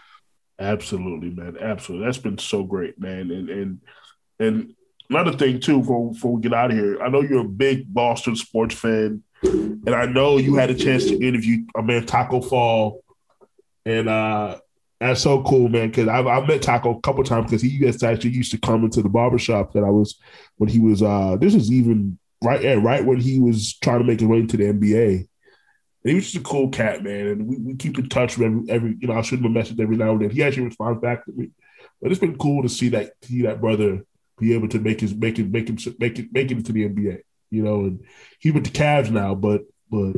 Absolutely, 0.59 1.31
man. 1.31 1.57
Absolutely. 1.59 2.07
That's 2.07 2.19
been 2.19 2.39
so 2.39 2.63
great, 2.63 3.01
man. 3.01 3.31
And 3.31 3.49
and 3.49 3.81
and 4.43 4.75
another 5.11 5.33
thing 5.33 5.61
too, 5.61 5.81
before, 5.81 6.13
before 6.13 6.35
we 6.35 6.43
get 6.43 6.55
out 6.55 6.71
of 6.71 6.77
here, 6.77 7.01
I 7.03 7.09
know 7.09 7.23
you're 7.23 7.41
a 7.41 7.49
big 7.49 7.93
Boston 7.93 8.37
sports 8.37 8.75
fan, 8.75 9.23
and 9.43 9.91
I 9.91 10.07
know 10.07 10.39
you 10.39 10.57
had 10.57 10.71
a 10.71 10.75
chance 10.75 11.05
to 11.07 11.21
interview 11.21 11.65
a 11.77 11.83
man 11.83 12.07
Tacko 12.07 12.41
Fall, 12.41 13.03
and 13.85 14.09
uh, 14.09 14.59
that's 15.01 15.21
so 15.21 15.43
cool, 15.43 15.69
man. 15.69 15.89
Because 15.89 16.09
I've, 16.09 16.27
I've 16.27 16.47
met 16.47 16.63
Taco 16.63 16.97
a 16.97 17.01
couple 17.01 17.25
times 17.25 17.47
because 17.47 17.63
he 17.63 17.69
used 17.69 18.05
actually 18.05 18.31
used 18.31 18.53
to 18.53 18.59
come 18.59 18.85
into 18.85 19.03
the 19.03 19.09
barbershop 19.09 19.73
that 19.73 19.85
I 19.85 19.91
was 19.91 20.21
when 20.57 20.69
he 20.69 20.79
was. 20.79 21.03
uh 21.03 21.37
This 21.41 21.55
is 21.55 21.73
even 21.73 22.19
right, 22.43 22.63
yeah, 22.63 22.75
right 22.75 23.05
when 23.05 23.21
he 23.21 23.41
was 23.41 23.77
trying 23.79 23.99
to 23.99 24.05
make 24.05 24.21
his 24.21 24.29
way 24.29 24.39
into 24.39 24.57
the 24.57 24.65
NBA. 24.65 25.29
He 26.05 26.15
was 26.15 26.25
just 26.25 26.37
a 26.37 26.49
cool 26.49 26.69
cat, 26.69 27.03
man. 27.03 27.27
And 27.29 27.47
we, 27.47 27.57
we 27.59 27.75
keep 27.75 27.99
in 27.99 28.09
touch 28.09 28.37
with 28.37 28.47
every, 28.47 28.71
every, 28.71 28.97
you 29.01 29.09
know, 29.09 29.15
I'll 29.15 29.23
shoot 29.23 29.39
him 29.39 29.47
a 29.47 29.49
message 29.49 29.79
every 29.79 29.97
now 29.97 30.13
and 30.13 30.23
then. 30.23 30.31
He 30.31 30.43
actually 30.43 30.65
responds 30.65 31.01
back 31.01 31.25
to 31.27 31.33
me. 31.33 31.51
But 32.01 32.11
it's 32.11 32.21
been 32.21 32.39
cool 32.39 32.63
to 32.63 32.69
see 32.69 32.89
that 32.91 33.13
see 33.23 33.43
that 33.43 33.61
brother 33.61 34.05
be 34.43 34.55
able 34.55 34.69
to 34.69 34.79
make 34.79 35.01
his 35.01 35.15
make 35.15 35.39
it 35.39 35.51
make 35.51 35.69
him 35.69 35.79
make 35.99 36.19
it 36.19 36.27
make 36.33 36.51
it 36.51 36.59
into 36.59 36.73
the 36.73 36.89
NBA. 36.89 37.23
You 37.51 37.63
know, 37.63 37.81
and 37.81 38.05
he 38.39 38.51
with 38.51 38.65
the 38.65 38.71
Cavs 38.71 39.11
now, 39.11 39.35
but 39.35 39.63
but 39.91 40.15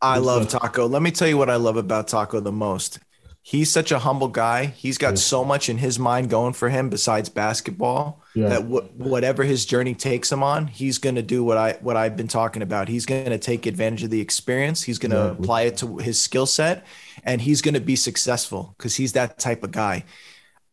I 0.00 0.18
love 0.18 0.48
Tacko. 0.48 0.88
Let 0.88 1.02
me 1.02 1.10
tell 1.10 1.28
you 1.28 1.38
what 1.38 1.50
I 1.50 1.56
love 1.56 1.76
about 1.76 2.08
Tacko 2.08 2.42
the 2.42 2.52
most. 2.52 2.98
He's 3.46 3.70
such 3.70 3.92
a 3.92 3.98
humble 3.98 4.28
guy. 4.28 4.66
He's 4.66 4.96
got 4.96 5.10
yeah. 5.10 5.16
so 5.16 5.44
much 5.44 5.68
in 5.68 5.76
his 5.76 5.98
mind 5.98 6.30
going 6.30 6.54
for 6.54 6.70
him 6.70 6.88
besides 6.88 7.28
basketball 7.28 8.22
yeah. 8.34 8.48
that 8.48 8.62
w- 8.62 8.88
whatever 8.96 9.44
his 9.44 9.66
journey 9.66 9.94
takes 9.94 10.32
him 10.32 10.42
on, 10.42 10.66
he's 10.66 10.96
going 10.96 11.16
to 11.16 11.22
do 11.22 11.44
what 11.44 11.58
I 11.58 11.72
what 11.82 11.94
I've 11.94 12.16
been 12.16 12.28
talking 12.28 12.62
about. 12.62 12.88
He's 12.88 13.04
going 13.04 13.26
to 13.26 13.38
take 13.38 13.66
advantage 13.66 14.02
of 14.02 14.10
the 14.10 14.20
experience. 14.20 14.82
He's 14.82 14.98
going 14.98 15.12
to 15.12 15.32
apply 15.32 15.62
it 15.62 15.76
to 15.78 15.98
his 15.98 16.20
skill 16.20 16.46
set, 16.46 16.86
and 17.22 17.40
he's 17.40 17.60
going 17.60 17.74
to 17.74 17.80
be 17.80 17.96
successful 17.96 18.74
because 18.78 18.96
he's 18.96 19.12
that 19.12 19.38
type 19.38 19.62
of 19.62 19.72
guy. 19.72 20.04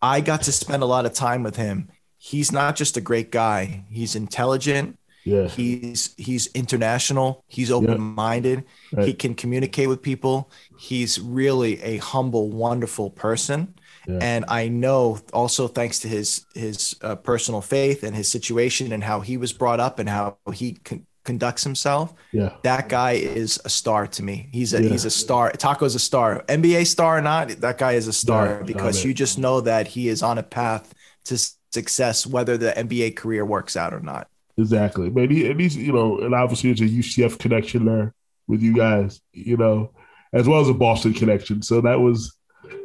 I 0.01 0.21
got 0.21 0.43
to 0.43 0.51
spend 0.53 0.81
a 0.81 0.87
lot 0.87 1.05
of 1.05 1.13
time 1.13 1.43
with 1.43 1.57
him. 1.57 1.89
He's 2.23 2.51
not 2.51 2.75
just 2.75 2.97
a 2.97 3.01
great 3.01 3.31
guy. 3.31 3.83
He's 3.89 4.15
intelligent. 4.15 4.99
Yeah. 5.23 5.47
He's 5.47 6.13
he's 6.17 6.45
international. 6.53 7.43
He's 7.47 7.71
open-minded. 7.71 8.63
Yeah. 8.91 8.99
Right. 8.99 9.07
He 9.07 9.13
can 9.15 9.33
communicate 9.33 9.89
with 9.89 10.03
people. 10.03 10.51
He's 10.77 11.19
really 11.19 11.81
a 11.81 11.97
humble, 11.97 12.51
wonderful 12.51 13.09
person. 13.09 13.73
Yeah. 14.07 14.19
And 14.21 14.45
I 14.49 14.67
know 14.67 15.19
also 15.33 15.67
thanks 15.67 15.97
to 16.01 16.07
his 16.07 16.45
his 16.53 16.95
uh, 17.01 17.15
personal 17.15 17.59
faith 17.59 18.03
and 18.03 18.15
his 18.15 18.27
situation 18.27 18.91
and 18.91 19.03
how 19.03 19.21
he 19.21 19.37
was 19.37 19.51
brought 19.51 19.79
up 19.79 19.97
and 19.97 20.07
how 20.07 20.37
he 20.53 20.73
con- 20.73 21.07
conducts 21.23 21.63
himself. 21.63 22.13
Yeah. 22.31 22.53
That 22.61 22.87
guy 22.87 23.13
is 23.13 23.59
a 23.65 23.69
star 23.69 24.05
to 24.05 24.21
me. 24.21 24.47
He's 24.51 24.75
a 24.75 24.83
yeah. 24.83 24.89
he's 24.89 25.05
a 25.05 25.11
star. 25.11 25.51
Tacko's 25.53 25.95
a 25.95 25.99
star. 25.99 26.43
NBA 26.47 26.85
star 26.85 27.17
or 27.17 27.21
not, 27.21 27.49
that 27.49 27.79
guy 27.79 27.93
is 27.93 28.07
a 28.07 28.13
star 28.13 28.63
because 28.63 29.03
you 29.03 29.15
just 29.15 29.39
know 29.39 29.61
that 29.61 29.87
he 29.87 30.07
is 30.07 30.21
on 30.21 30.37
a 30.37 30.43
path 30.43 30.93
to 31.25 31.51
success 31.71 32.27
whether 32.27 32.57
the 32.57 32.71
NBA 32.71 33.15
career 33.15 33.45
works 33.45 33.75
out 33.75 33.93
or 33.93 33.99
not. 33.99 34.27
Exactly. 34.57 35.09
Man, 35.09 35.29
he, 35.29 35.49
and 35.49 35.59
he's, 35.59 35.75
you 35.75 35.93
know, 35.93 36.19
and 36.19 36.35
obviously 36.35 36.71
there's 36.73 36.91
a 36.91 36.93
UCF 36.93 37.39
connection 37.39 37.85
there 37.85 38.13
with 38.47 38.61
you 38.61 38.73
guys, 38.73 39.21
you 39.33 39.57
know, 39.57 39.91
as 40.33 40.47
well 40.47 40.61
as 40.61 40.69
a 40.69 40.73
Boston 40.73 41.13
connection. 41.13 41.61
So 41.61 41.81
that 41.81 41.99
was 41.99 42.37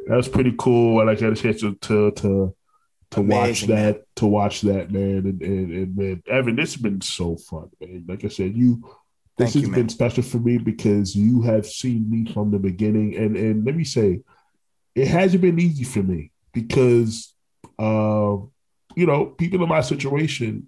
that 0.07 0.15
was 0.15 0.27
pretty 0.27 0.55
cool. 0.57 1.01
And 1.01 1.09
I 1.09 1.15
got 1.15 1.33
a 1.33 1.35
chance 1.35 1.61
to 1.61 1.75
to 1.75 2.11
to, 2.11 2.55
to 3.11 3.21
watch 3.21 3.61
that, 3.61 3.95
man. 3.95 3.99
to 4.15 4.27
watch 4.27 4.61
that, 4.61 4.91
man. 4.91 5.17
And, 5.17 5.41
and, 5.41 5.71
and 5.71 5.97
man, 5.97 6.23
Evan, 6.27 6.55
this 6.55 6.73
has 6.73 6.81
been 6.81 7.01
so 7.01 7.35
fun, 7.35 7.69
man. 7.79 8.05
Like 8.07 8.25
I 8.25 8.29
said, 8.29 8.55
you 8.55 8.81
this 9.37 9.53
Thank 9.53 9.65
has 9.65 9.69
you, 9.69 9.75
been 9.75 9.89
special 9.89 10.23
for 10.23 10.39
me 10.39 10.57
because 10.57 11.15
you 11.15 11.43
have 11.43 11.67
seen 11.67 12.09
me 12.09 12.31
from 12.33 12.49
the 12.49 12.57
beginning. 12.57 13.15
And 13.15 13.37
and 13.37 13.65
let 13.65 13.75
me 13.75 13.83
say, 13.83 14.21
it 14.95 15.07
hasn't 15.07 15.41
been 15.41 15.59
easy 15.59 15.83
for 15.83 16.01
me 16.01 16.31
because 16.53 17.33
uh, 17.77 18.37
you 18.97 19.05
know, 19.05 19.27
people 19.27 19.61
in 19.61 19.69
my 19.69 19.81
situation 19.81 20.67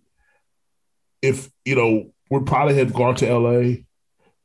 if 1.22 1.50
you 1.66 1.76
know 1.76 2.14
would 2.30 2.46
probably 2.46 2.76
have 2.76 2.94
gone 2.94 3.16
to 3.16 3.34
LA, 3.34 3.78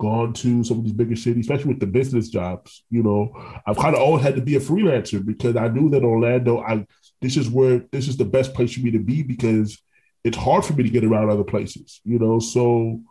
gone 0.01 0.32
to 0.32 0.64
some 0.64 0.78
of 0.78 0.85
these 0.85 0.95
bigger 0.95 1.14
cities, 1.14 1.45
especially 1.45 1.68
with 1.68 1.80
the 1.80 1.87
business 1.87 2.30
jobs. 2.30 2.82
You 2.89 3.03
know, 3.03 3.61
I've 3.66 3.76
kind 3.76 3.95
of 3.95 4.01
always 4.01 4.24
had 4.24 4.37
to 4.37 4.41
be 4.41 4.57
a 4.57 4.61
freelancer 4.61 5.24
because 5.24 5.57
I 5.57 5.68
knew 5.68 5.91
that 5.91 6.03
Orlando, 6.03 6.61
I 6.62 6.87
this 7.20 7.37
is 7.37 7.51
where 7.51 7.85
this 7.93 8.09
is 8.09 8.16
the 8.16 8.24
best 8.24 8.55
place 8.55 8.72
for 8.72 8.80
me 8.80 8.91
to 8.93 8.99
be 8.99 9.22
because 9.22 9.78
it's 10.24 10.39
hard 10.39 10.64
for 10.64 10.72
me 10.72 10.85
to 10.85 10.91
get 10.91 11.05
around 11.05 11.28
other 11.28 11.45
places. 11.45 12.01
You 12.05 12.18
know, 12.18 12.39
so 12.39 13.03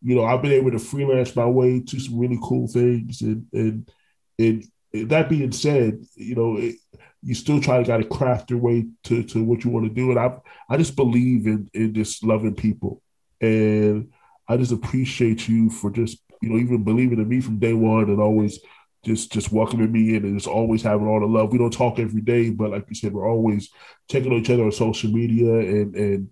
you 0.00 0.14
know 0.14 0.24
I've 0.24 0.42
been 0.42 0.52
able 0.52 0.70
to 0.70 0.78
freelance 0.78 1.34
my 1.34 1.46
way 1.46 1.80
to 1.80 1.98
some 1.98 2.20
really 2.20 2.38
cool 2.40 2.68
things, 2.68 3.20
and 3.22 3.46
and 3.52 3.90
and, 4.38 4.64
that 5.08 5.28
being 5.28 5.50
said, 5.50 6.04
you 6.14 6.36
know. 6.36 6.56
It, 6.56 6.76
you 7.22 7.34
still 7.34 7.60
try 7.60 7.78
to 7.78 7.84
got 7.84 7.98
to 7.98 8.04
craft 8.04 8.50
your 8.50 8.60
way 8.60 8.86
to, 9.04 9.22
to 9.22 9.44
what 9.44 9.64
you 9.64 9.70
want 9.70 9.86
to 9.86 9.94
do. 9.94 10.10
And 10.10 10.18
I 10.18 10.36
I 10.68 10.76
just 10.76 10.96
believe 10.96 11.46
in 11.46 11.68
in 11.74 11.94
just 11.94 12.24
loving 12.24 12.54
people 12.54 13.02
and 13.40 14.10
I 14.48 14.56
just 14.56 14.72
appreciate 14.72 15.48
you 15.48 15.70
for 15.70 15.90
just, 15.90 16.18
you 16.42 16.50
know, 16.50 16.58
even 16.58 16.82
believing 16.82 17.20
in 17.20 17.28
me 17.28 17.40
from 17.40 17.58
day 17.58 17.72
one 17.72 18.10
and 18.10 18.20
always 18.20 18.58
just 19.04 19.32
just 19.32 19.52
welcoming 19.52 19.90
me 19.90 20.16
in 20.16 20.24
and 20.24 20.36
just 20.36 20.48
always 20.48 20.82
having 20.82 21.06
all 21.06 21.20
the 21.20 21.26
love. 21.26 21.52
We 21.52 21.58
don't 21.58 21.72
talk 21.72 21.98
every 21.98 22.20
day, 22.20 22.50
but 22.50 22.70
like 22.70 22.86
you 22.88 22.94
said, 22.94 23.12
we're 23.12 23.30
always 23.30 23.70
checking 24.10 24.32
on 24.32 24.38
each 24.38 24.50
other 24.50 24.64
on 24.64 24.72
social 24.72 25.10
media 25.10 25.54
and 25.54 25.94
and 25.94 26.28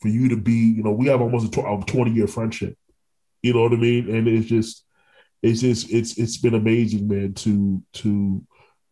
for 0.00 0.08
you 0.08 0.28
to 0.28 0.36
be, 0.36 0.52
you 0.52 0.82
know, 0.82 0.92
we 0.92 1.08
have 1.08 1.20
almost 1.20 1.56
a 1.56 1.84
20 1.86 2.10
year 2.10 2.26
friendship. 2.26 2.76
You 3.42 3.52
know 3.52 3.62
what 3.62 3.72
I 3.72 3.76
mean? 3.76 4.14
And 4.14 4.26
it's 4.26 4.48
just 4.48 4.84
it's 5.42 5.60
just 5.60 5.90
it's 5.92 6.18
it's 6.18 6.38
been 6.38 6.54
amazing, 6.54 7.06
man, 7.06 7.34
to 7.34 7.82
to 7.94 8.44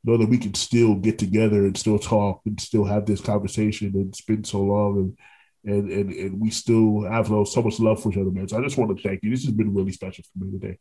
know 0.07 0.17
that 0.17 0.29
we 0.29 0.39
can 0.39 0.55
still 0.55 0.95
get 0.95 1.19
together 1.19 1.67
and 1.67 1.77
still 1.77 1.99
talk 1.99 2.41
and 2.47 2.61
still 2.61 2.85
have 2.85 3.07
this 3.07 3.21
conversation 3.21 3.93
and 3.95 4.09
it's 4.09 4.23
been 4.23 4.45
so 4.45 4.61
long 4.61 4.97
and 4.99 5.19
and 5.67 5.91
and, 5.91 6.13
and 6.13 6.41
we 6.41 6.51
still 6.51 7.03
have 7.03 7.27
so 7.27 7.63
much 7.63 7.81
love 7.81 8.01
for 8.01 8.11
each 8.11 8.19
other, 8.19 8.31
man. 8.31 8.49
So 8.49 8.59
I 8.59 8.63
just 8.63 8.79
want 8.79 8.97
to 8.97 9.03
thank 9.03 9.23
you. 9.23 9.31
This 9.31 9.45
has 9.45 9.53
been 9.53 9.75
really 9.75 9.93
special 9.93 10.25
for 10.33 10.45
me 10.45 10.59
today. 10.59 10.79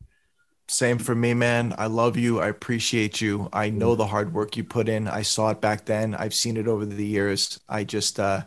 Same 0.68 0.98
for 0.98 1.14
me, 1.14 1.34
man. 1.34 1.76
I 1.78 1.88
love 1.88 2.18
you. 2.18 2.40
I 2.40 2.48
appreciate 2.48 3.22
you. 3.22 3.50
I 3.54 3.70
know 3.70 3.96
the 3.96 4.08
hard 4.08 4.34
work 4.34 4.58
you 4.58 4.64
put 4.64 4.90
in. 4.90 5.08
I 5.08 5.22
saw 5.22 5.52
it 5.52 5.62
back 5.62 5.86
then. 5.86 6.16
I've 6.16 6.34
seen 6.34 6.58
it 6.58 6.68
over 6.68 6.86
the 6.86 7.06
years. 7.06 7.60
I 7.70 7.84
just 7.84 8.20
uh 8.20 8.44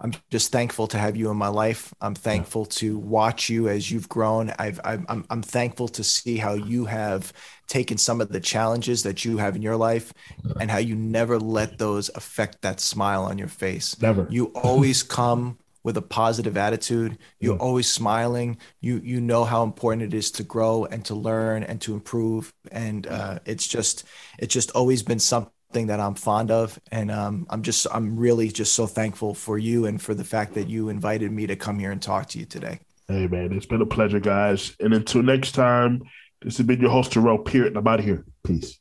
I'm 0.00 0.12
just 0.30 0.52
thankful 0.52 0.86
to 0.88 0.98
have 0.98 1.16
you 1.16 1.30
in 1.30 1.36
my 1.36 1.48
life. 1.48 1.92
I'm 2.00 2.14
thankful 2.14 2.66
to 2.66 2.98
watch 2.98 3.48
you 3.48 3.68
as 3.68 3.90
you've 3.90 4.08
grown. 4.08 4.52
I've, 4.58 4.80
I'm, 4.84 5.24
I'm 5.30 5.42
thankful 5.42 5.88
to 5.88 6.04
see 6.04 6.36
how 6.36 6.54
you 6.54 6.84
have 6.84 7.32
taken 7.66 7.98
some 7.98 8.20
of 8.20 8.30
the 8.30 8.40
challenges 8.40 9.02
that 9.04 9.24
you 9.24 9.38
have 9.38 9.56
in 9.56 9.62
your 9.62 9.76
life 9.76 10.12
and 10.60 10.70
how 10.70 10.78
you 10.78 10.94
never 10.94 11.38
let 11.38 11.78
those 11.78 12.10
affect 12.14 12.62
that 12.62 12.80
smile 12.80 13.24
on 13.24 13.38
your 13.38 13.48
face. 13.48 14.00
Never. 14.00 14.26
You 14.30 14.46
always 14.54 15.02
come 15.02 15.58
with 15.86 15.96
a 15.96 16.02
positive 16.02 16.56
attitude. 16.56 17.16
You're 17.38 17.54
yeah. 17.54 17.60
always 17.60 17.90
smiling. 17.90 18.58
You 18.80 19.00
you 19.04 19.20
know 19.20 19.44
how 19.44 19.62
important 19.62 20.02
it 20.02 20.14
is 20.14 20.32
to 20.32 20.42
grow 20.42 20.84
and 20.84 21.04
to 21.04 21.14
learn 21.14 21.62
and 21.62 21.80
to 21.82 21.94
improve. 21.94 22.52
And 22.72 23.06
uh, 23.06 23.38
it's 23.46 23.68
just 23.68 24.02
it's 24.38 24.52
just 24.52 24.72
always 24.72 25.04
been 25.04 25.20
something 25.20 25.52
that 25.72 26.00
I'm 26.00 26.14
fond 26.14 26.50
of. 26.50 26.78
And 26.90 27.10
um, 27.10 27.46
I'm 27.50 27.62
just 27.62 27.86
I'm 27.92 28.16
really 28.16 28.48
just 28.48 28.74
so 28.74 28.86
thankful 28.86 29.34
for 29.34 29.58
you 29.58 29.86
and 29.86 30.00
for 30.00 30.14
the 30.14 30.24
fact 30.24 30.54
that 30.54 30.68
you 30.68 30.88
invited 30.88 31.30
me 31.30 31.46
to 31.46 31.56
come 31.56 31.78
here 31.78 31.92
and 31.92 32.00
talk 32.00 32.28
to 32.30 32.38
you 32.38 32.46
today. 32.46 32.80
Hey 33.08 33.26
man, 33.26 33.52
it's 33.52 33.66
been 33.66 33.82
a 33.82 33.86
pleasure, 33.86 34.20
guys. 34.20 34.74
And 34.80 34.94
until 34.94 35.22
next 35.22 35.52
time, 35.52 36.02
this 36.42 36.56
has 36.56 36.66
been 36.66 36.80
your 36.80 36.90
host 36.90 37.12
Durell 37.12 37.38
Peart, 37.38 37.68
and 37.68 37.76
I'm 37.76 37.86
out 37.86 38.00
of 38.00 38.04
here. 38.04 38.24
Peace. 38.44 38.78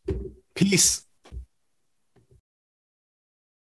Peace. 0.55 1.04